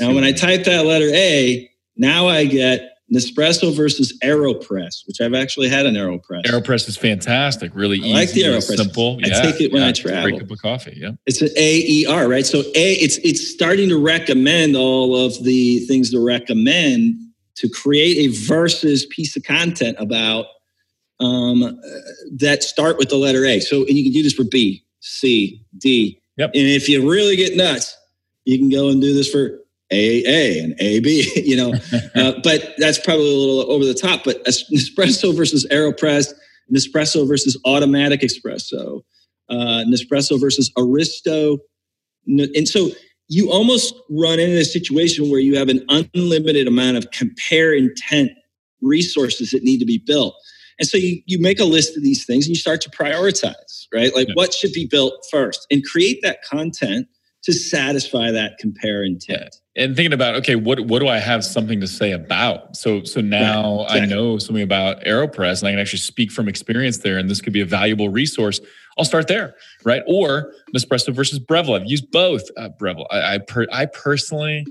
Now, 0.00 0.14
when 0.14 0.24
I 0.24 0.32
type 0.32 0.64
that 0.64 0.87
letter 0.87 1.11
A, 1.12 1.70
now 1.96 2.28
I 2.28 2.44
get 2.44 2.98
Nespresso 3.12 3.74
versus 3.74 4.16
AeroPress, 4.22 5.06
which 5.06 5.20
I've 5.20 5.34
actually 5.34 5.68
had 5.68 5.87
an 5.87 5.94
AeroPress. 5.94 6.44
AeroPress 6.44 6.88
is 6.88 6.96
fantastic. 6.96 7.72
Really 7.74 7.98
I 7.98 8.04
easy, 8.04 8.12
like 8.12 8.32
the 8.32 8.42
AeroPress. 8.42 8.76
simple. 8.76 9.18
I 9.24 9.28
yeah, 9.28 9.42
take 9.42 9.61
it 9.61 9.72
when 9.72 9.82
yeah, 9.82 9.88
I 9.88 9.92
travel. 9.92 10.22
Great 10.22 10.40
cup 10.40 10.50
of 10.50 10.58
coffee. 10.61 10.98
Yeah, 11.00 11.12
it's 11.26 11.40
an 11.40 11.48
AER, 11.56 12.28
right? 12.28 12.44
So 12.44 12.61
A, 12.61 12.92
it's 12.94 13.16
it's 13.18 13.50
starting 13.50 13.88
to 13.88 13.98
recommend 13.98 14.76
all 14.76 15.16
of 15.16 15.42
the 15.42 15.80
things 15.87 16.11
to 16.11 16.24
recommend 16.24 17.18
to 17.56 17.68
create 17.68 18.18
a 18.18 18.37
versus 18.46 19.06
piece 19.06 19.37
of 19.37 19.42
content 19.42 19.96
about 19.98 20.46
um, 21.18 21.80
that 22.37 22.62
start 22.62 22.98
with 22.98 23.08
the 23.08 23.16
letter 23.16 23.44
A. 23.44 23.61
So, 23.61 23.78
and 23.78 23.96
you 23.96 24.04
can 24.04 24.12
do 24.12 24.22
this 24.22 24.34
for 24.34 24.44
B, 24.44 24.84
C, 25.00 25.64
D. 25.78 26.20
Yep. 26.37 26.50
And 26.54 26.62
if 26.62 26.88
you 26.88 27.11
really 27.11 27.37
get 27.37 27.56
nuts, 27.56 27.96
you 28.44 28.58
can 28.58 28.68
go 28.68 28.88
and 28.90 29.00
do 29.00 29.14
this 29.14 29.28
for 29.30 29.58
AA 29.92 30.62
and 30.62 30.74
AB, 30.79 31.31
you 31.44 31.57
know, 31.57 31.74
uh, 32.14 32.33
but 32.42 32.74
that's 32.79 32.98
probably 32.98 33.27
a 33.27 33.38
little 33.38 33.70
over 33.72 33.85
the 33.85 33.94
top. 33.94 34.24
But 34.24 34.44
Nespresso 34.44 35.35
versus 35.35 35.66
Aeropress, 35.70 36.33
Nespresso 36.72 37.27
versus 37.27 37.59
Automatic 37.64 38.20
Espresso, 38.20 39.03
uh, 39.48 39.85
Nespresso 39.87 40.40
versus 40.40 40.70
Aristo. 40.77 41.59
And 42.27 42.68
so 42.68 42.90
you 43.29 43.51
almost 43.51 43.94
run 44.11 44.38
into 44.38 44.59
a 44.59 44.64
situation 44.64 45.31
where 45.31 45.40
you 45.40 45.57
have 45.57 45.68
an 45.68 45.85
unlimited 45.88 46.66
amount 46.66 46.96
of 46.96 47.11
compare 47.11 47.74
intent 47.74 48.31
resources 48.81 49.51
that 49.51 49.62
need 49.62 49.79
to 49.79 49.87
be 49.87 49.98
built. 49.98 50.35
And 50.79 50.87
so 50.87 50.96
you, 50.96 51.20
you 51.27 51.40
make 51.40 51.59
a 51.59 51.64
list 51.64 51.96
of 51.96 52.03
these 52.03 52.24
things 52.24 52.46
and 52.46 52.55
you 52.55 52.61
start 52.61 52.81
to 52.83 52.90
prioritize, 52.90 53.87
right? 53.92 54.14
Like 54.14 54.29
yeah. 54.29 54.35
what 54.35 54.55
should 54.55 54.72
be 54.72 54.87
built 54.87 55.14
first 55.31 55.66
and 55.70 55.85
create 55.85 56.20
that 56.22 56.42
content 56.42 57.09
to 57.44 57.53
satisfy 57.53 58.31
that 58.33 58.59
compare 58.59 59.05
intent. 59.05 59.57
Yeah. 59.77 59.85
And 59.85 59.94
thinking 59.94 60.12
about 60.12 60.35
okay, 60.37 60.57
what 60.57 60.81
what 60.81 60.98
do 60.98 61.09
I 61.09 61.18
have 61.18 61.44
something 61.44 61.81
to 61.81 61.87
say 61.87 62.12
about? 62.12 62.77
So 62.77 63.05
so 63.05 63.20
now 63.20 63.77
right. 63.77 63.83
exactly. 63.85 64.03
I 64.03 64.07
know 64.07 64.38
something 64.38 64.64
about 64.64 65.03
Aeropress 65.05 65.61
and 65.61 65.68
I 65.68 65.72
can 65.72 65.79
actually 65.79 66.01
speak 66.01 66.33
from 66.33 66.48
experience 66.48 66.98
there, 66.98 67.16
and 67.16 67.31
this 67.31 67.40
could 67.40 67.53
be 67.53 67.61
a 67.61 67.66
valuable 67.66 68.09
resource. 68.09 68.61
I'll 68.98 69.04
start 69.04 69.28
there, 69.28 69.54
right? 69.84 70.02
Or 70.06 70.52
Nespresso 70.74 71.14
versus 71.14 71.38
Breville. 71.38 71.74
I've 71.74 71.87
used 71.87 72.11
both. 72.11 72.42
Uh, 72.56 72.68
Breville. 72.70 73.06
I 73.11 73.34
I, 73.34 73.38
per, 73.38 73.66
I 73.72 73.87
personally 73.87 74.66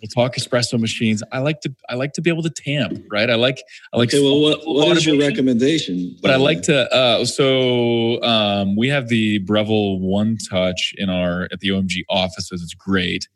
will 0.00 0.08
talk 0.08 0.36
espresso 0.36 0.78
machines. 0.78 1.22
I 1.32 1.38
like 1.38 1.60
to 1.62 1.74
I 1.88 1.94
like 1.96 2.12
to 2.14 2.22
be 2.22 2.30
able 2.30 2.42
to 2.44 2.50
tamp, 2.50 3.02
right? 3.10 3.28
I 3.28 3.34
like 3.34 3.62
I 3.92 3.98
like. 3.98 4.10
Okay, 4.10 4.22
well, 4.22 4.40
what, 4.40 4.60
what 4.64 4.96
is 4.96 5.04
your 5.04 5.18
recommendation? 5.18 6.16
But 6.22 6.30
I 6.30 6.36
like 6.36 6.62
to. 6.62 6.92
Uh, 6.94 7.24
so 7.24 8.22
um, 8.22 8.76
we 8.76 8.88
have 8.88 9.08
the 9.08 9.40
Breville 9.40 9.98
One 9.98 10.36
Touch 10.36 10.94
in 10.96 11.10
our 11.10 11.48
at 11.52 11.60
the 11.60 11.68
OMG 11.68 12.04
offices. 12.08 12.62
It's 12.62 12.74
great. 12.74 13.28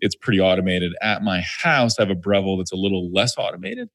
It's 0.00 0.16
pretty 0.16 0.40
automated. 0.40 0.92
At 1.00 1.22
my 1.22 1.42
house, 1.42 1.98
I 1.98 2.02
have 2.02 2.10
a 2.10 2.16
Breville 2.16 2.56
that's 2.58 2.72
a 2.72 2.76
little 2.76 3.12
less 3.12 3.38
automated 3.38 3.88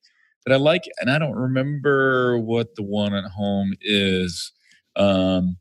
that 0.45 0.53
I 0.53 0.57
like, 0.57 0.83
and 1.01 1.11
I 1.11 1.19
don't 1.19 1.35
remember 1.35 2.37
what 2.37 2.75
the 2.75 2.83
one 2.83 3.13
at 3.13 3.25
home 3.25 3.73
is. 3.81 4.53
Um, 4.95 5.57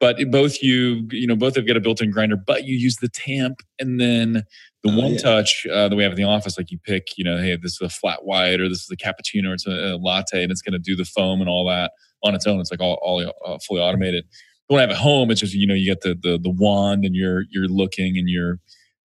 but 0.00 0.18
both 0.30 0.62
you 0.62 1.06
you 1.10 1.26
know 1.26 1.36
both 1.36 1.56
have 1.56 1.66
got 1.66 1.76
a 1.76 1.80
built-in 1.80 2.10
grinder 2.10 2.36
but 2.36 2.64
you 2.64 2.76
use 2.76 2.96
the 2.96 3.08
tamp 3.08 3.60
and 3.78 4.00
then 4.00 4.44
the 4.82 4.90
oh, 4.90 4.98
one 4.98 5.12
yeah. 5.12 5.18
touch 5.18 5.66
uh, 5.72 5.88
that 5.88 5.96
we 5.96 6.02
have 6.02 6.12
in 6.12 6.16
the 6.16 6.24
office 6.24 6.58
like 6.58 6.70
you 6.70 6.78
pick 6.78 7.16
you 7.16 7.24
know 7.24 7.38
hey 7.38 7.56
this 7.56 7.72
is 7.72 7.80
a 7.80 7.88
flat 7.88 8.24
white 8.24 8.60
or 8.60 8.68
this 8.68 8.82
is 8.82 8.90
a 8.90 8.96
cappuccino 8.96 9.50
or 9.50 9.54
it's 9.54 9.66
a, 9.66 9.94
a 9.94 9.96
latte 9.96 10.42
and 10.42 10.52
it's 10.52 10.62
going 10.62 10.72
to 10.72 10.78
do 10.78 10.96
the 10.96 11.04
foam 11.04 11.40
and 11.40 11.48
all 11.48 11.66
that 11.66 11.92
on 12.22 12.34
its 12.34 12.46
own 12.46 12.60
it's 12.60 12.70
like 12.70 12.80
all, 12.80 12.98
all 13.02 13.20
uh, 13.46 13.58
fully 13.66 13.80
automated 13.80 14.24
the 14.68 14.74
one 14.74 14.78
I 14.78 14.82
have 14.82 14.90
at 14.90 14.96
home 14.96 15.30
it's 15.30 15.40
just 15.40 15.54
you 15.54 15.66
know 15.66 15.74
you 15.74 15.86
get 15.86 16.02
the 16.02 16.14
the, 16.14 16.38
the 16.38 16.50
wand 16.50 17.04
and 17.04 17.14
you're 17.14 17.44
you're 17.50 17.68
looking 17.68 18.18
and 18.18 18.28
you're 18.28 18.58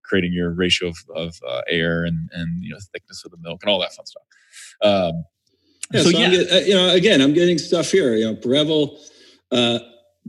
creating 0.03 0.33
your 0.33 0.51
ratio 0.51 0.89
of, 0.89 0.97
of 1.15 1.39
uh, 1.47 1.61
air 1.69 2.03
and 2.03 2.29
and 2.33 2.63
you 2.63 2.71
know 2.71 2.77
thickness 2.91 3.23
of 3.23 3.31
the 3.31 3.37
milk 3.41 3.61
and 3.63 3.69
all 3.69 3.79
that 3.79 3.93
fun 3.93 4.05
stuff 4.05 4.23
um, 4.81 5.23
yeah, 5.91 6.01
so, 6.01 6.11
so 6.11 6.17
yeah. 6.17 6.29
Get, 6.29 6.51
uh, 6.51 6.55
you 6.65 6.73
know 6.73 6.89
again 6.89 7.21
i'm 7.21 7.33
getting 7.33 7.57
stuff 7.57 7.91
here 7.91 8.15
you 8.15 8.25
know 8.25 8.35
breville 8.35 8.97
uh, 9.51 9.79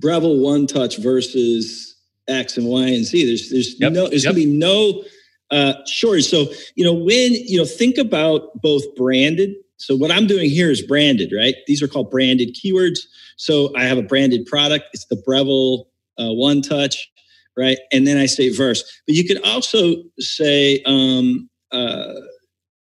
Breville 0.00 0.40
One 0.40 0.66
Touch 0.66 0.98
versus 0.98 1.96
X 2.28 2.56
and 2.56 2.66
Y 2.66 2.86
and 2.88 3.04
Z. 3.04 3.26
There's 3.26 3.50
there's 3.50 3.80
yep. 3.80 3.92
no 3.92 4.08
there's 4.08 4.24
yep. 4.24 4.34
gonna 4.34 4.44
be 4.44 4.50
no 4.50 5.04
uh, 5.50 5.74
shortage. 5.86 6.26
So 6.26 6.46
you 6.74 6.84
know 6.84 6.94
when 6.94 7.32
you 7.32 7.58
know 7.58 7.64
think 7.64 7.98
about 7.98 8.60
both 8.60 8.82
branded. 8.96 9.54
So 9.76 9.96
what 9.96 10.10
I'm 10.10 10.26
doing 10.26 10.50
here 10.50 10.70
is 10.70 10.82
branded, 10.82 11.32
right? 11.34 11.54
These 11.66 11.82
are 11.82 11.88
called 11.88 12.10
branded 12.10 12.54
keywords. 12.54 12.98
So 13.36 13.74
I 13.74 13.84
have 13.84 13.96
a 13.96 14.02
branded 14.02 14.44
product. 14.44 14.84
It's 14.92 15.06
the 15.06 15.16
Breville 15.16 15.86
uh, 16.18 16.34
One 16.34 16.60
Touch, 16.60 17.10
right? 17.56 17.78
And 17.90 18.06
then 18.06 18.18
I 18.18 18.26
say 18.26 18.50
verse. 18.50 18.84
But 19.06 19.14
you 19.14 19.26
could 19.26 19.42
also 19.42 19.94
say, 20.18 20.82
um, 20.84 21.48
uh, 21.72 22.12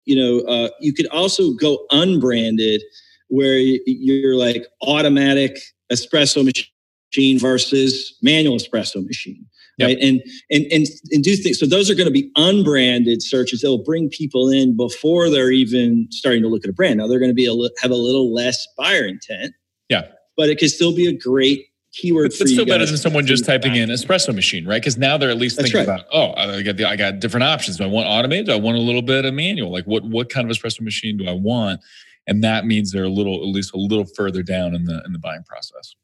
you 0.05 0.15
know, 0.15 0.41
uh, 0.47 0.69
you 0.79 0.93
could 0.93 1.07
also 1.07 1.53
go 1.53 1.83
unbranded, 1.89 2.83
where 3.29 3.57
you're 3.57 4.35
like 4.35 4.67
automatic 4.83 5.57
espresso 5.91 6.45
machine 6.45 6.72
machine 7.13 7.39
versus 7.39 8.17
manual 8.21 8.57
espresso 8.57 9.05
machine 9.05 9.45
yep. 9.77 9.87
right? 9.87 9.97
And 9.99 10.21
and 10.49 10.65
and 10.71 10.87
and 11.11 11.23
do 11.23 11.35
things 11.35 11.59
so 11.59 11.65
those 11.65 11.89
are 11.89 11.95
going 11.95 12.07
to 12.07 12.11
be 12.11 12.31
unbranded 12.35 13.21
searches. 13.21 13.61
That 13.61 13.69
will 13.69 13.83
bring 13.83 14.09
people 14.09 14.49
in 14.49 14.75
before 14.75 15.29
they're 15.29 15.51
even 15.51 16.07
starting 16.11 16.41
to 16.43 16.47
look 16.47 16.63
at 16.63 16.69
a 16.69 16.73
brand. 16.73 16.97
Now 16.97 17.07
they're 17.07 17.19
going 17.19 17.31
to 17.31 17.35
be 17.35 17.45
a 17.45 17.53
li- 17.53 17.71
have 17.81 17.91
a 17.91 17.95
little 17.95 18.33
less 18.33 18.65
buyer 18.77 19.05
intent. 19.05 19.53
Yeah. 19.89 20.07
But 20.35 20.49
it 20.49 20.57
can 20.57 20.69
still 20.69 20.95
be 20.95 21.07
a 21.07 21.17
great 21.17 21.67
keyword 21.93 22.25
it's 22.25 22.37
still 22.37 22.65
better 22.65 22.87
than 22.87 22.97
someone 22.97 23.23
just 23.23 23.45
typing 23.45 23.75
in 23.75 23.89
espresso 23.89 24.33
machine 24.33 24.65
right? 24.65 24.81
Because 24.81 24.97
now 24.97 25.15
they're 25.15 25.29
at 25.29 25.37
least 25.37 25.57
thinking 25.57 25.75
right. 25.75 25.83
about 25.83 26.05
oh 26.11 26.33
i 26.35 26.63
got 26.63 26.75
the, 26.75 26.85
i 26.85 26.95
got 26.95 27.19
different 27.19 27.43
options. 27.43 27.77
Do 27.77 27.83
i 27.83 27.87
want 27.87 28.07
automated? 28.07 28.47
Do 28.47 28.53
i 28.53 28.59
want 28.59 28.77
a 28.77 28.81
little 28.81 29.03
bit 29.03 29.25
of 29.25 29.33
manual? 29.33 29.71
Like 29.71 29.85
what 29.85 30.03
what 30.03 30.29
kind 30.29 30.49
of 30.49 30.57
espresso 30.57 30.81
machine 30.81 31.17
do 31.17 31.27
i 31.27 31.33
want? 31.33 31.81
And 32.25 32.43
that 32.43 32.65
means 32.65 32.91
they're 32.91 33.03
a 33.03 33.09
little 33.09 33.35
at 33.35 33.47
least 33.47 33.73
a 33.75 33.77
little 33.77 34.05
further 34.05 34.41
down 34.41 34.73
in 34.73 34.85
the 34.85 35.03
in 35.05 35.13
the 35.13 35.19
buying 35.19 35.43
process 35.43 35.95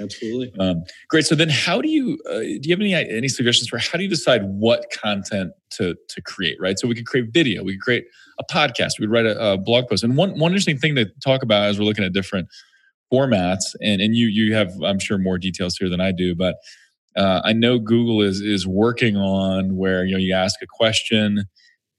Absolutely. 0.00 0.52
Um, 0.58 0.84
great. 1.08 1.26
So 1.26 1.34
then, 1.34 1.48
how 1.48 1.80
do 1.80 1.88
you 1.88 2.18
uh, 2.28 2.38
do? 2.38 2.60
You 2.62 2.70
have 2.70 2.80
any 2.80 2.94
any 2.94 3.28
suggestions 3.28 3.68
for 3.68 3.78
how 3.78 3.98
do 3.98 4.04
you 4.04 4.10
decide 4.10 4.42
what 4.44 4.90
content 4.90 5.52
to 5.70 5.94
to 6.08 6.22
create? 6.22 6.56
Right. 6.60 6.78
So 6.78 6.88
we 6.88 6.94
could 6.94 7.06
create 7.06 7.32
video. 7.32 7.64
We 7.64 7.74
could 7.74 7.82
create 7.82 8.04
a 8.38 8.44
podcast. 8.44 8.92
We 8.98 9.06
could 9.06 9.12
write 9.12 9.26
a, 9.26 9.52
a 9.52 9.58
blog 9.58 9.88
post. 9.88 10.04
And 10.04 10.16
one 10.16 10.38
one 10.38 10.52
interesting 10.52 10.78
thing 10.78 10.94
to 10.96 11.06
talk 11.24 11.42
about 11.42 11.64
as 11.64 11.78
we're 11.78 11.84
looking 11.84 12.04
at 12.04 12.12
different 12.12 12.48
formats, 13.12 13.74
and 13.82 14.00
and 14.00 14.14
you 14.14 14.26
you 14.26 14.54
have 14.54 14.72
I'm 14.84 14.98
sure 14.98 15.18
more 15.18 15.38
details 15.38 15.76
here 15.76 15.88
than 15.88 16.00
I 16.00 16.12
do, 16.12 16.34
but 16.34 16.56
uh, 17.16 17.40
I 17.44 17.52
know 17.52 17.78
Google 17.78 18.22
is 18.22 18.40
is 18.40 18.66
working 18.66 19.16
on 19.16 19.76
where 19.76 20.04
you 20.04 20.12
know 20.12 20.18
you 20.18 20.34
ask 20.34 20.62
a 20.62 20.66
question 20.66 21.44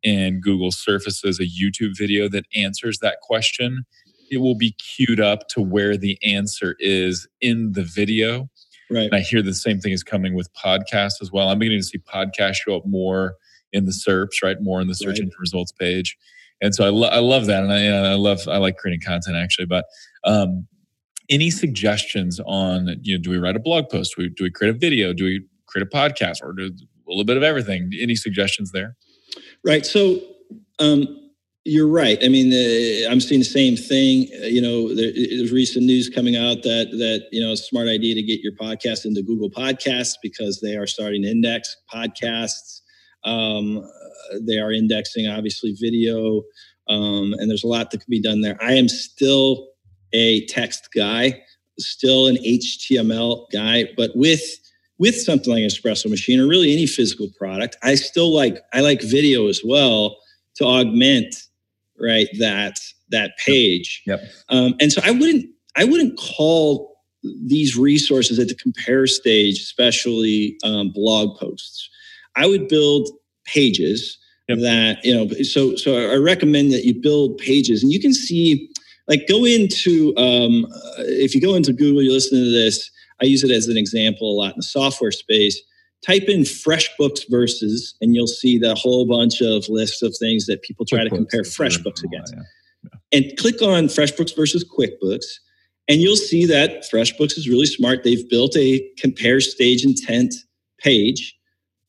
and 0.04 0.42
Google 0.42 0.72
surfaces 0.72 1.40
a 1.40 1.44
YouTube 1.44 1.98
video 1.98 2.30
that 2.30 2.46
answers 2.56 3.00
that 3.00 3.18
question. 3.22 3.86
It 4.30 4.38
will 4.38 4.56
be 4.56 4.72
queued 4.74 5.20
up 5.20 5.48
to 5.50 5.62
where 5.62 5.98
the 5.98 6.18
answer 6.24 6.76
is 6.80 7.28
in 7.42 7.74
the 7.74 7.84
video. 7.84 8.50
Right. 8.90 9.04
And 9.04 9.16
I 9.16 9.20
hear 9.20 9.42
the 9.42 9.54
same 9.54 9.80
thing 9.80 9.92
is 9.92 10.04
coming 10.04 10.34
with 10.34 10.52
podcasts 10.54 11.22
as 11.22 11.32
well. 11.32 11.50
I'm 11.50 11.60
beginning 11.60 11.80
to 11.80 11.86
see 11.86 12.00
podcasts 12.00 12.56
show 12.56 12.76
up 12.76 12.86
more 12.86 13.36
in 13.72 13.86
the 13.86 13.92
SERPs, 13.92 14.42
right? 14.44 14.58
More 14.62 14.82
in 14.82 14.88
the 14.88 14.96
search 14.96 15.08
right. 15.08 15.20
engine 15.20 15.32
results 15.40 15.72
page. 15.72 16.18
And 16.62 16.74
so 16.74 16.86
I, 16.86 16.90
lo- 16.90 17.10
I 17.10 17.20
love 17.20 17.46
that. 17.46 17.64
And 17.64 17.72
I, 17.72 17.86
I 17.86 18.16
love, 18.16 18.42
I 18.48 18.58
like 18.58 18.78
creating 18.78 19.02
content 19.06 19.38
actually. 19.38 19.68
But 19.68 19.86
um, 20.24 20.68
any 21.30 21.52
suggestions 21.52 22.40
on, 22.46 22.96
you 23.02 23.18
know, 23.18 23.22
do 23.22 23.30
we 23.30 23.38
write 23.38 23.56
a 23.56 23.60
blog 23.60 23.90
post? 23.90 24.16
Do 24.18 24.24
we, 24.24 24.30
do 24.30 24.44
we 24.44 24.52
create 24.52 24.76
a 24.76 24.78
video? 24.78 25.14
Do 25.14 25.26
we 25.26 25.46
create 25.68 25.88
a 25.88 25.96
podcast 25.96 26.38
or 26.42 26.54
do 26.54 26.66
a 26.66 27.10
little 27.10 27.26
bit 27.26 27.38
of 27.38 27.44
everything? 27.44 27.92
Any 28.00 28.16
suggestions 28.16 28.72
there? 28.72 28.96
Right. 29.64 29.86
So, 29.86 30.20
um, 30.80 31.29
you're 31.66 31.88
right. 31.88 32.18
I 32.24 32.30
mean, 32.30 32.52
uh, 32.54 33.12
I'm 33.12 33.20
seeing 33.20 33.42
the 33.42 33.46
same 33.46 33.76
thing. 33.76 34.28
Uh, 34.42 34.48
you 34.48 34.62
know, 34.62 34.94
there, 34.96 35.12
there's 35.12 35.52
recent 35.52 35.86
news 35.86 36.10
coming 36.10 36.36
out 36.36 36.64
that 36.64 36.90
that 36.92 37.28
you 37.32 37.42
know, 37.42 37.54
smart 37.56 37.88
idea 37.88 38.16
to 38.16 38.24
get 38.24 38.40
your 38.42 38.54
podcast 38.54 39.06
into 39.06 39.22
Google 39.22 39.50
Podcasts 39.50 40.14
because 40.22 40.62
they 40.62 40.78
are 40.78 40.88
starting 40.88 41.24
to 41.24 41.30
index 41.30 41.76
podcasts. 41.94 42.82
Um, 43.26 43.84
they 44.42 44.58
are 44.58 44.72
indexing 44.72 45.28
obviously 45.28 45.76
video, 45.80 46.44
um, 46.88 47.34
and 47.38 47.50
there's 47.50 47.64
a 47.64 47.68
lot 47.68 47.92
that 47.92 48.00
can 48.00 48.10
be 48.10 48.22
done 48.22 48.42
there. 48.42 48.58
I 48.62 48.74
am 48.74 48.88
still 48.88 49.68
a 50.14 50.46
text 50.46 50.90
guy, 50.96 51.42
still 51.78 52.28
an 52.28 52.38
HTML 52.38 53.52
guy, 53.52 53.86
but 53.98 54.12
with 54.16 54.42
with 54.98 55.16
something 55.16 55.52
like 55.52 55.64
an 55.64 55.70
espresso 55.70 56.10
machine 56.10 56.40
or 56.40 56.48
really 56.48 56.72
any 56.72 56.88
physical 56.88 57.28
product, 57.38 57.76
I 57.84 57.96
still 57.96 58.34
like 58.34 58.60
I 58.74 58.80
like 58.80 59.02
video 59.02 59.48
as 59.48 59.62
well 59.64 60.18
to 60.56 60.66
augment 60.66 61.36
right 62.02 62.28
that 62.40 62.80
that 63.10 63.32
page. 63.38 64.04
Yep. 64.06 64.22
Um, 64.50 64.76
and 64.80 64.92
so 64.92 65.02
I 65.04 65.12
wouldn't 65.12 65.50
I 65.76 65.84
wouldn't 65.86 66.18
call 66.18 66.96
these 67.24 67.78
resources 67.78 68.40
at 68.40 68.48
the 68.48 68.56
compare 68.56 69.08
stage, 69.08 69.60
especially 69.60 70.58
um, 70.64 70.92
blog 70.92 71.38
posts. 71.38 71.90
I 72.36 72.46
would 72.48 72.68
build 72.68 73.10
pages 73.46 74.18
yep. 74.48 74.60
that 74.60 75.04
you 75.04 75.14
know. 75.14 75.28
So 75.44 75.76
so 75.76 76.12
I 76.12 76.16
recommend 76.16 76.72
that 76.74 76.86
you 76.86 76.94
build 76.94 77.38
pages, 77.38 77.84
and 77.84 77.92
you 77.92 78.00
can 78.00 78.14
see 78.14 78.70
like 79.08 79.28
go 79.28 79.46
into 79.46 80.16
um, 80.18 80.68
if 81.00 81.34
you 81.34 81.42
go 81.42 81.56
into 81.56 81.74
Google, 81.74 82.02
you 82.02 82.12
listen 82.12 82.38
to 82.38 82.52
this. 82.52 82.90
I 83.22 83.26
use 83.26 83.44
it 83.44 83.52
as 83.52 83.68
an 83.68 83.76
example 83.76 84.32
a 84.32 84.36
lot 84.36 84.54
in 84.54 84.58
the 84.58 84.64
software 84.64 85.12
space. 85.12 85.60
Type 86.06 86.24
in 86.24 86.42
FreshBooks 86.42 87.30
versus, 87.30 87.96
and 88.00 88.16
you'll 88.16 88.28
see 88.28 88.58
the 88.58 88.76
whole 88.76 89.06
bunch 89.06 89.42
of 89.42 89.68
lists 89.68 90.02
of 90.02 90.16
things 90.18 90.46
that 90.46 90.62
people 90.62 90.86
try 90.86 91.00
QuickBooks 91.00 91.10
to 91.10 91.16
compare 91.16 91.42
FreshBooks 91.42 92.04
oh, 92.04 92.08
against. 92.08 92.34
Yeah. 92.36 92.44
Yeah. 92.84 93.20
And 93.20 93.38
click 93.38 93.62
on 93.62 93.86
FreshBooks 93.86 94.36
versus 94.36 94.64
QuickBooks, 94.64 95.26
and 95.90 96.02
you'll 96.02 96.16
see 96.16 96.46
that 96.46 96.84
FreshBooks 96.92 97.38
is 97.38 97.50
really 97.50 97.66
smart. 97.66 98.04
They've 98.04 98.30
built 98.30 98.56
a 98.56 98.88
compare 98.98 99.42
stage 99.42 99.84
intent 99.84 100.34
page 100.80 101.38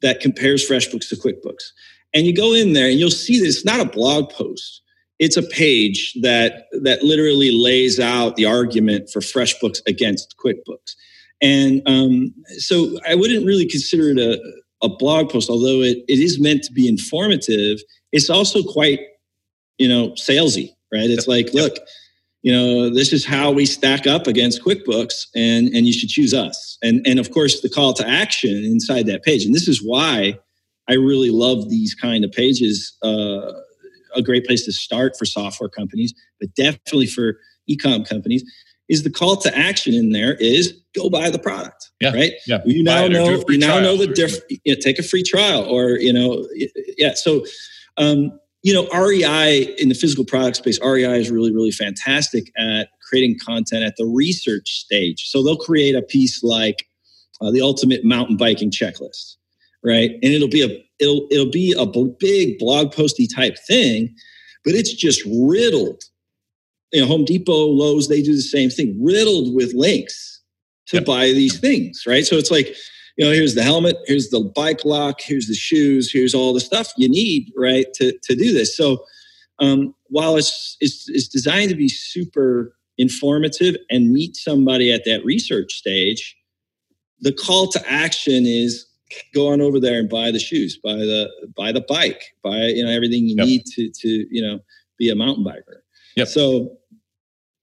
that 0.03 0.21
compares 0.21 0.69
FreshBooks 0.69 1.09
to 1.11 1.17
QuickBooks. 1.17 1.71
And 2.13 2.27
you 2.27 2.35
go 2.35 2.53
in 2.53 2.73
there 2.73 2.89
and 2.89 2.99
you'll 2.99 3.11
see 3.11 3.39
that 3.39 3.47
it's 3.47 3.65
not 3.65 3.79
a 3.79 3.85
blog 3.85 4.31
post 4.31 4.81
it's 5.21 5.37
a 5.37 5.43
page 5.43 6.15
that 6.23 6.65
that 6.83 7.03
literally 7.03 7.53
lays 7.53 8.01
out 8.01 8.37
the 8.37 8.47
argument 8.47 9.11
for 9.11 9.21
FreshBooks 9.21 9.81
against 9.87 10.35
QuickBooks. 10.43 10.97
And 11.43 11.83
um, 11.87 12.35
so 12.59 12.99
I 13.09 13.15
wouldn't 13.15 13.47
really 13.47 13.67
consider 13.67 14.11
it 14.11 14.19
a, 14.19 14.41
a 14.83 14.89
blog 14.89 15.31
post, 15.31 15.49
although 15.49 15.81
it, 15.81 15.99
it 16.09 16.19
is 16.19 16.41
meant 16.41 16.63
to 16.65 16.73
be 16.73 16.89
informative. 16.89 17.81
It's 18.13 18.31
also 18.31 18.63
quite, 18.63 19.01
you 19.79 19.89
know, 19.89 20.11
salesy, 20.11 20.71
right? 20.93 21.09
It's 21.09 21.29
like, 21.29 21.53
look, 21.55 21.77
you 22.43 22.53
know, 22.53 22.91
this 22.91 23.13
is 23.13 23.25
how 23.25 23.51
we 23.51 23.67
stack 23.67 24.07
up 24.07 24.27
against 24.27 24.63
QuickBooks, 24.63 25.27
and 25.35 25.69
and 25.69 25.87
you 25.87 25.93
should 25.93 26.09
choose 26.09 26.33
us. 26.33 26.79
And 26.83 27.07
and 27.07 27.19
of 27.19 27.31
course, 27.31 27.61
the 27.61 27.69
call 27.69 27.93
to 27.95 28.09
action 28.09 28.55
inside 28.65 29.07
that 29.07 29.23
page. 29.23 29.45
And 29.45 29.55
this 29.55 29.69
is 29.69 29.83
why 29.85 30.39
I 30.89 30.95
really 30.95 31.31
love 31.31 31.69
these 31.69 31.95
kind 31.95 32.25
of 32.25 32.33
pages. 32.33 32.97
Uh, 33.03 33.53
a 34.17 34.23
great 34.23 34.45
place 34.45 34.65
to 34.65 34.73
start 34.73 35.17
for 35.17 35.25
software 35.25 35.69
companies, 35.69 36.13
but 36.41 36.53
definitely 36.57 37.07
for 37.07 37.37
e-com 37.69 38.03
companies 38.03 38.43
is 38.91 39.03
the 39.05 39.11
call 39.11 39.37
to 39.37 39.57
action 39.57 39.95
in 39.95 40.11
there 40.11 40.35
is 40.35 40.79
go 40.95 41.09
buy 41.09 41.31
the 41.31 41.39
product. 41.39 41.91
Yeah, 42.01 42.13
right. 42.13 42.33
Yeah. 42.47 42.59
You 42.67 42.83
now 42.83 43.09
know 43.09 43.43
you 43.49 43.59
now 43.59 43.81
know 43.81 43.97
the 43.97 44.09
difference. 44.09 44.45
You 44.65 44.75
know, 44.75 44.81
take 44.81 44.99
a 44.99 45.03
free 45.03 45.23
trial 45.23 45.65
or 45.65 45.99
you 45.99 46.13
know 46.13 46.47
yeah. 46.99 47.15
So 47.15 47.45
um, 47.97 48.39
you 48.63 48.75
know 48.75 48.87
REI 48.93 49.63
in 49.79 49.89
the 49.89 49.95
physical 49.95 50.27
product 50.27 50.57
space, 50.57 50.79
REI 50.83 51.19
is 51.19 51.31
really 51.31 51.53
really 51.53 51.71
fantastic 51.71 52.53
at 52.59 52.89
creating 53.09 53.39
content 53.43 53.85
at 53.85 53.95
the 53.97 54.05
research 54.05 54.69
stage. 54.69 55.31
So 55.31 55.43
they'll 55.43 55.57
create 55.57 55.95
a 55.95 56.03
piece 56.03 56.43
like 56.43 56.87
uh, 57.41 57.51
the 57.51 57.63
ultimate 57.63 58.05
mountain 58.05 58.37
biking 58.37 58.71
checklist 58.71 59.37
right? 59.83 60.11
And 60.11 60.33
it'll 60.33 60.49
be 60.49 60.63
a 60.63 60.85
it'll 60.99 61.27
it'll 61.31 61.51
be 61.51 61.75
a 61.77 61.87
big 61.87 62.59
blog 62.59 62.93
posty 62.93 63.27
type 63.27 63.57
thing, 63.67 64.15
but 64.65 64.75
it's 64.75 64.93
just 64.93 65.23
riddled. 65.27 66.03
You 66.93 67.03
know, 67.03 67.07
Home 67.07 67.25
Depot, 67.25 67.67
Lowe's, 67.67 68.09
they 68.09 68.23
do 68.23 68.35
the 68.35 68.43
same 68.43 68.71
thing, 68.71 68.99
riddled 69.01 69.55
with 69.55 69.73
links 69.75 70.41
to 70.89 70.97
yep. 70.97 71.07
buy 71.07 71.27
these 71.27 71.59
things, 71.59 72.05
right? 72.07 72.27
So 72.27 72.37
it's 72.37 72.51
like, 72.51 72.75
you 73.17 73.25
know, 73.25 73.33
here's 73.33 73.55
the 73.55 73.63
helmet, 73.63 73.97
here's 74.07 74.31
the 74.31 74.41
bike 74.41 74.85
lock, 74.85 75.21
here's 75.21 75.47
the 75.47 75.55
shoes, 75.55 76.11
here's 76.11 76.35
all 76.35 76.53
the 76.53 76.61
stuff 76.61 76.93
you 76.97 77.09
need, 77.09 77.53
right, 77.57 77.87
to 77.95 78.13
to 78.25 78.35
do 78.35 78.53
this. 78.53 78.77
So 78.77 79.05
um, 79.61 79.95
while 80.09 80.37
it's, 80.37 80.77
it's 80.81 81.09
it's 81.09 81.29
designed 81.29 81.71
to 81.71 81.77
be 81.77 81.89
super 81.89 82.75
informative 82.99 83.77
and 83.91 84.13
meet 84.13 84.37
somebody 84.37 84.93
at 84.93 85.05
that 85.05 85.25
research 85.25 85.75
stage, 85.75 86.37
the 87.21 87.33
call 87.33 87.69
to 87.69 87.91
action 87.91 88.47
is 88.47 88.87
go 89.35 89.53
on 89.53 89.61
over 89.61 89.81
there 89.81 89.99
and 89.99 90.09
buy 90.09 90.31
the 90.31 90.39
shoes, 90.39 90.79
buy 90.83 90.95
the 90.95 91.29
buy 91.57 91.73
the 91.73 91.85
bike, 91.89 92.23
buy 92.43 92.67
you 92.67 92.85
know 92.85 92.91
everything 92.91 93.27
you 93.27 93.37
yep. 93.37 93.47
need 93.47 93.65
to 93.67 93.91
to 93.91 94.27
you 94.31 94.43
know 94.43 94.61
be 94.99 95.11
a 95.11 95.15
mountain 95.15 95.45
biker. 95.45 95.81
Yep. 96.17 96.29
So 96.29 96.77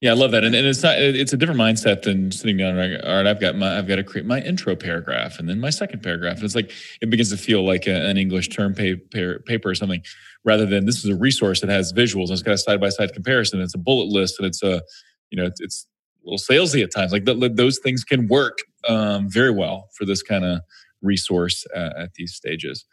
yeah, 0.00 0.12
I 0.12 0.14
love 0.14 0.30
that, 0.30 0.44
and, 0.44 0.54
and 0.54 0.64
it's 0.64 0.82
not 0.82 0.96
it's 0.96 1.32
a 1.32 1.36
different 1.36 1.60
mindset 1.60 2.02
than 2.02 2.30
sitting 2.30 2.56
down. 2.56 2.78
And, 2.78 3.02
all 3.02 3.16
right, 3.16 3.26
I've 3.26 3.40
got 3.40 3.56
my 3.56 3.78
I've 3.78 3.88
got 3.88 3.96
to 3.96 4.04
create 4.04 4.26
my 4.26 4.40
intro 4.40 4.76
paragraph 4.76 5.40
and 5.40 5.48
then 5.48 5.58
my 5.58 5.70
second 5.70 6.04
paragraph, 6.04 6.36
and 6.36 6.44
it's 6.44 6.54
like 6.54 6.70
it 7.00 7.10
begins 7.10 7.30
to 7.30 7.36
feel 7.36 7.66
like 7.66 7.88
a, 7.88 8.08
an 8.08 8.16
English 8.16 8.50
term 8.50 8.74
paper, 8.74 9.40
paper 9.40 9.70
or 9.70 9.74
something, 9.74 10.02
rather 10.44 10.66
than 10.66 10.86
this 10.86 11.04
is 11.04 11.10
a 11.10 11.16
resource 11.16 11.60
that 11.62 11.70
has 11.70 11.92
visuals 11.92 12.26
and 12.26 12.32
it's 12.32 12.42
got 12.42 12.54
a 12.54 12.58
side 12.58 12.80
by 12.80 12.90
side 12.90 13.12
comparison. 13.12 13.60
It's 13.60 13.74
a 13.74 13.78
bullet 13.78 14.06
list 14.06 14.38
and 14.38 14.46
it's 14.46 14.62
a 14.62 14.82
you 15.30 15.36
know 15.36 15.46
it's, 15.46 15.60
it's 15.60 15.86
a 16.24 16.30
little 16.30 16.38
salesy 16.38 16.84
at 16.84 16.94
times. 16.94 17.10
Like 17.10 17.24
those 17.24 17.80
things 17.80 18.04
can 18.04 18.28
work 18.28 18.58
um, 18.88 19.28
very 19.28 19.50
well 19.50 19.88
for 19.96 20.04
this 20.04 20.22
kind 20.22 20.44
of 20.44 20.60
resource 21.02 21.66
at, 21.74 21.96
at 21.96 22.14
these 22.14 22.34
stages. 22.34 22.84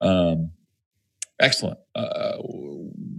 Um, 0.00 0.52
excellent. 1.40 1.78
Uh, 1.94 2.36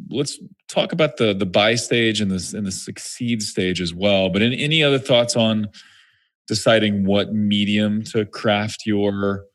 let's 0.10 0.40
talk 0.68 0.92
about 0.92 1.18
the 1.18 1.34
the 1.34 1.46
buy 1.46 1.76
stage 1.76 2.22
and 2.22 2.32
the 2.32 2.58
and 2.58 2.66
the 2.66 2.72
succeed 2.72 3.42
stage 3.42 3.82
as 3.82 3.94
well. 3.94 4.30
But 4.30 4.42
in, 4.42 4.54
any 4.54 4.84
other 4.84 5.00
thoughts 5.00 5.36
on 5.36 5.70
deciding 6.48 7.06
what 7.06 7.34
medium 7.34 8.04
to 8.04 8.26
craft 8.26 8.86
your 8.86 9.46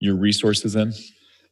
your 0.00 0.16
resources 0.16 0.76
in? 0.76 0.92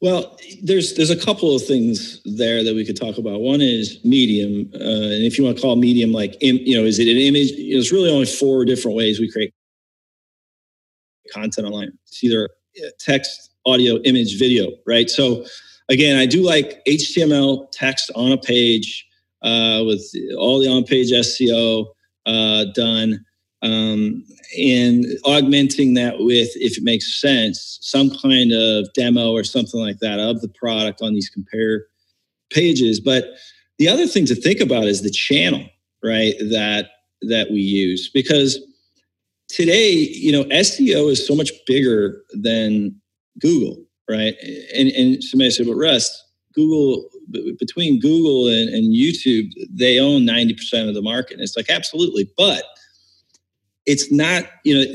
Well, 0.01 0.37
there's 0.63 0.95
there's 0.97 1.11
a 1.11 1.17
couple 1.17 1.55
of 1.55 1.65
things 1.65 2.21
there 2.25 2.63
that 2.63 2.75
we 2.75 2.85
could 2.85 2.97
talk 2.97 3.17
about. 3.17 3.41
One 3.41 3.61
is 3.61 4.05
medium, 4.05 4.71
uh, 4.75 4.79
and 4.79 5.25
if 5.25 5.39
you 5.39 5.45
want 5.45 5.57
to 5.57 5.63
call 5.63 5.77
medium 5.77 6.13
like 6.13 6.37
you 6.43 6.77
know, 6.77 6.85
is 6.85 6.99
it 6.99 7.09
an 7.09 7.17
image? 7.17 7.53
There's 7.57 7.91
really 7.91 8.11
only 8.11 8.27
four 8.27 8.65
different 8.65 8.97
ways 8.97 9.19
we 9.19 9.31
create 9.31 9.55
content 11.33 11.67
online. 11.67 11.93
It's 12.07 12.23
either 12.23 12.51
text, 12.99 13.51
audio, 13.65 13.97
image, 13.99 14.39
video, 14.39 14.73
right? 14.87 15.09
So 15.09 15.47
again, 15.89 16.17
I 16.17 16.27
do 16.27 16.43
like 16.43 16.85
HTML 16.87 17.71
text 17.73 18.11
on 18.15 18.33
a 18.33 18.39
page 18.39 19.07
uh, 19.43 19.83
with 19.87 20.03
all 20.39 20.59
the 20.59 20.69
on-page 20.69 21.13
SEO 21.13 21.87
uh, 22.27 22.65
done, 22.75 23.25
um, 23.63 24.25
and 24.59 25.07
augmenting 25.25 25.95
that 25.95 26.19
with, 26.19 26.51
if 26.55 26.79
it 26.79 26.85
makes 26.85 27.21
sense, 27.21 27.79
some 27.83 28.11
kind 28.11 28.53
of 28.53 28.93
demo 28.95 29.33
or 29.33 29.45
something 29.45 29.81
like 29.81 29.99
that 29.99 30.19
of 30.19 30.41
the 30.41 30.49
product 30.49 31.03
on 31.03 31.15
these 31.15 31.29
compare 31.29 31.87
pages. 32.51 33.01
But 33.01 33.25
the 33.79 33.89
other 33.89 34.07
thing 34.07 34.27
to 34.27 34.35
think 34.35 34.61
about 34.61 34.85
is 34.85 35.03
the 35.03 35.11
channel, 35.11 35.67
right? 36.03 36.35
That 36.51 36.91
that 37.23 37.51
we 37.51 37.61
use 37.61 38.11
because 38.13 38.59
today, 39.49 39.93
you 39.93 40.31
know, 40.33 40.45
SEO 40.45 41.11
is 41.11 41.27
so 41.27 41.35
much 41.35 41.51
bigger 41.67 42.23
than 42.33 43.01
Google, 43.41 43.83
right? 44.09 44.35
And 44.75 44.89
and 44.89 45.23
somebody 45.23 45.51
said, 45.51 45.67
"But 45.67 45.77
Russ, 45.77 46.23
Google 46.55 47.09
between 47.59 48.01
Google 48.01 48.49
and, 48.49 48.69
and 48.69 48.95
YouTube, 48.95 49.51
they 49.71 49.99
own 49.99 50.25
ninety 50.25 50.55
percent 50.55 50.89
of 50.89 50.95
the 50.95 51.03
market." 51.03 51.35
And 51.35 51.43
it's 51.43 51.57
like 51.57 51.71
absolutely, 51.71 52.31
but 52.37 52.65
it's 53.87 54.13
not. 54.13 54.45
You 54.65 54.75
know, 54.75 54.93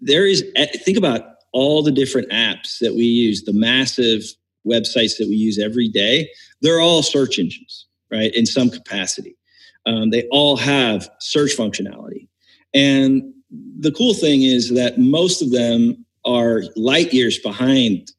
there 0.00 0.26
is. 0.26 0.44
Think 0.84 0.98
about 0.98 1.22
all 1.52 1.82
the 1.82 1.92
different 1.92 2.30
apps 2.30 2.78
that 2.80 2.94
we 2.94 3.04
use, 3.04 3.42
the 3.42 3.52
massive 3.52 4.22
websites 4.66 5.18
that 5.18 5.26
we 5.28 5.36
use 5.36 5.58
every 5.58 5.88
day. 5.88 6.28
They're 6.62 6.80
all 6.80 7.02
search 7.02 7.38
engines, 7.38 7.86
right? 8.10 8.34
In 8.34 8.46
some 8.46 8.70
capacity, 8.70 9.36
um, 9.86 10.10
they 10.10 10.26
all 10.30 10.56
have 10.56 11.08
search 11.20 11.56
functionality, 11.56 12.28
and 12.74 13.22
the 13.78 13.92
cool 13.92 14.14
thing 14.14 14.42
is 14.42 14.70
that 14.70 14.98
most 14.98 15.42
of 15.42 15.50
them 15.50 16.04
are 16.24 16.62
light 16.76 17.12
years 17.12 17.38
behind 17.38 18.10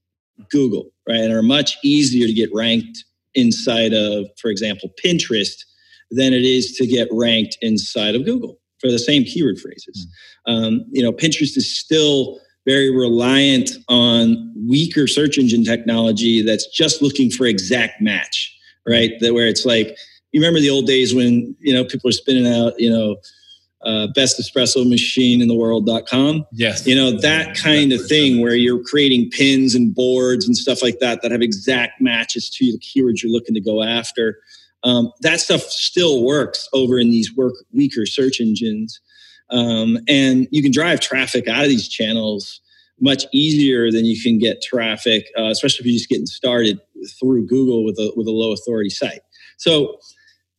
Google, 0.49 0.91
right? 1.07 1.19
And 1.19 1.33
are 1.33 1.43
much 1.43 1.77
easier 1.83 2.27
to 2.27 2.33
get 2.33 2.49
ranked 2.53 3.03
inside 3.35 3.93
of, 3.93 4.27
for 4.39 4.49
example, 4.49 4.89
Pinterest 5.03 5.63
than 6.11 6.33
it 6.33 6.43
is 6.43 6.73
to 6.73 6.85
get 6.85 7.07
ranked 7.11 7.57
inside 7.61 8.15
of 8.15 8.25
Google 8.25 8.59
for 8.79 8.91
the 8.91 8.99
same 8.99 9.23
keyword 9.23 9.59
phrases. 9.59 10.07
Mm. 10.47 10.53
Um, 10.53 10.85
you 10.91 11.01
know, 11.01 11.11
Pinterest 11.11 11.57
is 11.57 11.77
still 11.77 12.39
very 12.65 12.95
reliant 12.95 13.71
on 13.89 14.53
weaker 14.67 15.07
search 15.07 15.37
engine 15.37 15.63
technology 15.63 16.41
that's 16.41 16.67
just 16.67 17.01
looking 17.01 17.29
for 17.29 17.45
exact 17.45 18.01
match, 18.01 18.55
right? 18.87 19.11
That 19.19 19.33
where 19.33 19.47
it's 19.47 19.65
like, 19.65 19.97
you 20.31 20.39
remember 20.39 20.59
the 20.59 20.69
old 20.69 20.87
days 20.87 21.13
when, 21.13 21.55
you 21.59 21.73
know, 21.73 21.83
people 21.83 22.09
are 22.09 22.13
spinning 22.13 22.47
out, 22.47 22.73
you 22.79 22.89
know, 22.89 23.17
uh, 23.85 24.07
best 24.15 24.39
espresso 24.39 24.87
machine 24.87 25.41
in 25.41 25.47
the 25.47 25.55
world.com. 25.55 26.45
Yes. 26.51 26.87
You 26.87 26.95
know, 26.95 27.11
that 27.19 27.57
kind 27.57 27.91
of 27.91 28.05
thing 28.07 28.41
where 28.41 28.55
you're 28.55 28.83
creating 28.83 29.29
pins 29.29 29.75
and 29.75 29.93
boards 29.93 30.47
and 30.47 30.55
stuff 30.55 30.81
like 30.81 30.99
that 30.99 31.21
that 31.21 31.31
have 31.31 31.41
exact 31.41 31.99
matches 31.99 32.49
to 32.51 32.71
the 32.71 32.79
keywords 32.79 33.21
you're 33.21 33.31
looking 33.31 33.55
to 33.55 33.61
go 33.61 33.83
after. 33.83 34.39
Um, 34.83 35.11
that 35.21 35.39
stuff 35.39 35.61
still 35.61 36.23
works 36.23 36.67
over 36.73 36.97
in 36.99 37.09
these 37.09 37.35
work 37.35 37.53
weaker 37.71 38.05
search 38.05 38.39
engines. 38.39 38.99
Um, 39.49 39.99
and 40.07 40.47
you 40.51 40.61
can 40.61 40.71
drive 40.71 40.99
traffic 40.99 41.47
out 41.47 41.63
of 41.63 41.69
these 41.69 41.87
channels 41.87 42.61
much 42.99 43.25
easier 43.33 43.91
than 43.91 44.05
you 44.05 44.21
can 44.21 44.37
get 44.37 44.61
traffic, 44.61 45.25
uh, 45.37 45.45
especially 45.45 45.81
if 45.81 45.85
you're 45.85 45.97
just 45.97 46.09
getting 46.09 46.25
started 46.25 46.79
through 47.19 47.45
Google 47.47 47.83
with 47.83 47.97
a 47.97 48.13
with 48.15 48.27
a 48.27 48.31
low 48.31 48.53
authority 48.53 48.89
site. 48.89 49.21
So 49.57 49.97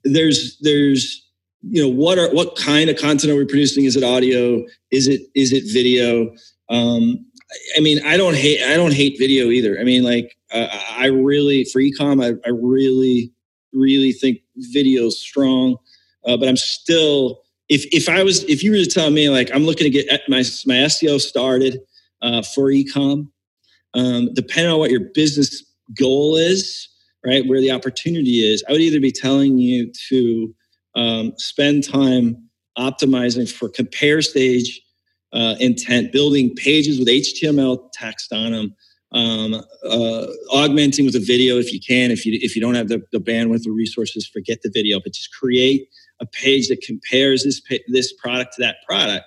there's 0.04 0.58
there's 0.60 1.23
you 1.68 1.83
know 1.83 1.88
what 1.88 2.18
are 2.18 2.31
what 2.31 2.57
kind 2.57 2.90
of 2.90 2.96
content 2.96 3.33
are 3.33 3.37
we 3.37 3.44
producing? 3.44 3.85
Is 3.85 3.96
it 3.96 4.05
audio? 4.05 4.64
Is 4.90 5.07
it 5.09 5.22
is 5.35 5.53
it 5.53 5.64
video? 5.72 6.35
Um 6.68 7.24
i 7.77 7.81
mean 7.81 8.05
i 8.05 8.16
don't 8.16 8.35
hate 8.35 8.61
i 8.62 8.74
don't 8.77 8.94
hate 8.94 9.16
video 9.18 9.46
either. 9.46 9.79
I 9.79 9.85
mean 9.85 10.03
like 10.03 10.37
uh, 10.53 10.66
i 10.96 11.07
really 11.07 11.64
for 11.64 11.81
ecom 11.81 12.22
I, 12.22 12.37
I 12.46 12.50
really 12.50 13.33
really 13.72 14.12
think 14.12 14.38
video's 14.57 15.18
strong. 15.18 15.77
Uh, 16.27 16.37
but 16.37 16.48
i'm 16.48 16.57
still 16.57 17.42
if 17.68 17.85
if 17.92 18.09
i 18.09 18.22
was 18.22 18.44
if 18.44 18.62
you 18.62 18.70
were 18.70 18.79
to 18.79 18.87
tell 18.87 19.11
me 19.11 19.29
like 19.29 19.50
i'm 19.55 19.64
looking 19.64 19.85
to 19.85 19.90
get 19.90 20.07
my 20.29 20.42
my 20.66 20.74
seo 20.88 21.20
started 21.20 21.81
uh, 22.22 22.42
for 22.42 22.70
ecom 22.70 23.29
um, 23.94 24.33
depending 24.35 24.72
on 24.72 24.79
what 24.79 24.90
your 24.90 25.09
business 25.14 25.62
goal 25.98 26.37
is 26.37 26.88
right 27.24 27.46
where 27.46 27.61
the 27.61 27.70
opportunity 27.70 28.40
is 28.40 28.64
i 28.68 28.72
would 28.72 28.81
either 28.81 29.00
be 29.00 29.12
telling 29.12 29.59
you 29.59 29.92
to 30.09 30.55
um, 30.94 31.33
spend 31.37 31.85
time 31.85 32.48
optimizing 32.78 33.50
for 33.50 33.68
compare 33.68 34.22
stage 34.22 34.80
uh, 35.33 35.57
intent, 35.59 36.12
building 36.12 36.54
pages 36.54 36.98
with 36.98 37.09
HTML 37.09 37.90
text 37.92 38.33
on 38.33 38.52
them, 38.52 38.74
um, 39.12 39.54
uh, 39.85 40.26
augmenting 40.52 41.04
with 41.04 41.16
a 41.16 41.20
video 41.20 41.59
if 41.59 41.72
you 41.72 41.80
can. 41.80 42.11
If 42.11 42.24
you 42.24 42.38
if 42.40 42.54
you 42.54 42.62
don't 42.62 42.74
have 42.74 42.88
the, 42.88 43.02
the 43.12 43.18
bandwidth 43.18 43.66
or 43.66 43.72
resources, 43.72 44.26
forget 44.26 44.62
the 44.62 44.70
video, 44.72 45.00
but 45.00 45.12
just 45.12 45.33
create 45.35 45.88
a 46.20 46.26
page 46.26 46.68
that 46.68 46.80
compares 46.83 47.44
this 47.44 47.61
this 47.88 48.12
product 48.12 48.54
to 48.54 48.62
that 48.62 48.76
product. 48.88 49.24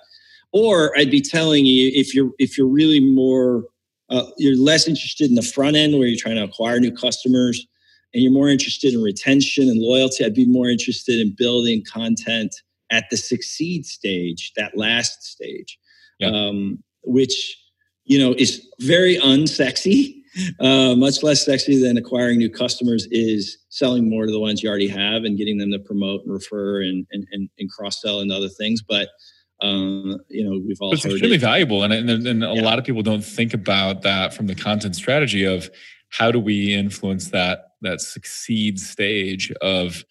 Or 0.53 0.97
I'd 0.97 1.11
be 1.11 1.21
telling 1.21 1.65
you 1.65 1.91
if 1.93 2.15
you're 2.15 2.31
if 2.39 2.57
you're 2.57 2.67
really 2.67 3.01
more 3.01 3.65
uh, 4.09 4.23
you're 4.37 4.57
less 4.57 4.87
interested 4.87 5.29
in 5.29 5.35
the 5.35 5.41
front 5.41 5.75
end 5.75 5.97
where 5.97 6.07
you're 6.07 6.19
trying 6.19 6.37
to 6.37 6.43
acquire 6.43 6.79
new 6.79 6.91
customers 6.91 7.67
and 8.13 8.23
you're 8.23 8.31
more 8.31 8.49
interested 8.49 8.93
in 8.93 9.01
retention 9.01 9.69
and 9.69 9.79
loyalty, 9.79 10.23
I'd 10.23 10.33
be 10.33 10.45
more 10.45 10.69
interested 10.69 11.19
in 11.19 11.35
building 11.37 11.83
content 11.91 12.55
at 12.89 13.05
the 13.09 13.17
succeed 13.17 13.85
stage, 13.85 14.53
that 14.55 14.77
last 14.77 15.23
stage, 15.23 15.77
yeah. 16.19 16.29
um, 16.29 16.83
which 17.03 17.57
you 18.05 18.17
know 18.19 18.33
is 18.37 18.65
very 18.79 19.17
unsexy. 19.17 20.13
Uh, 20.59 20.93
much 20.95 21.23
less 21.23 21.43
sexy 21.43 21.81
than 21.81 21.97
acquiring 21.97 22.37
new 22.37 22.49
customers 22.49 23.07
is 23.09 23.57
selling 23.69 24.07
more 24.07 24.27
to 24.27 24.31
the 24.31 24.39
ones 24.39 24.61
you 24.61 24.69
already 24.69 24.87
have 24.87 25.23
and 25.23 25.35
getting 25.35 25.57
them 25.57 25.71
to 25.71 25.79
promote 25.79 26.21
and 26.23 26.31
refer 26.31 26.79
and 26.81 27.07
and, 27.11 27.27
and, 27.31 27.49
and 27.57 27.71
cross 27.71 28.01
sell 28.01 28.19
and 28.19 28.31
other 28.31 28.49
things. 28.49 28.83
But 28.87 29.09
um, 29.61 30.17
you 30.29 30.43
know, 30.43 30.61
we've 30.65 30.77
all 30.79 30.93
it's 30.93 31.03
extremely 31.03 31.37
it. 31.37 31.41
valuable, 31.41 31.83
and 31.83 31.91
and, 31.91 32.27
and 32.27 32.43
a 32.43 32.53
yeah. 32.53 32.61
lot 32.61 32.77
of 32.77 32.85
people 32.85 33.01
don't 33.01 33.25
think 33.25 33.53
about 33.53 34.03
that 34.03 34.33
from 34.33 34.47
the 34.47 34.55
content 34.55 34.95
strategy 34.95 35.43
of 35.43 35.69
how 36.09 36.31
do 36.31 36.39
we 36.39 36.73
influence 36.73 37.29
that 37.29 37.66
that 37.81 38.01
succeed 38.01 38.79
stage 38.79 39.51
of 39.61 40.03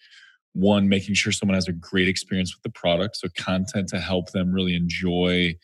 one 0.53 0.89
making 0.89 1.13
sure 1.13 1.31
someone 1.31 1.55
has 1.55 1.67
a 1.67 1.73
great 1.73 2.07
experience 2.07 2.55
with 2.55 2.63
the 2.63 2.79
product 2.79 3.17
so 3.17 3.27
content 3.37 3.87
to 3.89 3.99
help 3.99 4.31
them 4.31 4.51
really 4.51 4.75
enjoy 4.75 5.55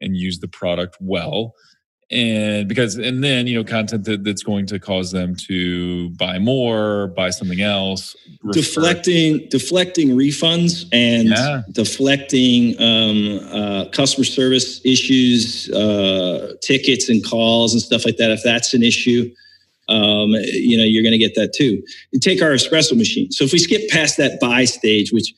and 0.00 0.16
use 0.16 0.40
the 0.40 0.48
product 0.48 0.96
well 1.00 1.54
and 2.12 2.68
because 2.68 2.96
and 2.98 3.24
then 3.24 3.46
you 3.46 3.56
know 3.56 3.64
content 3.64 4.04
that, 4.04 4.22
that's 4.22 4.42
going 4.42 4.66
to 4.66 4.78
cause 4.78 5.10
them 5.10 5.34
to 5.34 6.10
buy 6.10 6.38
more 6.38 7.08
buy 7.08 7.30
something 7.30 7.62
else 7.62 8.14
refer. 8.42 8.60
deflecting 8.60 9.48
deflecting 9.48 10.10
refunds 10.10 10.86
and 10.92 11.28
yeah. 11.28 11.62
deflecting 11.72 12.80
um, 12.80 13.40
uh, 13.50 13.86
customer 13.92 14.24
service 14.24 14.84
issues 14.84 15.70
uh, 15.70 16.52
tickets 16.60 17.08
and 17.08 17.24
calls 17.24 17.72
and 17.72 17.80
stuff 17.80 18.04
like 18.04 18.18
that 18.18 18.30
if 18.30 18.42
that's 18.42 18.74
an 18.74 18.82
issue 18.82 19.32
um, 19.88 20.30
you 20.30 20.76
know, 20.76 20.84
you're 20.84 21.02
going 21.02 21.12
to 21.12 21.18
get 21.18 21.34
that 21.34 21.52
too. 21.54 21.82
You 22.12 22.20
take 22.20 22.42
our 22.42 22.50
espresso 22.50 22.96
machine. 22.96 23.30
So 23.32 23.44
if 23.44 23.52
we 23.52 23.58
skip 23.58 23.88
past 23.90 24.16
that 24.16 24.40
buy 24.40 24.64
stage, 24.64 25.12
which 25.12 25.34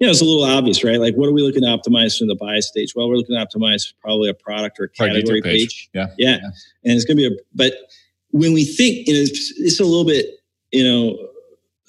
you 0.00 0.06
know, 0.06 0.12
it's 0.12 0.22
a 0.22 0.24
little 0.24 0.44
obvious, 0.44 0.82
right? 0.82 0.98
Like, 0.98 1.14
what 1.14 1.28
are 1.28 1.32
we 1.32 1.42
looking 1.42 1.60
to 1.60 1.68
optimize 1.68 2.18
from 2.18 2.28
the 2.28 2.34
buy 2.34 2.60
stage? 2.60 2.94
Well, 2.96 3.06
we're 3.08 3.16
looking 3.16 3.36
to 3.36 3.44
optimize 3.44 3.92
probably 4.00 4.30
a 4.30 4.34
product 4.34 4.80
or 4.80 4.84
a 4.84 4.88
category 4.88 5.42
page. 5.42 5.60
page. 5.60 5.90
Yeah. 5.92 6.06
yeah. 6.16 6.38
yeah. 6.40 6.48
And 6.84 6.94
it's 6.96 7.04
going 7.04 7.18
to 7.18 7.28
be 7.28 7.36
a, 7.36 7.38
but 7.54 7.74
when 8.30 8.54
we 8.54 8.64
think, 8.64 9.06
you 9.06 9.12
know, 9.12 9.20
it's, 9.20 9.52
it's 9.58 9.78
a 9.78 9.84
little 9.84 10.06
bit, 10.06 10.40
you 10.72 10.84
know, 10.84 11.18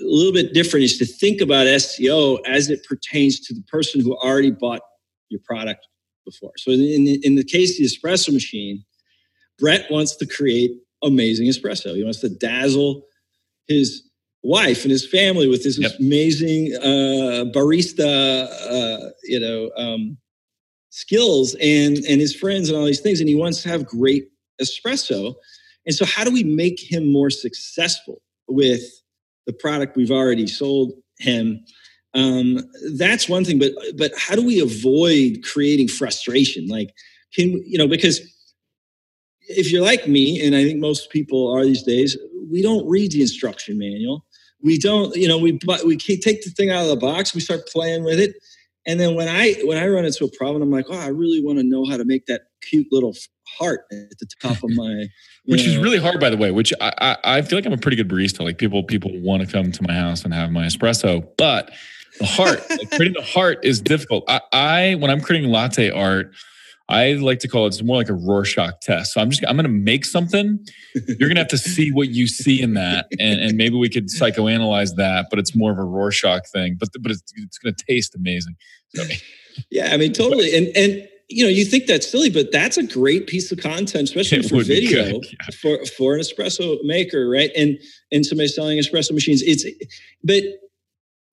a 0.02 0.04
little 0.04 0.34
bit 0.34 0.54
different 0.54 0.84
is 0.84 0.98
to 0.98 1.06
think 1.06 1.40
about 1.40 1.68
SEO 1.68 2.40
as 2.46 2.70
it 2.70 2.84
pertains 2.84 3.40
to 3.42 3.54
the 3.54 3.62
person 3.62 4.02
who 4.02 4.14
already 4.18 4.52
bought 4.52 4.82
your 5.30 5.40
product 5.46 5.88
before. 6.26 6.52
So 6.58 6.72
in, 6.72 7.08
in 7.24 7.36
the 7.36 7.46
case 7.46 7.80
of 7.80 7.86
the 7.86 7.86
espresso 7.86 8.34
machine, 8.34 8.84
Brett 9.58 9.90
wants 9.90 10.18
to 10.18 10.26
create 10.26 10.72
amazing 11.04 11.48
espresso. 11.48 11.96
He 11.96 12.04
wants 12.04 12.20
to 12.22 12.30
dazzle 12.30 13.04
his 13.68 14.04
wife 14.44 14.84
and 14.84 14.92
his 14.92 15.08
family 15.08 15.48
with 15.48 15.64
this 15.64 15.78
yep. 15.78 15.92
amazing 16.00 16.74
uh, 16.82 17.46
barista, 17.54 18.48
uh, 18.70 19.10
you 19.24 19.40
know, 19.40 19.72
um, 19.78 20.18
skills 20.90 21.56
and 21.62 21.98
and 21.98 22.20
his 22.20 22.36
friends 22.36 22.70
and 22.70 22.78
all 22.78 22.86
these 22.86 23.00
things. 23.00 23.20
And 23.20 23.30
he 23.30 23.36
wants 23.36 23.62
to 23.64 23.70
have 23.70 23.86
great 23.86 24.30
espresso. 24.62 25.36
And 25.86 25.96
so, 25.96 26.06
how 26.06 26.24
do 26.24 26.32
we 26.32 26.44
make 26.44 26.80
him 26.80 27.12
more 27.12 27.30
successful 27.30 28.22
with 28.48 28.84
the 29.48 29.54
product 29.54 29.96
we've 29.96 30.12
already 30.12 30.48
sold 30.48 30.94
him? 31.20 31.64
Um, 32.14 32.60
that's 32.98 33.30
one 33.30 33.46
thing, 33.46 33.58
but 33.58 33.72
but 33.96 34.12
how 34.18 34.36
do 34.36 34.46
we 34.46 34.60
avoid 34.60 35.44
creating 35.44 35.88
frustration? 35.88 36.68
Like, 36.68 36.93
can 37.34 37.62
you 37.66 37.78
know 37.78 37.88
because 37.88 38.20
if 39.48 39.72
you're 39.72 39.84
like 39.84 40.08
me, 40.08 40.46
and 40.46 40.56
I 40.56 40.64
think 40.64 40.80
most 40.80 41.10
people 41.10 41.52
are 41.56 41.64
these 41.64 41.84
days, 41.84 42.18
we 42.50 42.62
don't 42.62 42.88
read 42.88 43.12
the 43.12 43.22
instruction 43.22 43.78
manual. 43.78 44.26
We 44.64 44.78
don't, 44.78 45.16
you 45.16 45.28
know, 45.28 45.38
we 45.38 45.60
we 45.86 45.98
take 45.98 46.44
the 46.44 46.52
thing 46.56 46.70
out 46.70 46.84
of 46.84 46.89
the 46.89 46.96
box, 46.96 47.34
we 47.34 47.42
start 47.42 47.68
playing 47.68 48.04
with 48.04 48.20
it, 48.20 48.36
and 48.86 49.00
then 49.00 49.16
when 49.16 49.28
I 49.28 49.54
when 49.64 49.78
I 49.78 49.88
run 49.88 50.06
into 50.06 50.26
a 50.26 50.38
problem, 50.38 50.62
I'm 50.62 50.72
like, 50.72 50.86
oh, 50.89 50.98
I 50.98 51.08
really 51.08 51.44
want 51.44 51.60
to 51.60 51.64
know 51.64 51.86
how 51.86 51.98
to 51.98 52.06
make 52.06 52.26
that 52.28 52.42
cute 52.62 52.88
little 52.92 53.14
heart 53.48 53.82
at 53.92 54.18
the 54.20 54.28
top 54.42 54.64
of 54.64 54.70
my, 54.72 55.06
which 55.46 55.66
know. 55.66 55.72
is 55.72 55.78
really 55.78 56.00
hard, 56.00 56.20
by 56.20 56.30
the 56.30 56.38
way. 56.38 56.52
Which 56.52 56.74
I, 56.82 56.92
I 57.00 57.18
I 57.38 57.42
feel 57.42 57.58
like 57.58 57.66
I'm 57.66 57.74
a 57.74 57.78
pretty 57.78 57.98
good 57.98 58.10
barista. 58.10 58.42
Like 58.42 58.58
people 58.58 58.84
people 58.84 59.12
want 59.22 59.46
to 59.46 59.52
come 59.52 59.72
to 59.72 59.84
my 59.84 59.94
house 59.94 60.24
and 60.24 60.34
have 60.34 60.52
my 60.52 60.66
espresso, 60.66 61.28
but 61.38 61.72
the 62.20 62.26
heart, 62.26 62.68
like 62.70 62.89
creating 62.92 63.14
the 63.14 63.28
heart 63.28 63.60
is 63.64 63.82
difficult. 63.82 64.24
I, 64.28 64.42
I 64.52 64.96
when 64.96 65.12
I'm 65.12 65.22
creating 65.22 65.50
latte 65.52 65.92
art 65.92 66.34
I 66.92 67.14
like 67.14 67.39
to 67.39 67.48
call 67.48 67.66
it 67.66 67.70
it's 67.70 67.82
more 67.82 67.96
like 67.96 68.10
a 68.10 68.14
Rorschach 68.14 68.82
test. 68.82 69.14
So 69.14 69.22
I'm 69.22 69.30
just 69.30 69.44
I'm 69.48 69.56
going 69.56 69.64
to 69.64 69.70
make 69.70 70.06
something. 70.06 70.60
You're 70.94 71.30
going 71.30 71.36
to 71.36 71.42
have 71.42 71.48
to 71.50 71.58
see 71.58 71.92
what 71.92 72.10
you 72.10 72.28
see 72.28 72.62
in 72.62 72.74
that, 72.74 73.08
and, 73.20 73.39
and 73.39 73.56
maybe 73.56 73.76
we 73.76 73.89
could 73.89 74.08
psychoanalyze 74.08 74.96
that. 74.98 75.28
But 75.30 75.39
it's 75.39 75.56
more 75.56 75.72
of 75.72 75.78
a 75.78 75.84
Rorschach 75.84 76.44
thing. 76.52 76.76
But 76.78 76.89
but 77.00 77.12
it's, 77.12 77.24
it's 77.38 77.58
going 77.58 77.74
to 77.74 77.86
taste 77.86 78.14
amazing. 78.14 78.56
So, 78.94 79.04
yeah, 79.72 79.89
I 79.94 79.98
mean 79.98 80.12
totally. 80.12 80.56
And 80.56 80.68
and 80.76 81.08
you 81.30 81.46
know, 81.46 81.50
you 81.50 81.64
think 81.64 81.86
that's 81.88 82.10
silly, 82.10 82.30
but 82.30 82.52
that's 82.52 82.78
a 82.78 82.84
great 82.84 83.26
piece 83.26 83.52
of 83.54 83.60
content, 83.60 84.10
especially 84.10 84.44
for 84.44 84.64
video 84.64 85.22
yeah. 85.22 85.56
for 85.62 85.86
for 85.86 86.16
an 86.16 86.20
espresso 86.20 86.78
maker, 86.84 87.30
right? 87.30 87.52
And 87.56 87.80
and 88.12 88.26
somebody 88.26 88.50
selling 88.50 88.78
espresso 88.78 89.14
machines. 89.14 89.42
It's 89.42 89.66
but 90.24 90.44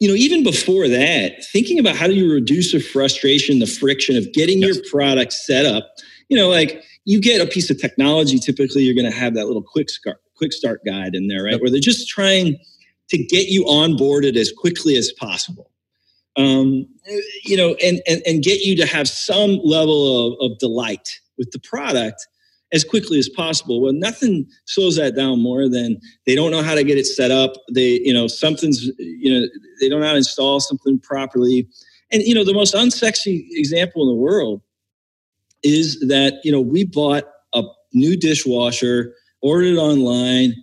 you 0.01 0.09
know, 0.09 0.15
even 0.15 0.43
before 0.43 0.89
that, 0.89 1.45
thinking 1.53 1.79
about 1.79 1.97
how 1.97 2.07
do 2.07 2.15
you 2.15 2.33
reduce 2.33 2.73
the 2.73 2.81
frustration, 2.81 3.59
the 3.59 3.67
friction 3.67 4.17
of 4.17 4.33
getting 4.33 4.59
yes. 4.59 4.77
your 4.77 4.85
product 4.91 5.33
set 5.33 5.67
up. 5.67 5.85
You 6.29 6.37
know, 6.37 6.49
like 6.49 6.85
you 7.05 7.21
get 7.21 7.41
a 7.41 7.47
piece 7.47 7.71
of 7.71 7.81
technology, 7.81 8.39
typically 8.39 8.83
you're 8.83 8.95
going 8.95 9.11
to 9.11 9.19
have 9.19 9.35
that 9.35 9.47
little 9.47 9.63
quick 9.63 9.91
start, 9.91 10.19
quick 10.37 10.53
start 10.53 10.83
guide 10.87 11.15
in 11.15 11.27
there, 11.27 11.45
right? 11.45 11.53
Yep. 11.53 11.61
Where 11.63 11.71
they're 11.71 11.81
just 11.81 12.09
trying 12.09 12.59
to 13.09 13.19
get 13.19 13.49
you 13.49 13.65
onboarded 13.65 14.37
as 14.37 14.53
quickly 14.53 14.97
as 14.97 15.11
possible 15.13 15.71
um, 16.39 16.87
you 17.45 17.57
know, 17.57 17.75
and, 17.85 18.01
and, 18.07 18.23
and 18.25 18.43
get 18.43 18.61
you 18.61 18.77
to 18.77 18.87
have 18.87 19.09
some 19.09 19.61
level 19.65 20.35
of, 20.41 20.53
of 20.53 20.59
delight 20.59 21.21
with 21.37 21.51
the 21.51 21.59
product 21.59 22.27
as 22.73 22.85
quickly 22.85 23.19
as 23.19 23.29
possible. 23.29 23.81
Well, 23.81 23.93
nothing 23.93 24.47
slows 24.67 24.97
that 24.97 25.17
down 25.17 25.41
more 25.41 25.69
than 25.69 25.99
they 26.27 26.35
don't 26.35 26.51
know 26.51 26.63
how 26.63 26.75
to 26.75 26.85
get 26.85 26.99
it 26.99 27.07
set 27.07 27.31
up. 27.31 27.55
They, 27.73 28.01
you 28.01 28.13
know, 28.13 28.27
something's, 28.27 28.87
you 28.99 29.33
know, 29.33 29.47
they 29.81 29.89
don't 29.89 30.01
know 30.01 30.07
how 30.07 30.13
to 30.13 30.19
install 30.19 30.61
something 30.61 30.99
properly. 31.01 31.67
And, 32.11 32.23
you 32.23 32.35
know, 32.35 32.45
the 32.45 32.55
most 32.55 32.75
unsexy 32.75 33.47
example 33.53 34.03
in 34.03 34.09
the 34.09 34.21
world 34.21 34.63
is 35.63 35.99
that, 36.09 36.41
you 36.45 36.53
know, 36.53 36.61
we 36.61 36.85
bought 36.85 37.25
a 37.55 37.63
new 37.93 38.17
dishwasher, 38.17 39.15
ordered 39.41 39.75
it 39.75 39.79
online. 39.79 40.55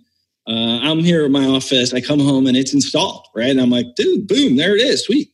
Uh, 0.46 0.78
I'm 0.82 1.00
here 1.00 1.24
at 1.24 1.30
my 1.32 1.44
office. 1.44 1.92
I 1.92 2.00
come 2.00 2.20
home 2.20 2.46
and 2.46 2.56
it's 2.56 2.72
installed, 2.72 3.26
right? 3.34 3.50
And 3.50 3.60
I'm 3.60 3.70
like, 3.70 3.86
dude, 3.96 4.28
boom, 4.28 4.56
there 4.56 4.76
it 4.76 4.80
is. 4.80 5.04
Sweet. 5.04 5.28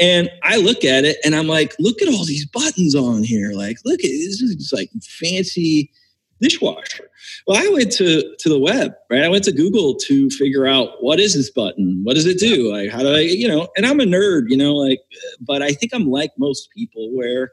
And 0.00 0.28
I 0.42 0.56
look 0.56 0.84
at 0.84 1.04
it 1.04 1.18
and 1.24 1.36
I'm 1.36 1.46
like, 1.46 1.74
look 1.78 2.02
at 2.02 2.08
all 2.08 2.24
these 2.24 2.46
buttons 2.46 2.94
on 2.94 3.22
here. 3.22 3.52
Like, 3.52 3.76
look 3.84 4.00
at 4.00 4.08
this 4.08 4.40
is 4.40 4.72
like 4.74 4.90
fancy 5.02 5.92
dishwasher. 6.40 7.08
Well, 7.46 7.60
I 7.60 7.70
went 7.72 7.92
to 7.92 8.34
to 8.38 8.48
the 8.48 8.58
web, 8.58 8.92
right? 9.10 9.22
I 9.22 9.28
went 9.28 9.44
to 9.44 9.52
Google 9.52 9.94
to 9.96 10.30
figure 10.30 10.66
out 10.66 11.02
what 11.02 11.20
is 11.20 11.34
this 11.34 11.50
button? 11.50 12.00
What 12.04 12.14
does 12.14 12.26
it 12.26 12.38
do? 12.38 12.72
Like, 12.72 12.90
how 12.90 13.00
do 13.00 13.14
I, 13.14 13.20
you 13.20 13.48
know? 13.48 13.68
And 13.76 13.86
I'm 13.86 14.00
a 14.00 14.04
nerd, 14.04 14.44
you 14.48 14.56
know, 14.56 14.74
like, 14.74 15.00
but 15.40 15.62
I 15.62 15.72
think 15.72 15.94
I'm 15.94 16.10
like 16.10 16.32
most 16.38 16.68
people 16.70 17.14
where 17.14 17.52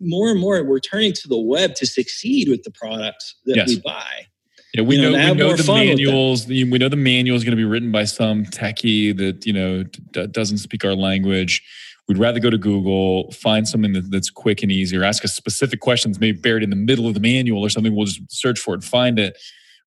more 0.00 0.30
and 0.30 0.40
more 0.40 0.62
we're 0.62 0.80
turning 0.80 1.12
to 1.12 1.28
the 1.28 1.38
web 1.38 1.74
to 1.76 1.86
succeed 1.86 2.48
with 2.48 2.62
the 2.62 2.70
products 2.70 3.36
that 3.46 3.56
yes. 3.56 3.68
we 3.68 3.80
buy. 3.80 4.26
Yeah, 4.74 4.82
we 4.82 4.96
you 4.96 5.02
know, 5.02 5.10
know 5.12 5.32
we 5.32 5.38
know 5.38 5.56
the 5.56 5.72
manuals. 5.72 6.46
We 6.46 6.64
know 6.64 6.88
the 6.88 6.96
manual 6.96 7.36
is 7.36 7.44
going 7.44 7.52
to 7.52 7.56
be 7.56 7.64
written 7.64 7.90
by 7.90 8.04
some 8.04 8.44
techie 8.44 9.16
that 9.16 9.46
you 9.46 9.52
know 9.52 9.84
d- 9.84 10.26
doesn't 10.26 10.58
speak 10.58 10.84
our 10.84 10.94
language. 10.94 11.62
We'd 12.08 12.18
rather 12.18 12.38
go 12.38 12.50
to 12.50 12.58
Google, 12.58 13.32
find 13.32 13.66
something 13.66 13.92
that, 13.94 14.10
that's 14.10 14.30
quick 14.30 14.62
and 14.62 14.70
easy, 14.70 14.96
or 14.96 15.02
ask 15.02 15.24
a 15.24 15.28
specific 15.28 15.80
questions, 15.80 16.20
maybe 16.20 16.38
buried 16.38 16.62
in 16.62 16.70
the 16.70 16.76
middle 16.76 17.08
of 17.08 17.14
the 17.14 17.20
manual 17.20 17.62
or 17.62 17.68
something. 17.68 17.96
We'll 17.96 18.06
just 18.06 18.20
search 18.30 18.60
for 18.60 18.74
it, 18.74 18.84
find 18.84 19.18
it, 19.18 19.36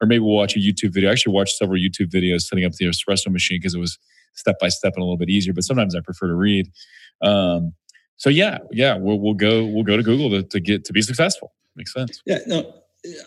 or 0.02 0.08
maybe 0.08 0.20
we'll 0.20 0.36
watch 0.36 0.56
a 0.56 0.60
YouTube 0.60 0.94
video. 0.94 1.10
I 1.10 1.14
actually 1.14 1.34
watched 1.34 1.56
several 1.56 1.80
YouTube 1.80 2.12
videos 2.12 2.42
setting 2.42 2.66
up 2.66 2.74
the 2.74 2.86
espresso 2.86 3.32
machine 3.32 3.60
because 3.60 3.74
it 3.74 3.80
was 3.80 3.98
step 4.34 4.60
by 4.60 4.70
step 4.70 4.94
and 4.96 5.02
a 5.02 5.06
little 5.06 5.18
bit 5.18 5.30
easier. 5.30 5.54
But 5.54 5.64
sometimes 5.64 5.96
I 5.96 6.02
prefer 6.02 6.28
to 6.28 6.36
read. 6.36 6.70
Um, 7.22 7.74
so 8.18 8.30
yeah, 8.30 8.60
yeah, 8.72 8.98
we'll, 8.98 9.20
we'll 9.20 9.34
go 9.34 9.66
we'll 9.66 9.84
go 9.84 9.96
to 9.96 10.04
Google 10.04 10.30
to, 10.32 10.44
to 10.44 10.60
get 10.60 10.86
to 10.86 10.94
be 10.94 11.02
successful. 11.02 11.54
Makes 11.76 11.94
sense. 11.94 12.22
Yeah, 12.26 12.40
no, 12.48 12.74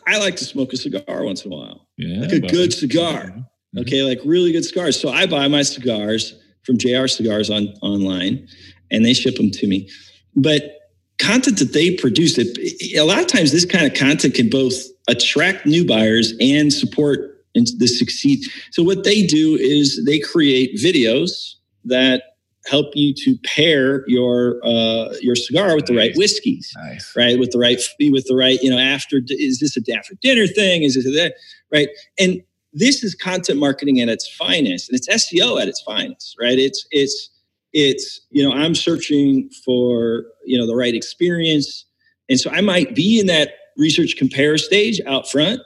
I 0.07 0.19
like 0.19 0.37
to 0.37 0.45
smoke 0.45 0.73
a 0.75 0.77
cigar 0.77 1.25
once 1.25 1.45
in 1.45 1.53
a 1.53 1.57
while, 1.57 1.89
yeah, 1.97 2.21
like 2.21 2.33
a 2.33 2.41
good 2.41 2.73
cigar. 2.73 3.25
Mm-hmm. 3.25 3.79
Okay, 3.81 4.03
like 4.03 4.21
really 4.25 4.53
good 4.53 4.65
cigars. 4.65 5.01
So 5.01 5.09
I 5.09 5.27
buy 5.27 5.49
my 5.49 5.63
cigars 5.63 6.35
from 6.63 6.77
JR 6.77 7.07
Cigars 7.07 7.51
on 7.51 7.69
online, 7.81 8.47
and 8.93 9.05
they 9.05 9.15
ship 9.15 9.37
them 9.37 9.51
to 9.51 9.67
me. 9.67 9.89
But 10.37 10.79
content 11.19 11.59
that 11.59 11.73
they 11.73 11.97
produce, 11.97 12.39
it 12.39 12.57
a 12.97 13.05
lot 13.05 13.19
of 13.19 13.27
times 13.27 13.53
this 13.53 13.65
kind 13.65 13.87
of 13.87 13.95
content 13.95 14.35
can 14.35 14.49
both 14.49 14.75
attract 15.09 15.67
new 15.67 15.87
buyers 15.87 16.35
and 16.41 16.73
support 16.73 17.45
the 17.55 17.87
succeed. 17.87 18.45
So 18.71 18.83
what 18.83 19.05
they 19.05 19.27
do 19.27 19.57
is 19.57 20.05
they 20.07 20.19
create 20.19 20.77
videos 20.77 21.55
that 21.85 22.23
help 22.67 22.93
you 22.95 23.13
to 23.13 23.37
pair 23.45 24.05
your 24.07 24.61
uh, 24.65 25.15
your 25.21 25.35
cigar 25.35 25.75
with 25.75 25.87
the 25.87 25.97
right 25.97 26.13
whiskeys, 26.17 26.73
nice. 26.77 27.13
right? 27.17 27.39
With 27.39 27.51
the 27.51 27.59
right 27.59 27.81
with 28.01 28.27
the 28.27 28.37
right 28.37 28.61
you 28.63 28.71
know 28.71 28.79
after 28.79 29.21
is 29.29 29.59
this 29.59 29.77
a 29.77 29.97
after 29.97 30.15
dinner 30.23 30.47
thing? 30.47 30.83
Is 30.83 30.95
this 30.95 31.05
that 31.05 31.35
right? 31.73 31.89
And 32.19 32.43
this 32.73 33.05
is 33.05 33.15
content 33.15 33.59
marketing 33.59 34.01
at 34.01 34.09
its 34.09 34.29
finest, 34.29 34.89
and 34.89 34.99
it's 34.99 35.09
SEO 35.09 35.61
at 35.61 35.69
its 35.69 35.83
finest, 35.83 36.37
right? 36.41 36.59
It's 36.59 36.87
it's 36.91 37.31
it's 37.73 38.21
you 38.31 38.47
know 38.47 38.55
I'm 38.55 38.75
searching 38.75 39.51
for 39.65 40.25
you 40.45 40.59
know 40.59 40.67
the 40.67 40.77
right 40.77 40.95
experience, 40.95 41.85
and 42.29 42.39
so 42.39 42.51
I 42.51 42.61
might 42.61 42.95
be 42.95 43.19
in 43.21 43.27
that 43.27 43.51
research 43.77 44.17
compare 44.17 44.59
stage 44.59 45.01
out 45.07 45.31
front 45.31 45.61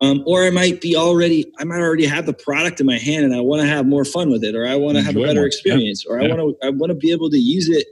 um, 0.00 0.22
or 0.26 0.44
I 0.44 0.50
might 0.50 0.80
be 0.80 0.94
already, 0.94 1.50
I 1.58 1.64
might 1.64 1.78
already 1.78 2.04
have 2.04 2.26
the 2.26 2.34
product 2.34 2.80
in 2.80 2.86
my 2.86 2.98
hand 2.98 3.24
and 3.24 3.34
I 3.34 3.40
want 3.40 3.62
to 3.62 3.68
have 3.68 3.86
more 3.86 4.04
fun 4.04 4.30
with 4.30 4.44
it, 4.44 4.54
or 4.54 4.66
I 4.66 4.74
want 4.76 4.98
to 4.98 5.02
have 5.02 5.16
a 5.16 5.22
better 5.22 5.46
experience, 5.46 6.04
yeah. 6.06 6.14
or 6.14 6.20
I 6.20 6.28
want 6.28 6.38
to, 6.38 6.66
I 6.66 6.70
want 6.70 6.90
to 6.90 6.94
be 6.94 7.12
able 7.12 7.30
to 7.30 7.38
use 7.38 7.68
it 7.68 7.86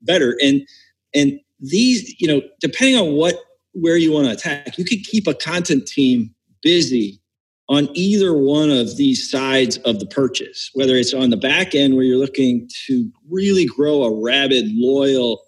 better. 0.00 0.36
And, 0.42 0.66
and 1.14 1.38
these, 1.60 2.18
you 2.18 2.26
know, 2.26 2.40
depending 2.60 2.96
on 2.96 3.12
what, 3.12 3.36
where 3.72 3.98
you 3.98 4.10
want 4.10 4.26
to 4.26 4.32
attack, 4.32 4.78
you 4.78 4.84
could 4.84 5.04
keep 5.04 5.26
a 5.26 5.34
content 5.34 5.86
team 5.86 6.34
busy 6.62 7.20
on 7.68 7.88
either 7.94 8.36
one 8.36 8.70
of 8.70 8.96
these 8.96 9.30
sides 9.30 9.78
of 9.78 9.98
the 9.98 10.06
purchase, 10.06 10.70
whether 10.74 10.96
it's 10.96 11.14
on 11.14 11.30
the 11.30 11.36
back 11.36 11.74
end 11.74 11.94
where 11.94 12.04
you're 12.04 12.18
looking 12.18 12.68
to 12.86 13.10
really 13.30 13.64
grow 13.64 14.02
a 14.02 14.22
rabid, 14.22 14.66
loyal 14.74 15.40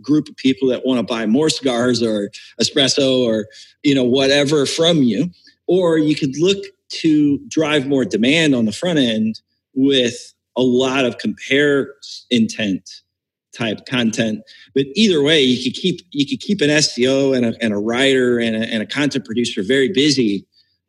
group 0.00 0.28
of 0.28 0.36
people 0.36 0.68
that 0.68 0.84
want 0.84 0.98
to 0.98 1.02
buy 1.04 1.26
more 1.26 1.48
cigars 1.48 2.02
or 2.02 2.30
espresso 2.60 3.24
or 3.24 3.46
you 3.84 3.94
know 3.94 4.02
whatever 4.02 4.66
from 4.66 5.02
you 5.02 5.30
or 5.68 5.96
you 5.96 6.16
could 6.16 6.36
look 6.38 6.58
to 6.88 7.38
drive 7.48 7.86
more 7.86 8.04
demand 8.04 8.54
on 8.54 8.64
the 8.64 8.72
front 8.72 8.98
end 8.98 9.40
with 9.74 10.34
a 10.56 10.62
lot 10.62 11.04
of 11.04 11.18
compare 11.18 11.94
intent 12.30 12.90
type 13.56 13.86
content. 13.86 14.40
But 14.74 14.86
either 14.94 15.22
way 15.22 15.42
you 15.42 15.62
could 15.62 15.80
keep 15.80 16.00
you 16.10 16.26
could 16.26 16.40
keep 16.40 16.60
an 16.60 16.70
seo 16.70 17.36
and 17.36 17.46
a, 17.46 17.54
and 17.62 17.72
a 17.72 17.78
writer 17.78 18.38
and 18.38 18.56
a, 18.56 18.60
and 18.60 18.82
a 18.82 18.86
content 18.86 19.24
producer 19.24 19.62
very 19.62 19.88
busy 19.88 20.46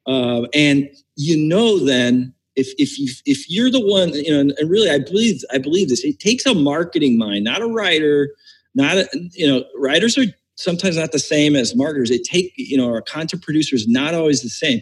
uh, 0.07 0.43
and 0.53 0.89
you 1.15 1.37
know 1.37 1.79
then 1.79 2.33
if 2.55 2.73
if 2.77 2.99
you 2.99 3.11
if 3.25 3.49
you're 3.49 3.71
the 3.71 3.79
one 3.79 4.09
you 4.13 4.31
know 4.31 4.39
and 4.39 4.69
really 4.69 4.89
i 4.89 4.99
believe 4.99 5.41
i 5.51 5.57
believe 5.57 5.89
this 5.89 6.03
it 6.03 6.19
takes 6.19 6.45
a 6.45 6.53
marketing 6.53 7.17
mind 7.17 7.43
not 7.43 7.61
a 7.61 7.67
writer 7.67 8.29
not 8.75 8.97
you 9.31 9.47
know 9.47 9.63
writers 9.75 10.17
are 10.17 10.25
sometimes 10.55 10.97
not 10.97 11.11
the 11.11 11.19
same 11.19 11.55
as 11.55 11.75
marketers. 11.75 12.11
It 12.11 12.23
take 12.23 12.53
you 12.55 12.77
know 12.77 12.87
our 12.87 13.01
content 13.01 13.43
producer 13.43 13.75
is 13.75 13.87
not 13.87 14.13
always 14.13 14.41
the 14.41 14.49
same. 14.49 14.81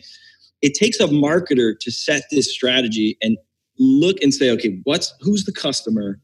It 0.62 0.74
takes 0.74 1.00
a 1.00 1.08
marketer 1.08 1.74
to 1.80 1.92
set 1.92 2.24
this 2.32 2.54
strategy 2.54 3.18
and 3.22 3.38
look 3.80 4.22
and 4.22 4.34
say 4.34 4.50
okay 4.52 4.80
what's 4.84 5.14
who's 5.22 5.46
the 5.46 5.54
customer? 5.54 6.20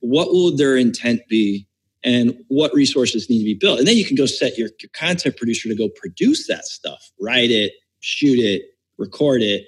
What 0.00 0.28
will 0.28 0.56
their 0.56 0.76
intent 0.76 1.22
be? 1.28 1.66
And 2.02 2.34
what 2.48 2.72
resources 2.72 3.28
need 3.28 3.40
to 3.40 3.44
be 3.44 3.54
built? 3.54 3.78
And 3.78 3.86
then 3.86 3.98
you 3.98 4.06
can 4.06 4.16
go 4.16 4.24
set 4.24 4.56
your, 4.56 4.70
your 4.80 4.88
content 4.94 5.36
producer 5.36 5.68
to 5.68 5.74
go 5.74 5.90
produce 5.90 6.46
that 6.48 6.64
stuff 6.64 7.10
write 7.20 7.50
it 7.50 7.72
shoot 8.00 8.38
it 8.38 8.62
record 8.98 9.42
it 9.42 9.66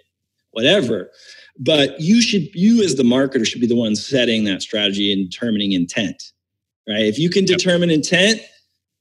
whatever 0.51 1.11
but 1.59 2.01
you 2.01 2.20
should 2.20 2.55
you 2.55 2.83
as 2.83 2.97
the 2.97 3.03
marketer 3.03 3.47
should 3.47 3.61
be 3.61 3.66
the 3.66 3.76
one 3.76 3.95
setting 3.97 4.45
that 4.45 4.61
strategy 4.61 5.12
and 5.12 5.30
determining 5.30 5.72
intent 5.72 6.33
right? 6.89 7.05
If 7.05 7.18
you 7.18 7.30
can 7.30 7.45
determine 7.45 7.91
yep. 7.91 7.99
intent, 7.99 8.41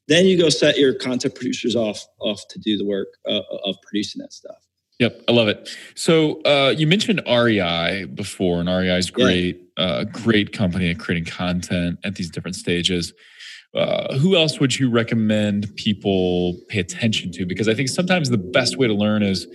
then 0.08 0.26
you 0.26 0.38
go 0.38 0.50
set 0.50 0.78
your 0.78 0.94
content 0.94 1.36
producers 1.36 1.76
off 1.76 2.06
off 2.20 2.48
to 2.50 2.60
do 2.60 2.78
the 2.78 2.86
work 2.86 3.08
uh, 3.28 3.42
of 3.64 3.76
producing 3.84 4.22
that 4.22 4.34
stuff. 4.34 4.58
Yep, 5.00 5.24
I 5.28 5.32
love 5.32 5.48
it. 5.48 5.70
So 5.96 6.42
uh, 6.44 6.74
you 6.78 6.86
mentioned 6.86 7.22
REI 7.28 8.06
before, 8.06 8.60
and 8.60 8.70
REI 8.70 8.98
is 8.98 9.10
great, 9.10 9.60
yeah. 9.78 9.84
uh, 9.84 10.04
great 10.04 10.54
company 10.54 10.92
at 10.92 11.00
creating 11.00 11.26
content 11.26 11.98
at 12.04 12.16
these 12.16 12.30
different 12.30 12.56
stages. 12.56 13.14
Uh, 13.74 14.18
who 14.18 14.36
else 14.36 14.60
would 14.60 14.78
you 14.78 14.90
recommend 14.90 15.74
people 15.78 16.58
pay 16.68 16.80
attention 16.80 17.32
to? 17.32 17.46
Because 17.46 17.70
I 17.70 17.74
think 17.74 17.90
sometimes 17.90 18.30
the 18.30 18.38
best 18.38 18.78
way 18.78 18.88
to 18.88 18.94
learn 18.94 19.24
is 19.24 19.48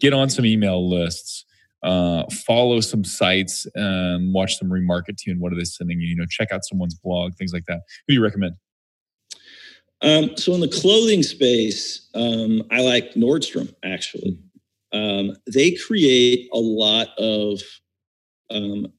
get 0.00 0.12
on 0.12 0.28
some 0.28 0.44
email 0.44 0.88
lists 0.88 1.44
uh, 1.82 2.24
follow 2.46 2.80
some 2.80 3.04
sites 3.04 3.66
and 3.74 4.32
watch 4.32 4.58
them 4.58 4.70
remarket 4.70 5.16
to 5.16 5.24
you 5.26 5.32
and 5.32 5.40
what 5.40 5.52
are 5.52 5.56
they 5.56 5.64
sending 5.64 6.00
you 6.00 6.08
you 6.08 6.16
know 6.16 6.26
check 6.28 6.52
out 6.52 6.64
someone's 6.64 6.94
blog 6.94 7.34
things 7.34 7.52
like 7.52 7.64
that. 7.66 7.80
Who 8.06 8.12
do 8.12 8.14
you 8.14 8.22
recommend? 8.22 8.54
Um, 10.00 10.36
so 10.36 10.54
in 10.54 10.60
the 10.60 10.68
clothing 10.68 11.22
space 11.22 12.08
um, 12.14 12.62
i 12.70 12.80
like 12.80 13.14
nordstrom 13.14 13.72
actually. 13.84 14.38
Um, 14.92 15.36
they 15.52 15.72
create 15.72 16.48
a 16.52 16.58
lot 16.58 17.08
of 17.18 17.60
um, 18.50 18.92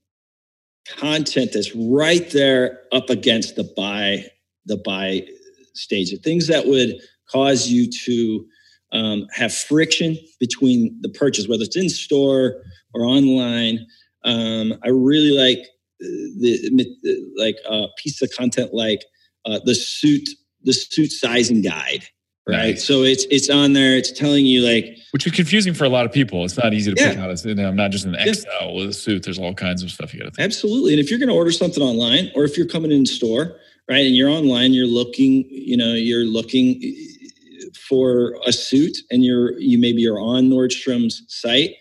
content 0.88 1.52
that's 1.54 1.76
right 1.76 2.30
there 2.32 2.80
up 2.92 3.10
against 3.10 3.56
the 3.56 3.72
buy 3.78 4.26
the 4.66 4.78
buy 4.78 5.26
stage 5.74 6.12
of 6.14 6.20
things 6.20 6.48
that 6.48 6.68
would 6.68 6.96
cause 7.30 7.68
you 7.68 7.90
to 7.90 8.46
um, 8.92 9.28
have 9.34 9.54
friction 9.54 10.18
between 10.40 10.96
the 11.02 11.10
purchase, 11.10 11.48
whether 11.48 11.64
it's 11.64 11.76
in 11.76 11.90
store 11.90 12.64
or 12.94 13.06
online. 13.06 13.86
Um, 14.24 14.74
I 14.84 14.90
really 14.90 15.32
like 15.32 15.60
uh, 15.60 16.08
the 16.40 16.96
like 17.38 17.56
a 17.66 17.84
uh, 17.84 17.88
piece 17.98 18.22
of 18.22 18.30
content 18.32 18.74
like 18.74 19.04
uh, 19.46 19.60
the 19.66 19.76
suit 19.76 20.30
the 20.64 20.74
suit 20.74 21.12
sizing 21.12 21.62
guide 21.62 22.08
right? 22.48 22.80
So 22.80 23.04
it's 23.04 23.26
it's 23.30 23.50
on 23.50 23.74
there. 23.74 23.98
It's 23.98 24.12
telling 24.12 24.46
you 24.46 24.62
like, 24.62 24.98
which 25.12 25.26
is 25.26 25.34
confusing 25.34 25.74
for 25.74 25.86
a 25.86 25.90
lot 25.90 26.06
of 26.06 26.12
people. 26.12 26.44
It's 26.44 26.58
not 26.58 26.74
easy 26.74 26.94
to 26.94 27.02
yeah. 27.02 27.12
pick 27.12 27.20
out. 27.20 27.32
It's 27.32 27.46
you 27.46 27.56
know, 27.56 27.72
not 27.72 27.92
just 27.92 28.06
an 28.06 28.16
XL 28.16 28.48
yeah. 28.62 28.72
with 28.72 28.90
a 28.90 28.94
suit. 28.94 29.24
There's 29.24 29.40
all 29.40 29.54
kinds 29.54 29.84
of 29.84 29.92
stuff 29.92 30.14
you 30.14 30.20
got 30.20 30.26
to. 30.26 30.32
Think. 30.32 30.46
Absolutely, 30.46 30.94
and 30.94 31.00
if 31.00 31.10
you're 31.10 31.20
going 31.20 31.30
to 31.30 31.36
order 31.36 31.52
something 31.52 31.84
online, 31.84 32.32
or 32.36 32.44
if 32.44 32.58
you're 32.58 32.68
coming 32.68 32.92
in 32.92 33.06
store, 33.06 33.56
right, 33.90 34.06
and 34.06 34.16
you're 34.16 34.30
online, 34.30 34.74
you're 34.74 34.88
looking, 34.88 35.46
you 35.50 35.78
know, 35.78 35.94
you're 35.94 36.26
looking 36.26 36.82
for 37.88 38.38
a 38.46 38.52
suit, 38.52 38.98
and 39.12 39.24
you're 39.24 39.58
you 39.60 39.78
maybe 39.78 40.02
you're 40.02 40.20
on 40.20 40.50
Nordstrom's 40.50 41.24
site. 41.28 41.76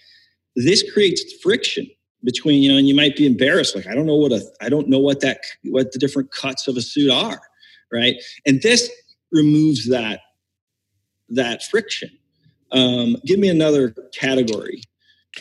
This 0.57 0.89
creates 0.93 1.33
friction 1.43 1.89
between 2.25 2.63
you 2.63 2.71
know, 2.71 2.79
and 2.79 2.89
you 2.89 2.95
might 2.95 3.17
be 3.17 3.27
embarrassed, 3.27 3.75
like 3.75 3.87
I 3.87 3.95
don't 3.95 4.07
know 4.07 4.17
what 4.17 4.33
a 4.33 4.43
I 4.61 4.69
don't 4.69 4.89
know 4.89 4.99
what 4.99 5.21
that 5.21 5.41
what 5.65 5.93
the 5.93 5.99
different 5.99 6.31
cuts 6.31 6.69
of 6.69 6.77
a 6.77 6.83
suit 6.83 7.11
are, 7.11 7.41
right? 7.93 8.17
And 8.47 8.63
this 8.63 8.91
removes 9.31 9.89
that 9.89 10.21
that 11.31 11.63
friction. 11.63 12.11
Um, 12.71 13.17
give 13.27 13.39
me 13.39 13.49
another 13.49 13.95
category. 14.15 14.83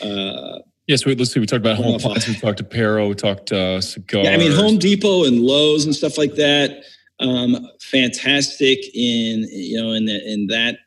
Uh, 0.00 0.58
yes, 0.86 1.06
let's 1.06 1.32
see. 1.32 1.40
We 1.40 1.46
talked 1.46 1.60
about 1.60 1.76
home 1.76 1.94
appliances. 1.94 2.34
We 2.34 2.40
talked 2.40 2.58
to 2.58 2.64
Apparel. 2.64 3.08
We 3.08 3.14
talked 3.14 3.52
uh, 3.52 3.80
cigars. 3.80 4.26
Yeah, 4.26 4.32
I 4.32 4.36
mean, 4.36 4.52
Home 4.52 4.78
Depot 4.78 5.24
and 5.24 5.40
Lowe's 5.40 5.84
and 5.84 5.94
stuff 5.94 6.18
like 6.18 6.34
that. 6.34 6.84
Um, 7.20 7.68
fantastic 7.80 8.78
in 8.94 9.46
you 9.50 9.80
know 9.80 9.92
in 9.92 10.06
the, 10.06 10.32
in 10.32 10.46
that 10.48 10.78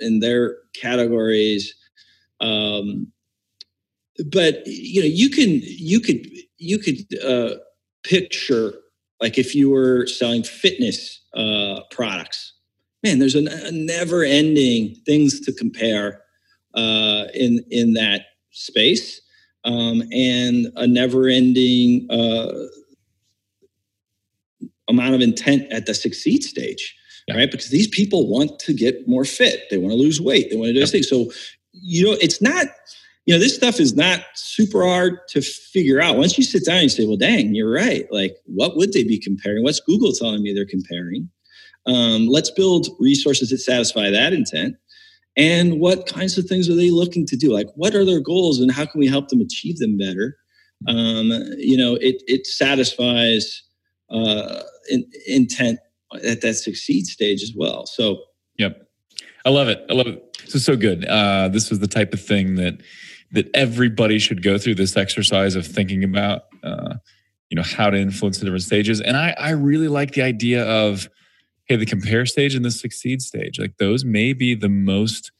in 0.00 0.20
their 0.20 0.56
categories. 0.74 1.74
Um, 2.40 3.12
but 4.30 4.66
you 4.66 5.00
know, 5.00 5.06
you 5.06 5.30
can 5.30 5.60
you 5.62 6.00
could 6.00 6.26
you 6.58 6.78
could 6.78 6.98
uh, 7.24 7.56
picture 8.02 8.74
like 9.20 9.38
if 9.38 9.54
you 9.54 9.70
were 9.70 10.06
selling 10.06 10.42
fitness 10.42 11.22
uh, 11.34 11.80
products 11.90 12.52
man, 13.06 13.18
there's 13.20 13.36
a, 13.36 13.46
a 13.66 13.70
never 13.70 14.24
ending 14.24 14.96
things 15.06 15.40
to 15.40 15.52
compare 15.52 16.22
uh, 16.74 17.26
in, 17.34 17.64
in 17.70 17.94
that 17.94 18.22
space 18.56 19.20
um, 19.64 20.02
and 20.12 20.66
a 20.76 20.86
never 20.86 21.28
ending 21.28 22.06
uh, 22.10 22.52
amount 24.88 25.14
of 25.14 25.20
intent 25.20 25.70
at 25.72 25.86
the 25.86 25.94
succeed 25.94 26.42
stage. 26.42 26.94
Yeah. 27.28 27.36
Right. 27.36 27.50
Because 27.50 27.70
these 27.70 27.88
people 27.88 28.28
want 28.28 28.58
to 28.60 28.72
get 28.72 29.08
more 29.08 29.24
fit. 29.24 29.64
They 29.68 29.78
want 29.78 29.90
to 29.90 29.98
lose 29.98 30.20
weight. 30.20 30.48
They 30.48 30.56
want 30.56 30.68
to 30.68 30.72
do 30.74 30.80
this 30.80 30.92
thing. 30.92 31.02
So, 31.02 31.32
you 31.72 32.04
know, 32.04 32.16
it's 32.20 32.40
not, 32.40 32.66
you 33.26 33.34
know, 33.34 33.40
this 33.40 33.56
stuff 33.56 33.80
is 33.80 33.96
not 33.96 34.20
super 34.36 34.84
hard 34.84 35.18
to 35.30 35.42
figure 35.42 36.00
out. 36.00 36.16
Once 36.16 36.38
you 36.38 36.44
sit 36.44 36.64
down 36.64 36.76
and 36.76 36.84
you 36.84 36.88
say, 36.88 37.04
well, 37.04 37.16
dang, 37.16 37.52
you're 37.52 37.72
right. 37.72 38.06
Like, 38.12 38.36
what 38.44 38.76
would 38.76 38.92
they 38.92 39.02
be 39.02 39.18
comparing? 39.18 39.64
What's 39.64 39.80
Google 39.80 40.12
telling 40.12 40.40
me 40.40 40.54
they're 40.54 40.64
comparing? 40.64 41.28
Um, 41.86 42.28
let's 42.28 42.50
build 42.52 42.86
resources 43.00 43.50
that 43.50 43.58
satisfy 43.58 44.10
that 44.10 44.32
intent. 44.32 44.76
And 45.36 45.80
what 45.80 46.06
kinds 46.06 46.38
of 46.38 46.46
things 46.46 46.68
are 46.70 46.74
they 46.74 46.90
looking 46.90 47.26
to 47.26 47.36
do? 47.36 47.52
Like, 47.52 47.68
what 47.74 47.94
are 47.94 48.04
their 48.04 48.20
goals, 48.20 48.60
and 48.60 48.70
how 48.70 48.86
can 48.86 48.98
we 48.98 49.06
help 49.06 49.28
them 49.28 49.40
achieve 49.40 49.78
them 49.78 49.98
better? 49.98 50.36
Um, 50.88 51.30
you 51.58 51.76
know, 51.76 51.94
it 51.96 52.22
it 52.26 52.46
satisfies 52.46 53.62
uh, 54.10 54.62
in, 54.90 55.04
intent 55.26 55.78
at 56.24 56.40
that 56.40 56.54
succeed 56.54 57.06
stage 57.06 57.42
as 57.42 57.52
well. 57.54 57.86
So, 57.86 58.18
yep, 58.58 58.88
I 59.44 59.50
love 59.50 59.68
it. 59.68 59.84
I 59.90 59.92
love 59.92 60.06
it. 60.06 60.38
This 60.44 60.54
is 60.54 60.64
so 60.64 60.76
good. 60.76 61.04
Uh, 61.04 61.48
this 61.48 61.70
is 61.70 61.80
the 61.80 61.86
type 61.86 62.12
of 62.12 62.20
thing 62.20 62.54
that 62.56 62.80
that 63.32 63.50
everybody 63.54 64.18
should 64.18 64.42
go 64.42 64.56
through 64.56 64.76
this 64.76 64.96
exercise 64.96 65.54
of 65.54 65.66
thinking 65.66 66.04
about. 66.04 66.42
Uh, 66.62 66.94
you 67.50 67.56
know 67.56 67.62
how 67.62 67.90
to 67.90 67.98
influence 67.98 68.38
the 68.38 68.44
different 68.46 68.64
stages, 68.64 69.00
and 69.00 69.16
I 69.16 69.34
I 69.38 69.50
really 69.50 69.88
like 69.88 70.12
the 70.12 70.22
idea 70.22 70.64
of 70.64 71.08
hey, 71.66 71.76
the 71.76 71.86
compare 71.86 72.26
stage 72.26 72.54
and 72.54 72.64
the 72.64 72.70
succeed 72.70 73.22
stage, 73.22 73.58
like 73.58 73.76
those 73.78 74.04
may 74.04 74.32
be 74.32 74.54
the 74.54 74.68
most 74.68 75.32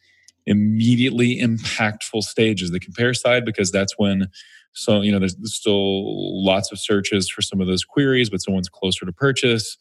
immediately 0.47 1.41
impactful 1.41 2.23
stages. 2.23 2.71
The 2.71 2.81
compare 2.81 3.15
side, 3.15 3.45
because 3.45 3.71
that's 3.71 3.95
when 3.97 4.29
so 4.73 5.01
you 5.01 5.11
know 5.11 5.19
there's 5.19 5.37
still 5.45 6.45
lots 6.45 6.71
of 6.71 6.79
searches 6.79 7.29
for 7.29 7.43
some 7.43 7.61
of 7.61 7.67
those 7.67 7.85
queries, 7.85 8.31
but 8.31 8.43
someone's 8.43 8.69
closer 8.69 9.07
to 9.07 9.13
purchase. 9.13 9.77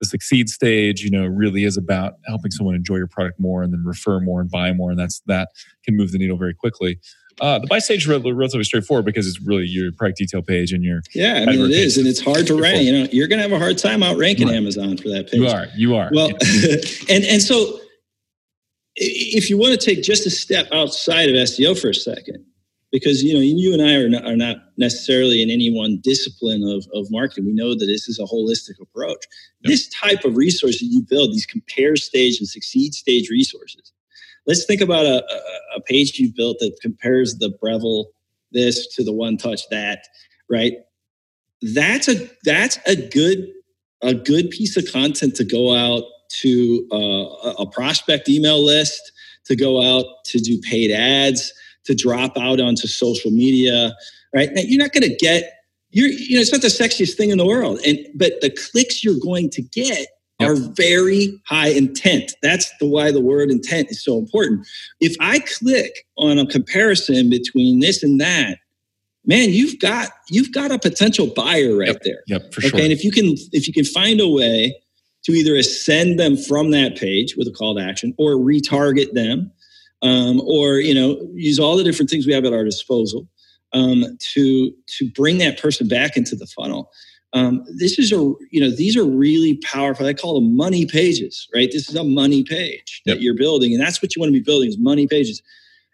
The 0.00 0.08
succeed 0.08 0.48
stage, 0.48 1.02
you 1.04 1.10
know, 1.10 1.24
really 1.26 1.62
is 1.62 1.76
about 1.76 2.14
helping 2.26 2.50
someone 2.50 2.74
enjoy 2.74 2.96
your 2.96 3.06
product 3.06 3.38
more 3.38 3.62
and 3.62 3.72
then 3.72 3.84
refer 3.84 4.18
more 4.18 4.40
and 4.40 4.50
buy 4.50 4.72
more, 4.72 4.90
and 4.90 4.98
that's 4.98 5.20
that 5.26 5.50
can 5.84 5.96
move 5.96 6.12
the 6.12 6.18
needle 6.18 6.36
very 6.36 6.54
quickly. 6.54 6.98
Uh, 7.40 7.58
the 7.58 7.66
buy 7.66 7.78
stage 7.78 8.06
is 8.06 8.08
relatively 8.08 8.64
straightforward 8.64 9.04
because 9.04 9.26
it's 9.26 9.40
really 9.40 9.66
your 9.66 9.90
product 9.92 10.18
detail 10.18 10.42
page 10.42 10.72
and 10.72 10.84
your 10.84 11.02
yeah. 11.14 11.44
I 11.46 11.52
mean, 11.52 11.60
it 11.60 11.70
is, 11.70 11.96
and 11.96 12.06
it's 12.06 12.20
hard 12.20 12.46
to 12.46 12.60
rank. 12.60 12.84
You 12.84 12.92
know, 12.92 13.08
you're 13.10 13.28
going 13.28 13.38
to 13.38 13.42
have 13.42 13.52
a 13.52 13.58
hard 13.58 13.78
time 13.78 14.02
outranking 14.02 14.48
right. 14.48 14.56
Amazon 14.56 14.96
for 14.96 15.08
that 15.08 15.30
page. 15.30 15.40
You 15.40 15.48
are. 15.48 15.66
You 15.74 15.96
are. 15.96 16.10
Well, 16.12 16.28
and 17.08 17.24
and 17.24 17.42
so 17.42 17.80
if 18.96 19.48
you 19.48 19.58
want 19.58 19.78
to 19.78 19.84
take 19.84 20.02
just 20.02 20.26
a 20.26 20.30
step 20.30 20.68
outside 20.72 21.28
of 21.28 21.34
SEO 21.34 21.80
for 21.80 21.90
a 21.90 21.94
second, 21.94 22.44
because 22.92 23.22
you 23.22 23.34
know 23.34 23.40
you 23.40 23.72
and 23.72 23.82
I 23.82 23.94
are 23.94 24.08
not, 24.08 24.26
are 24.26 24.36
not 24.36 24.56
necessarily 24.76 25.42
in 25.42 25.50
any 25.50 25.74
one 25.74 25.98
discipline 26.02 26.62
of, 26.62 26.86
of 26.94 27.10
marketing. 27.10 27.46
We 27.46 27.54
know 27.54 27.70
that 27.70 27.86
this 27.86 28.08
is 28.08 28.18
a 28.18 28.24
holistic 28.24 28.80
approach. 28.80 29.24
Yep. 29.62 29.70
This 29.70 29.88
type 29.88 30.24
of 30.24 30.36
resource 30.36 30.78
that 30.80 30.86
you 30.86 31.02
build, 31.08 31.32
these 31.32 31.46
compare 31.46 31.96
stage 31.96 32.38
and 32.38 32.48
succeed 32.48 32.92
stage 32.92 33.30
resources, 33.30 33.91
let's 34.46 34.64
think 34.64 34.80
about 34.80 35.04
a, 35.04 35.24
a, 35.76 35.80
page 35.82 36.18
you 36.18 36.32
built 36.34 36.58
that 36.60 36.76
compares 36.80 37.38
the 37.38 37.50
Breville 37.60 38.06
this 38.52 38.86
to 38.94 39.02
the 39.02 39.12
one 39.12 39.36
touch 39.36 39.62
that, 39.70 40.06
right? 40.50 40.74
That's 41.74 42.08
a 42.08 42.28
that's 42.44 42.78
a 42.86 42.96
good 42.96 43.48
a 44.02 44.14
good 44.14 44.50
piece 44.50 44.76
of 44.76 44.90
content 44.92 45.36
to 45.36 45.44
go 45.44 45.74
out 45.74 46.04
to 46.40 46.88
uh, 46.92 47.62
a 47.62 47.66
prospect 47.66 48.28
email 48.28 48.64
list, 48.64 49.12
to 49.46 49.56
go 49.56 49.80
out 49.80 50.06
to 50.26 50.38
do 50.38 50.60
paid 50.60 50.90
ads, 50.90 51.52
to 51.84 51.94
drop 51.94 52.36
out 52.36 52.60
onto 52.60 52.86
social 52.86 53.30
media, 53.30 53.94
right? 54.34 54.50
Now, 54.52 54.62
you're 54.64 54.82
not 54.82 54.92
going 54.92 55.08
to 55.08 55.16
get 55.16 55.52
you're 55.90 56.08
you 56.08 56.36
know 56.36 56.40
it's 56.40 56.52
not 56.52 56.62
the 56.62 56.68
sexiest 56.68 57.16
thing 57.16 57.30
in 57.30 57.38
the 57.38 57.46
world, 57.46 57.78
and 57.86 57.98
but 58.14 58.40
the 58.40 58.50
clicks 58.50 59.04
you're 59.04 59.20
going 59.22 59.50
to 59.50 59.62
get 59.62 60.06
are 60.44 60.56
very 60.56 61.40
high 61.46 61.68
intent. 61.68 62.34
That's 62.42 62.70
the 62.78 62.86
why 62.86 63.10
the 63.10 63.20
word 63.20 63.50
intent 63.50 63.90
is 63.90 64.02
so 64.02 64.18
important. 64.18 64.66
If 65.00 65.16
I 65.20 65.40
click 65.40 66.06
on 66.16 66.38
a 66.38 66.46
comparison 66.46 67.30
between 67.30 67.80
this 67.80 68.02
and 68.02 68.20
that, 68.20 68.58
man, 69.24 69.50
you've 69.50 69.78
got 69.80 70.10
you've 70.30 70.52
got 70.52 70.70
a 70.70 70.78
potential 70.78 71.26
buyer 71.26 71.76
right 71.76 71.88
yep. 71.88 72.02
there. 72.02 72.22
Yep, 72.26 72.54
for 72.54 72.60
okay? 72.60 72.68
sure. 72.68 72.80
And 72.80 72.92
if 72.92 73.04
you 73.04 73.10
can 73.10 73.34
if 73.52 73.66
you 73.66 73.72
can 73.72 73.84
find 73.84 74.20
a 74.20 74.28
way 74.28 74.76
to 75.24 75.32
either 75.32 75.54
ascend 75.54 76.18
them 76.18 76.36
from 76.36 76.72
that 76.72 76.96
page 76.96 77.36
with 77.36 77.46
a 77.46 77.52
call 77.52 77.76
to 77.76 77.82
action 77.82 78.14
or 78.18 78.32
retarget 78.32 79.12
them, 79.12 79.52
um, 80.02 80.40
or 80.42 80.76
you 80.76 80.94
know 80.94 81.18
use 81.34 81.58
all 81.58 81.76
the 81.76 81.84
different 81.84 82.10
things 82.10 82.26
we 82.26 82.32
have 82.32 82.44
at 82.44 82.52
our 82.52 82.64
disposal 82.64 83.28
um, 83.72 84.04
to 84.18 84.72
to 84.98 85.10
bring 85.10 85.38
that 85.38 85.60
person 85.60 85.88
back 85.88 86.16
into 86.16 86.36
the 86.36 86.46
funnel 86.46 86.90
um, 87.34 87.64
this 87.78 87.98
is 87.98 88.12
a 88.12 88.16
you 88.50 88.60
know 88.60 88.70
these 88.70 88.96
are 88.96 89.04
really 89.04 89.56
powerful. 89.58 90.06
I 90.06 90.12
call 90.12 90.34
them 90.34 90.54
money 90.54 90.84
pages 90.84 91.48
right? 91.54 91.70
This 91.72 91.88
is 91.88 91.96
a 91.96 92.04
money 92.04 92.44
page 92.44 93.02
that 93.06 93.20
you're 93.20 93.36
building 93.36 93.72
and 93.72 93.80
that's 93.80 94.02
what 94.02 94.14
you 94.14 94.20
want 94.20 94.28
to 94.28 94.38
be 94.38 94.44
building 94.44 94.68
is 94.68 94.78
money 94.78 95.06
pages. 95.06 95.42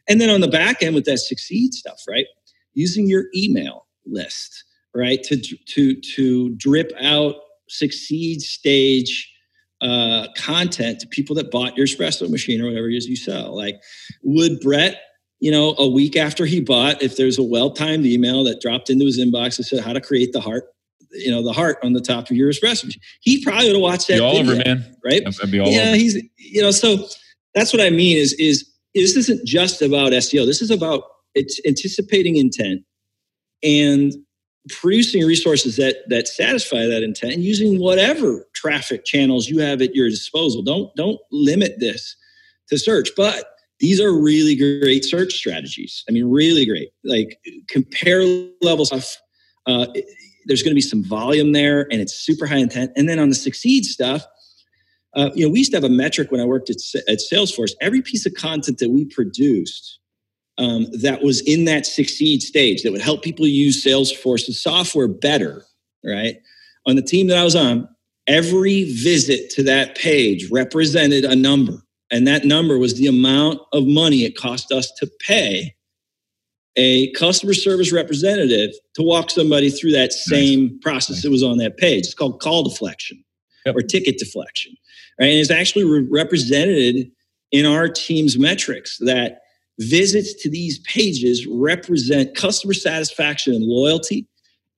And 0.08 0.20
then 0.20 0.30
on 0.30 0.40
the 0.40 0.48
back 0.48 0.82
end 0.82 0.94
with 0.94 1.04
that 1.04 1.18
succeed 1.18 1.74
stuff 1.74 2.02
right? 2.08 2.26
Using 2.74 3.06
your 3.06 3.26
email 3.34 3.86
list 4.04 4.64
right 4.94 5.22
to 5.24 5.36
to 5.36 5.94
to 5.94 6.50
drip 6.56 6.92
out 7.00 7.36
succeed 7.68 8.40
stage 8.40 9.32
uh, 9.80 10.26
content 10.36 10.98
to 10.98 11.06
people 11.06 11.36
that 11.36 11.52
bought 11.52 11.76
your 11.76 11.86
espresso 11.86 12.28
machine 12.28 12.60
or 12.60 12.66
whatever 12.66 12.88
it 12.88 12.96
is 12.96 13.06
you 13.06 13.14
sell. 13.14 13.54
Like 13.56 13.80
would 14.22 14.58
brett 14.60 15.02
you 15.38 15.52
know 15.52 15.76
a 15.78 15.86
week 15.86 16.16
after 16.16 16.46
he 16.46 16.60
bought 16.60 17.00
if 17.00 17.16
there's 17.16 17.38
a 17.38 17.44
well-timed 17.44 18.04
email 18.04 18.42
that 18.42 18.60
dropped 18.60 18.90
into 18.90 19.04
his 19.04 19.20
inbox 19.20 19.56
that 19.56 19.64
said 19.64 19.84
how 19.84 19.92
to 19.92 20.00
create 20.00 20.32
the 20.32 20.40
heart 20.40 20.64
you 21.12 21.30
know 21.30 21.42
the 21.42 21.52
heart 21.52 21.78
on 21.82 21.92
the 21.92 22.00
top 22.00 22.30
of 22.30 22.36
your 22.36 22.50
espresso 22.50 22.86
machine. 22.86 23.02
He 23.20 23.42
probably 23.42 23.66
would 23.66 23.76
have 23.76 23.82
watched 23.82 24.08
that. 24.08 24.18
Be 24.18 24.20
all 24.20 24.36
video, 24.36 24.52
over, 24.52 24.64
man. 24.64 24.96
Right? 25.04 25.22
I'd 25.26 25.50
be 25.50 25.60
all 25.60 25.68
yeah, 25.68 25.88
over. 25.88 25.96
he's 25.96 26.22
you 26.36 26.62
know 26.62 26.70
so 26.70 27.06
that's 27.54 27.72
what 27.72 27.82
I 27.82 27.90
mean 27.90 28.16
is 28.16 28.32
is 28.34 28.68
this 28.94 29.16
isn't 29.16 29.46
just 29.46 29.82
about 29.82 30.12
SEO. 30.12 30.46
This 30.46 30.62
is 30.62 30.70
about 30.70 31.04
it's 31.34 31.60
anticipating 31.66 32.36
intent 32.36 32.82
and 33.62 34.12
producing 34.68 35.24
resources 35.24 35.76
that 35.76 35.96
that 36.08 36.28
satisfy 36.28 36.86
that 36.86 37.02
intent 37.02 37.34
and 37.34 37.42
using 37.42 37.80
whatever 37.80 38.46
traffic 38.54 39.04
channels 39.04 39.48
you 39.48 39.58
have 39.60 39.80
at 39.80 39.94
your 39.94 40.08
disposal. 40.08 40.62
Don't 40.62 40.94
don't 40.96 41.20
limit 41.30 41.78
this 41.78 42.16
to 42.68 42.78
search, 42.78 43.10
but 43.16 43.44
these 43.80 44.00
are 44.00 44.12
really 44.12 44.56
great 44.56 45.04
search 45.04 45.32
strategies. 45.32 46.04
I 46.08 46.12
mean, 46.12 46.28
really 46.28 46.66
great. 46.66 46.90
Like 47.04 47.38
compare 47.68 48.22
levels 48.60 48.92
of 48.92 49.06
uh, 49.66 49.86
there's 50.48 50.62
going 50.62 50.72
to 50.72 50.74
be 50.74 50.80
some 50.80 51.04
volume 51.04 51.52
there 51.52 51.82
and 51.92 52.00
it's 52.00 52.14
super 52.14 52.46
high 52.46 52.56
intent. 52.56 52.90
And 52.96 53.08
then 53.08 53.18
on 53.18 53.28
the 53.28 53.34
succeed 53.34 53.84
stuff, 53.84 54.24
uh, 55.14 55.30
you 55.34 55.44
know, 55.44 55.52
we 55.52 55.58
used 55.58 55.70
to 55.72 55.76
have 55.76 55.84
a 55.84 55.88
metric 55.88 56.30
when 56.30 56.40
I 56.40 56.44
worked 56.44 56.70
at, 56.70 56.76
at 57.06 57.18
Salesforce. 57.18 57.72
Every 57.80 58.02
piece 58.02 58.26
of 58.26 58.34
content 58.34 58.78
that 58.78 58.90
we 58.90 59.04
produced 59.04 59.98
um, 60.58 60.86
that 60.92 61.22
was 61.22 61.40
in 61.42 61.64
that 61.66 61.86
succeed 61.86 62.42
stage 62.42 62.82
that 62.82 62.92
would 62.92 63.00
help 63.00 63.22
people 63.22 63.46
use 63.46 63.84
Salesforce's 63.84 64.60
software 64.60 65.08
better, 65.08 65.64
right? 66.04 66.36
On 66.86 66.96
the 66.96 67.02
team 67.02 67.28
that 67.28 67.38
I 67.38 67.44
was 67.44 67.56
on, 67.56 67.88
every 68.26 68.84
visit 68.92 69.50
to 69.50 69.62
that 69.64 69.96
page 69.96 70.50
represented 70.50 71.24
a 71.24 71.36
number. 71.36 71.82
And 72.10 72.26
that 72.26 72.44
number 72.44 72.78
was 72.78 72.98
the 72.98 73.06
amount 73.06 73.60
of 73.72 73.86
money 73.86 74.24
it 74.24 74.36
cost 74.36 74.72
us 74.72 74.90
to 74.98 75.10
pay 75.20 75.74
a 76.78 77.10
customer 77.12 77.54
service 77.54 77.92
representative 77.92 78.70
to 78.94 79.02
walk 79.02 79.30
somebody 79.30 79.68
through 79.68 79.90
that 79.92 80.12
same 80.12 80.66
nice. 80.66 80.78
process 80.80 81.16
nice. 81.16 81.22
that 81.24 81.30
was 81.30 81.42
on 81.42 81.58
that 81.58 81.76
page. 81.76 82.06
It's 82.06 82.14
called 82.14 82.40
call 82.40 82.62
deflection 82.62 83.22
yep. 83.66 83.74
or 83.74 83.82
ticket 83.82 84.18
deflection. 84.18 84.74
Right? 85.20 85.26
And 85.26 85.40
it's 85.40 85.50
actually 85.50 85.84
re- 85.84 86.06
represented 86.08 87.10
in 87.50 87.66
our 87.66 87.88
team's 87.88 88.38
metrics 88.38 88.96
that 89.00 89.40
visits 89.80 90.34
to 90.42 90.50
these 90.50 90.78
pages 90.80 91.46
represent 91.48 92.36
customer 92.36 92.74
satisfaction 92.74 93.54
and 93.54 93.64
loyalty 93.64 94.26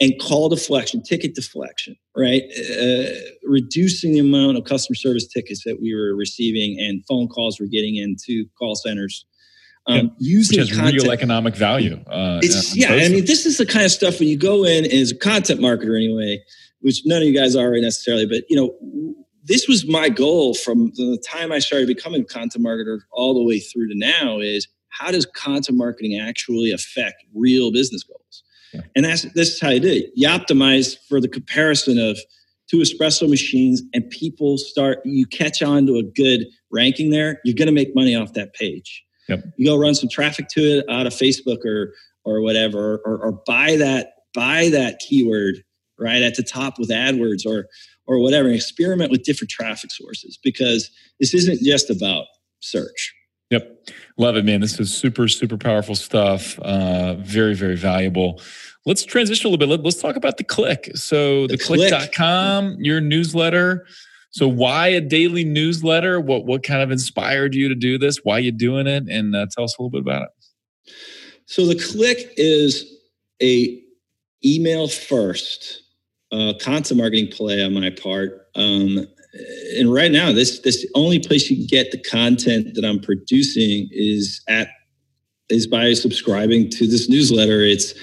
and 0.01 0.19
call 0.19 0.49
deflection, 0.49 1.03
ticket 1.03 1.35
deflection, 1.35 1.95
right? 2.17 2.45
Uh, 2.81 3.13
reducing 3.45 4.13
the 4.13 4.21
amount 4.21 4.57
of 4.57 4.65
customer 4.65 4.95
service 4.95 5.27
tickets 5.27 5.65
that 5.65 5.79
we 5.83 5.95
were 5.95 6.17
receiving 6.17 6.81
and 6.81 7.05
phone 7.07 7.29
calls 7.29 7.61
we're 7.61 7.67
getting 7.67 7.97
into 7.97 8.47
call 8.59 8.75
centers. 8.75 9.27
Um, 9.87 10.15
using 10.19 10.61
Which 10.61 10.69
has 10.69 10.79
content. 10.79 11.03
real 11.03 11.11
economic 11.11 11.57
value. 11.57 11.99
Uh, 12.07 12.39
it's, 12.43 12.77
yeah, 12.77 12.93
I 12.93 13.09
mean, 13.09 13.25
this 13.25 13.47
is 13.47 13.57
the 13.57 13.67
kind 13.67 13.85
of 13.85 13.91
stuff 13.91 14.21
when 14.21 14.29
you 14.29 14.37
go 14.37 14.65
in 14.65 14.85
as 14.85 15.11
a 15.11 15.17
content 15.17 15.61
marketer, 15.61 15.97
anyway, 15.97 16.43
which 16.81 17.03
none 17.07 17.23
of 17.23 17.29
you 17.29 17.35
guys 17.35 17.57
are 17.57 17.71
necessarily, 17.73 18.27
but 18.27 18.45
you 18.49 18.57
know, 18.57 19.17
this 19.45 19.67
was 19.67 19.87
my 19.87 20.09
goal 20.09 20.55
from 20.55 20.93
the 20.97 21.23
time 21.27 21.51
I 21.51 21.59
started 21.59 21.89
becoming 21.89 22.23
a 22.23 22.25
content 22.25 22.65
marketer 22.65 23.01
all 23.11 23.35
the 23.35 23.43
way 23.43 23.59
through 23.59 23.89
to 23.89 23.95
now 23.97 24.39
is 24.39 24.69
how 24.91 25.11
does 25.11 25.27
content 25.27 25.79
marketing 25.79 26.21
actually 26.21 26.73
affect 26.73 27.25
real 27.35 27.73
business 27.73 28.03
goals? 28.03 28.43
Yeah. 28.73 28.83
And 28.95 29.05
that's 29.05 29.23
this 29.33 29.55
is 29.55 29.61
how 29.61 29.71
you 29.71 29.81
do 29.81 29.89
it. 29.89 30.11
You 30.15 30.29
optimize 30.29 30.97
for 31.09 31.21
the 31.21 31.29
comparison 31.29 31.99
of 31.99 32.19
two 32.71 32.79
espresso 32.79 33.29
machines 33.29 33.83
and 33.93 34.09
people 34.11 34.59
start 34.59 35.01
you 35.05 35.27
catch 35.27 35.63
on 35.63 35.87
to 35.87 35.97
a 35.97 36.03
good 36.03 36.47
ranking 36.71 37.11
there, 37.11 37.41
you're 37.45 37.55
gonna 37.55 37.73
make 37.73 37.95
money 37.95 38.15
off 38.15 38.35
that 38.35 38.55
page. 38.55 39.05
Yep. 39.31 39.45
You 39.57 39.67
go 39.67 39.77
run 39.77 39.95
some 39.95 40.09
traffic 40.09 40.49
to 40.49 40.61
it 40.61 40.85
out 40.91 41.07
of 41.07 41.13
Facebook 41.13 41.65
or 41.65 41.95
or 42.25 42.43
whatever, 42.43 43.01
or, 43.05 43.19
or 43.19 43.33
buy 43.47 43.77
that 43.77 44.13
buy 44.35 44.69
that 44.71 44.99
keyword 44.99 45.65
right 45.99 46.23
at 46.23 46.37
the 46.37 46.43
top 46.43 46.79
with 46.79 46.91
AdWords 46.91 47.47
or 47.47 47.67
or 48.07 48.19
whatever. 48.19 48.49
Experiment 48.49 49.11
with 49.11 49.23
different 49.23 49.51
traffic 49.51 49.91
sources 49.91 50.39
because 50.43 50.91
this 51.19 51.33
isn't 51.33 51.61
just 51.63 51.91
about 51.91 52.27
search. 52.61 53.15
Yep. 53.51 53.89
Love 54.17 54.37
it, 54.37 54.45
man. 54.45 54.61
This 54.61 54.79
is 54.79 54.95
super, 54.95 55.27
super 55.27 55.57
powerful 55.57 55.97
stuff. 55.97 56.59
Uh, 56.61 57.15
very, 57.15 57.55
very 57.55 57.77
valuable. 57.77 58.41
Let's 58.87 59.05
transition 59.05 59.49
a 59.49 59.51
little 59.51 59.67
bit. 59.67 59.83
Let, 59.83 59.85
us 59.85 60.01
talk 60.01 60.15
about 60.15 60.37
the 60.37 60.45
Clikk. 60.45 60.97
So 60.97 61.49
the, 61.49 61.57
the 61.57 61.63
Clikk.com, 61.63 62.77
your 62.79 63.01
newsletter. 63.01 63.87
So 64.31 64.47
why 64.47 64.89
a 64.89 65.01
daily 65.01 65.45
newsletter? 65.45 66.21
What 66.21 66.47
what 66.47 66.63
kind 66.63 66.83
of 66.83 66.91
inspired 66.91 67.55
you 67.55 67.69
to 67.69 67.75
do 67.75 67.99
this? 67.99 68.19
Why 68.23 68.39
you 68.39 68.53
doing 68.53 68.87
it? 68.87 69.05
And 69.09 69.35
uh, 69.35 69.47
tell 69.51 69.65
us 69.65 69.77
a 69.79 69.83
little 69.83 69.91
bit 69.91 70.03
about 70.03 70.23
it. 70.23 70.93
So 71.47 71.67
the 71.67 71.75
Clikk 71.75 72.31
is 72.37 72.85
a 73.43 73.83
email 74.45 74.89
first 74.89 75.83
uh, 76.33 76.55
content 76.61 76.99
marketing 76.99 77.29
play 77.29 77.63
on 77.63 77.75
my 77.75 77.91
part. 77.91 78.47
Um, 78.55 79.07
and 79.77 79.93
right 79.93 80.11
now, 80.11 80.33
this 80.33 80.61
this 80.61 80.87
only 80.95 81.19
place 81.19 81.51
you 81.51 81.57
can 81.57 81.67
get 81.67 81.91
the 81.91 81.99
content 81.99 82.75
that 82.75 82.85
I'm 82.85 83.01
producing 83.01 83.89
is 83.91 84.41
at 84.49 84.69
is 85.49 85.67
by 85.67 85.93
subscribing 85.95 86.71
to 86.71 86.87
this 86.87 87.09
newsletter. 87.09 87.63
It's 87.63 87.95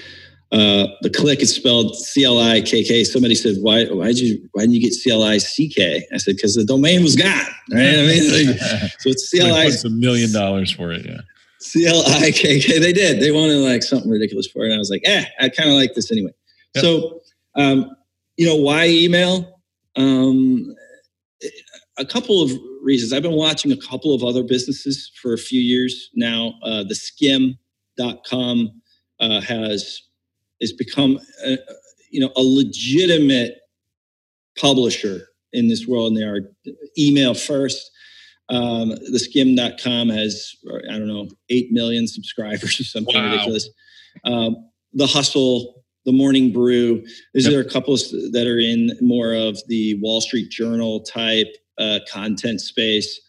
uh, 0.51 0.87
the 1.01 1.09
Clikk 1.09 1.41
is 1.41 1.53
spelled 1.53 1.95
C 1.95 2.23
L 2.23 2.39
I 2.39 2.61
K 2.61 2.83
K. 2.83 3.03
Somebody 3.03 3.35
said, 3.35 3.57
"Why? 3.61 3.85
Why 3.85 4.07
did 4.07 4.19
you? 4.19 4.49
Why 4.53 4.63
didn't 4.63 4.75
you 4.75 4.81
get 4.81 4.93
C 4.93 5.11
L 5.11 5.23
I 5.23 5.39
C 5.39 5.67
K?" 5.67 6.07
I 6.13 6.17
said, 6.17 6.37
"Because 6.37 6.55
the 6.55 6.63
domain 6.63 7.03
was 7.03 7.15
gone." 7.15 7.33
Right? 7.69 7.81
I 7.81 8.07
mean, 8.07 8.47
like, 8.47 8.57
so 8.99 9.09
it's 9.09 9.29
C 9.29 9.41
L 9.41 9.53
I. 9.53 9.65
A 9.65 9.89
million 9.89 10.31
dollars 10.31 10.71
for 10.71 10.93
it, 10.93 11.05
yeah. 11.05 11.19
C 11.59 11.85
L 11.85 12.01
I 12.07 12.31
K 12.31 12.61
K. 12.61 12.79
They 12.79 12.93
did. 12.93 13.19
They 13.19 13.31
wanted 13.31 13.57
like 13.57 13.83
something 13.83 14.09
ridiculous 14.09 14.47
for 14.47 14.63
it, 14.63 14.67
and 14.67 14.75
I 14.75 14.77
was 14.77 14.89
like, 14.89 15.01
"Eh, 15.03 15.25
I 15.41 15.49
kind 15.49 15.69
of 15.69 15.75
like 15.75 15.93
this 15.95 16.11
anyway." 16.13 16.31
Yep. 16.75 16.81
So, 16.81 17.21
um, 17.55 17.93
you 18.37 18.45
know, 18.45 18.55
why 18.55 18.87
email? 18.87 19.59
Um, 19.97 20.73
a 21.97 22.05
couple 22.05 22.41
of 22.41 22.51
reasons. 22.81 23.11
I've 23.11 23.23
been 23.23 23.35
watching 23.35 23.73
a 23.73 23.77
couple 23.77 24.15
of 24.15 24.23
other 24.23 24.43
businesses 24.43 25.11
for 25.21 25.33
a 25.33 25.37
few 25.37 25.59
years 25.59 26.09
now. 26.15 26.53
Uh, 26.63 26.83
the 26.83 26.95
Skimm.com 26.95 28.81
uh, 29.19 29.41
has 29.41 30.06
has 30.61 30.73
become 30.73 31.19
a, 31.45 31.57
you 32.09 32.19
know 32.19 32.31
a 32.35 32.41
legitimate 32.41 33.59
publisher 34.57 35.27
in 35.53 35.67
this 35.67 35.87
world, 35.87 36.09
and 36.09 36.17
they 36.17 36.23
are 36.23 36.51
email 36.97 37.33
first. 37.33 37.91
Um, 38.49 38.89
the 38.89 39.19
Skimm.com 39.19 40.09
has 40.09 40.55
I 40.89 40.97
don't 40.97 41.07
know 41.07 41.27
eight 41.49 41.71
million 41.71 42.07
subscribers 42.07 42.79
or 42.79 42.83
something 42.83 43.15
wow. 43.15 43.31
ridiculous. 43.31 43.69
Um, 44.23 44.69
the 44.93 45.07
Hustle, 45.07 45.83
the 46.05 46.11
Morning 46.11 46.51
Brew. 46.51 47.03
Is 47.33 47.45
yep. 47.45 47.51
there 47.51 47.61
a 47.61 47.69
couple 47.69 47.95
that 47.95 48.47
are 48.47 48.59
in 48.59 48.91
more 49.01 49.33
of 49.33 49.59
the 49.67 49.95
Wall 50.01 50.21
Street 50.21 50.49
Journal 50.49 51.01
type 51.01 51.53
uh, 51.77 51.99
content 52.09 52.61
space, 52.61 53.19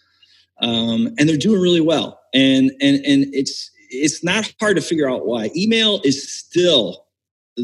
um, 0.63 1.15
and 1.19 1.29
they're 1.29 1.37
doing 1.37 1.61
really 1.61 1.81
well. 1.81 2.21
And 2.33 2.71
and 2.81 2.97
and 3.05 3.27
it's 3.35 3.71
it's 3.91 4.23
not 4.23 4.53
hard 4.61 4.77
to 4.77 4.83
figure 4.83 5.11
out 5.11 5.27
why. 5.27 5.51
Email 5.57 6.01
is 6.05 6.31
still 6.31 7.07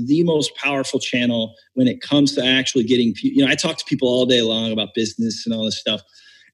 the 0.06 0.22
most 0.24 0.54
powerful 0.56 0.98
channel 0.98 1.54
when 1.74 1.86
it 1.86 2.00
comes 2.00 2.34
to 2.34 2.44
actually 2.44 2.84
getting 2.84 3.14
you 3.22 3.44
know 3.44 3.50
i 3.50 3.54
talk 3.54 3.76
to 3.76 3.84
people 3.84 4.08
all 4.08 4.26
day 4.26 4.42
long 4.42 4.72
about 4.72 4.94
business 4.94 5.46
and 5.46 5.54
all 5.54 5.64
this 5.64 5.78
stuff 5.78 6.02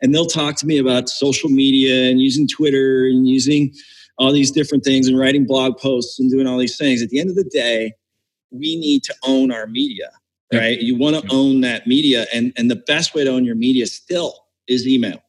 and 0.02 0.14
they'll 0.14 0.26
talk 0.26 0.56
to 0.56 0.66
me 0.66 0.78
about 0.78 1.08
social 1.08 1.48
media 1.48 2.10
and 2.10 2.20
using 2.20 2.46
twitter 2.46 3.06
and 3.06 3.28
using 3.28 3.72
all 4.18 4.32
these 4.32 4.50
different 4.50 4.84
things 4.84 5.08
and 5.08 5.18
writing 5.18 5.46
blog 5.46 5.78
posts 5.78 6.20
and 6.20 6.30
doing 6.30 6.46
all 6.46 6.58
these 6.58 6.76
things. 6.76 7.00
At 7.00 7.08
the 7.08 7.18
end 7.18 7.30
of 7.30 7.36
the 7.36 7.44
day 7.44 7.94
we 8.50 8.76
need 8.76 9.02
to 9.04 9.14
own 9.24 9.50
our 9.50 9.66
media 9.66 10.10
right? 10.52 10.80
You 10.80 10.96
want 10.96 11.16
to 11.16 11.32
own 11.32 11.60
that 11.62 11.86
media 11.86 12.26
and 12.32 12.52
and 12.56 12.70
the 12.70 12.76
best 12.76 13.14
way 13.14 13.24
to 13.24 13.30
own 13.30 13.44
your 13.44 13.54
media 13.54 13.86
still 13.86 14.34
is 14.66 14.86
email. 14.86 15.22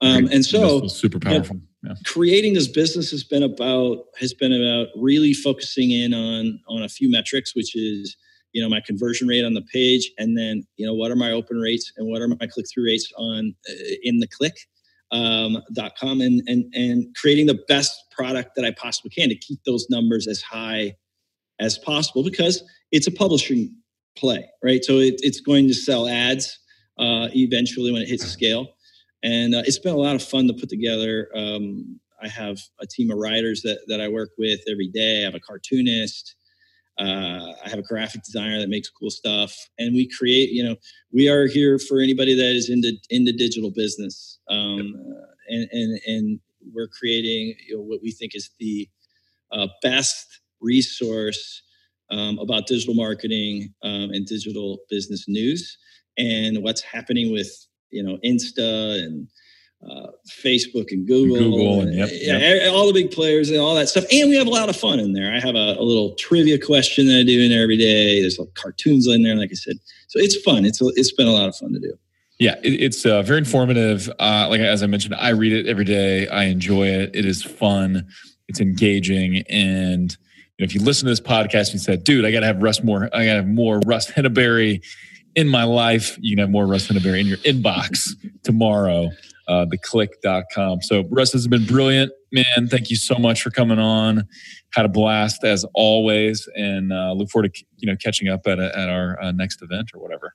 Um, 0.00 0.28
and 0.32 0.44
so 0.44 0.86
super 0.88 1.18
powerful 1.18 1.60
yeah. 1.82 1.94
creating 2.04 2.54
this 2.54 2.68
business 2.68 3.10
has 3.10 3.24
been 3.24 3.42
about 3.42 4.04
has 4.18 4.32
been 4.34 4.52
about 4.52 4.88
really 4.96 5.32
focusing 5.32 5.90
in 5.90 6.14
on 6.14 6.60
on 6.68 6.82
a 6.82 6.88
few 6.88 7.10
metrics 7.10 7.54
which 7.54 7.74
is 7.76 8.16
you 8.52 8.62
know 8.62 8.68
my 8.68 8.80
conversion 8.80 9.28
rate 9.28 9.44
on 9.44 9.54
the 9.54 9.62
page 9.72 10.10
and 10.18 10.36
then 10.36 10.66
you 10.76 10.86
know 10.86 10.94
what 10.94 11.10
are 11.10 11.16
my 11.16 11.32
open 11.32 11.58
rates 11.58 11.92
and 11.96 12.08
what 12.08 12.22
are 12.22 12.28
my 12.28 12.36
Clikk-through 12.36 12.84
rates 12.84 13.10
on 13.16 13.54
uh, 13.68 13.94
in 14.02 14.18
the 14.18 14.28
click 14.28 14.56
um, 15.10 15.58
dot 15.74 15.92
com 15.98 16.20
and 16.20 16.42
and 16.46 16.72
and 16.74 17.14
creating 17.16 17.46
the 17.46 17.60
best 17.68 17.92
product 18.10 18.54
that 18.56 18.64
i 18.64 18.70
possibly 18.70 19.10
can 19.10 19.28
to 19.28 19.34
keep 19.36 19.62
those 19.64 19.86
numbers 19.90 20.26
as 20.26 20.40
high 20.40 20.94
as 21.60 21.78
possible 21.78 22.22
because 22.22 22.62
it's 22.90 23.06
a 23.06 23.10
publishing 23.10 23.74
play 24.16 24.48
right? 24.62 24.84
So 24.84 24.98
it, 24.98 25.14
it's 25.18 25.40
going 25.40 25.68
to 25.68 25.74
sell 25.74 26.08
ads 26.08 26.58
uh, 26.98 27.28
eventually 27.34 27.92
when 27.92 28.02
it 28.02 28.08
hits 28.08 28.24
scale 28.26 28.74
and 29.22 29.54
uh, 29.54 29.62
it's 29.64 29.78
been 29.78 29.94
a 29.94 29.98
lot 29.98 30.14
of 30.14 30.22
fun 30.22 30.46
to 30.48 30.54
put 30.54 30.68
together. 30.68 31.28
Um, 31.34 32.00
I 32.22 32.28
have 32.28 32.58
a 32.80 32.86
team 32.86 33.10
of 33.10 33.18
writers 33.18 33.62
that, 33.62 33.80
that 33.88 34.00
I 34.00 34.08
work 34.08 34.30
with 34.38 34.60
every 34.70 34.88
day. 34.88 35.22
I 35.22 35.24
have 35.24 35.34
a 35.34 35.40
cartoonist. 35.40 36.36
Uh, 36.98 37.52
I 37.64 37.68
have 37.68 37.78
a 37.78 37.82
graphic 37.82 38.22
designer 38.22 38.60
that 38.60 38.68
makes 38.68 38.90
cool 38.90 39.10
stuff, 39.10 39.56
and 39.78 39.94
we 39.94 40.08
create. 40.08 40.50
You 40.50 40.62
know, 40.62 40.76
we 41.10 41.28
are 41.28 41.46
here 41.46 41.78
for 41.78 42.00
anybody 42.00 42.34
that 42.34 42.54
is 42.54 42.68
into 42.68 42.92
into 43.08 43.32
digital 43.32 43.70
business, 43.70 44.38
um, 44.50 44.94
uh, 44.94 45.26
and 45.48 45.68
and 45.72 46.00
and 46.06 46.40
we're 46.70 46.88
creating 46.88 47.54
you 47.66 47.76
know, 47.76 47.82
what 47.82 48.00
we 48.02 48.12
think 48.12 48.34
is 48.34 48.50
the 48.60 48.88
uh, 49.52 49.68
best 49.80 50.42
resource 50.60 51.62
um, 52.10 52.38
about 52.38 52.66
digital 52.66 52.94
marketing 52.94 53.72
um, 53.82 54.10
and 54.12 54.26
digital 54.26 54.80
business 54.90 55.24
news, 55.28 55.78
and 56.18 56.62
what's 56.62 56.82
happening 56.82 57.32
with 57.32 57.50
you 57.92 58.02
know, 58.02 58.18
Insta 58.24 59.04
and 59.04 59.28
uh, 59.88 60.08
Facebook 60.28 60.92
and 60.92 61.06
Google, 61.06 61.38
Google 61.38 61.80
and, 61.80 61.94
yep, 61.94 62.08
yeah, 62.12 62.38
yep. 62.38 62.72
all 62.72 62.86
the 62.86 62.92
big 62.92 63.10
players 63.10 63.50
and 63.50 63.58
all 63.58 63.74
that 63.74 63.88
stuff. 63.88 64.04
And 64.12 64.30
we 64.30 64.36
have 64.36 64.46
a 64.46 64.50
lot 64.50 64.68
of 64.68 64.76
fun 64.76 65.00
in 65.00 65.12
there. 65.12 65.34
I 65.34 65.40
have 65.40 65.54
a, 65.54 65.76
a 65.78 65.82
little 65.82 66.14
trivia 66.14 66.58
question 66.58 67.08
that 67.08 67.18
I 67.18 67.22
do 67.24 67.40
in 67.40 67.50
there 67.50 67.62
every 67.62 67.76
day. 67.76 68.20
There's 68.20 68.38
like 68.38 68.54
cartoons 68.54 69.06
in 69.08 69.22
there, 69.22 69.34
like 69.34 69.50
I 69.50 69.54
said. 69.54 69.76
So 70.08 70.18
it's 70.18 70.40
fun. 70.42 70.64
It's 70.64 70.80
it's 70.80 71.12
been 71.12 71.26
a 71.26 71.32
lot 71.32 71.48
of 71.48 71.56
fun 71.56 71.72
to 71.72 71.80
do. 71.80 71.94
Yeah, 72.38 72.56
it, 72.62 72.80
it's 72.80 73.04
uh, 73.06 73.22
very 73.22 73.38
informative. 73.38 74.08
Uh, 74.18 74.46
like 74.48 74.60
as 74.60 74.82
I 74.82 74.86
mentioned, 74.86 75.14
I 75.16 75.30
read 75.30 75.52
it 75.52 75.66
every 75.66 75.84
day. 75.84 76.28
I 76.28 76.44
enjoy 76.44 76.86
it. 76.86 77.14
It 77.14 77.24
is 77.24 77.42
fun. 77.42 78.06
It's 78.48 78.60
engaging, 78.60 79.42
and 79.48 80.16
you 80.58 80.62
know, 80.62 80.64
if 80.64 80.74
you 80.74 80.82
listen 80.82 81.06
to 81.06 81.10
this 81.10 81.20
podcast 81.20 81.72
and 81.72 81.80
said, 81.80 82.04
"Dude, 82.04 82.24
I 82.24 82.30
got 82.30 82.40
to 82.40 82.46
have 82.46 82.62
Russ 82.62 82.82
more. 82.82 83.04
I 83.04 83.24
got 83.24 83.32
to 83.32 83.36
have 83.36 83.48
more 83.48 83.80
Russ 83.86 84.10
Henneberry 84.10 84.84
in 85.34 85.48
my 85.48 85.64
life. 85.64 86.16
You 86.20 86.36
can 86.36 86.40
have 86.40 86.50
more 86.50 86.66
Russ 86.66 86.88
Henneberry 86.88 87.20
in 87.20 87.26
your 87.26 87.38
inbox 87.38 88.10
tomorrow. 88.42 89.10
Uh, 89.48 89.66
theclikk.com. 89.66 90.82
So 90.82 91.04
Russ 91.10 91.32
has 91.32 91.48
been 91.48 91.66
brilliant, 91.66 92.12
man. 92.30 92.68
Thank 92.68 92.90
you 92.90 92.96
so 92.96 93.16
much 93.16 93.42
for 93.42 93.50
coming 93.50 93.78
on. 93.78 94.26
Had 94.72 94.84
a 94.84 94.88
blast 94.88 95.44
as 95.44 95.66
always, 95.74 96.48
and 96.54 96.92
uh, 96.92 97.12
look 97.12 97.28
forward 97.28 97.52
to 97.52 97.64
you 97.78 97.90
know 97.90 97.96
catching 97.96 98.28
up 98.28 98.46
at 98.46 98.58
a, 98.58 98.76
at 98.78 98.88
our 98.88 99.20
uh, 99.20 99.32
next 99.32 99.60
event 99.60 99.90
or 99.94 100.00
whatever. 100.00 100.34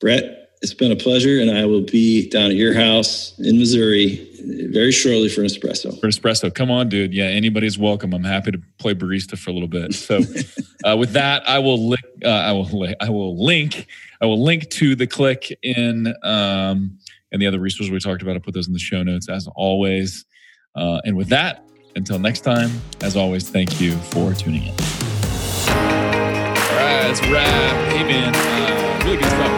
Brett, 0.00 0.47
It's 0.60 0.74
been 0.74 0.90
a 0.90 0.96
pleasure, 0.96 1.40
and 1.40 1.50
I 1.50 1.66
will 1.66 1.82
be 1.82 2.28
down 2.28 2.50
at 2.50 2.56
your 2.56 2.74
house 2.74 3.38
in 3.38 3.58
Missouri 3.58 4.28
very 4.72 4.90
shortly 4.90 5.28
for 5.28 5.42
an 5.42 5.46
espresso. 5.46 5.98
For 6.00 6.06
an 6.06 6.12
espresso, 6.12 6.52
come 6.52 6.68
on, 6.68 6.88
dude. 6.88 7.14
Yeah, 7.14 7.26
anybody's 7.26 7.78
welcome. 7.78 8.12
I'm 8.12 8.24
happy 8.24 8.50
to 8.50 8.60
play 8.78 8.94
barista 8.94 9.38
for 9.38 9.50
a 9.50 9.52
little 9.52 9.68
bit. 9.68 9.94
So, 9.94 10.20
uh, 10.84 10.96
with 10.96 11.12
that, 11.12 11.48
I 11.48 11.60
will 11.60 11.88
link. 11.88 12.02
Uh, 12.24 12.28
I 12.28 12.52
will. 12.52 12.64
Li- 12.64 12.96
I 13.00 13.08
will 13.08 13.42
link. 13.42 13.86
I 14.20 14.26
will 14.26 14.42
link 14.42 14.68
to 14.70 14.96
the 14.96 15.06
Clikk 15.06 15.56
in 15.62 16.12
um, 16.24 16.98
and 17.30 17.40
the 17.40 17.46
other 17.46 17.60
resources 17.60 17.92
we 17.92 18.00
talked 18.00 18.22
about. 18.22 18.34
I'll 18.34 18.40
put 18.40 18.54
those 18.54 18.66
in 18.66 18.72
the 18.72 18.80
show 18.80 19.04
notes 19.04 19.28
as 19.28 19.48
always. 19.54 20.24
Uh, 20.74 21.00
and 21.04 21.16
with 21.16 21.28
that, 21.28 21.68
until 21.94 22.18
next 22.18 22.40
time, 22.40 22.70
as 23.00 23.16
always, 23.16 23.48
thank 23.48 23.80
you 23.80 23.96
for 23.96 24.32
tuning 24.34 24.64
in. 24.64 24.70
All 24.70 24.76
right, 26.74 27.04
let's 27.06 27.20
wrap. 27.28 27.92
Hey 27.92 28.02
man, 28.04 28.34
uh, 28.34 29.04
really 29.04 29.18
good 29.18 29.26
stuff. 29.26 29.57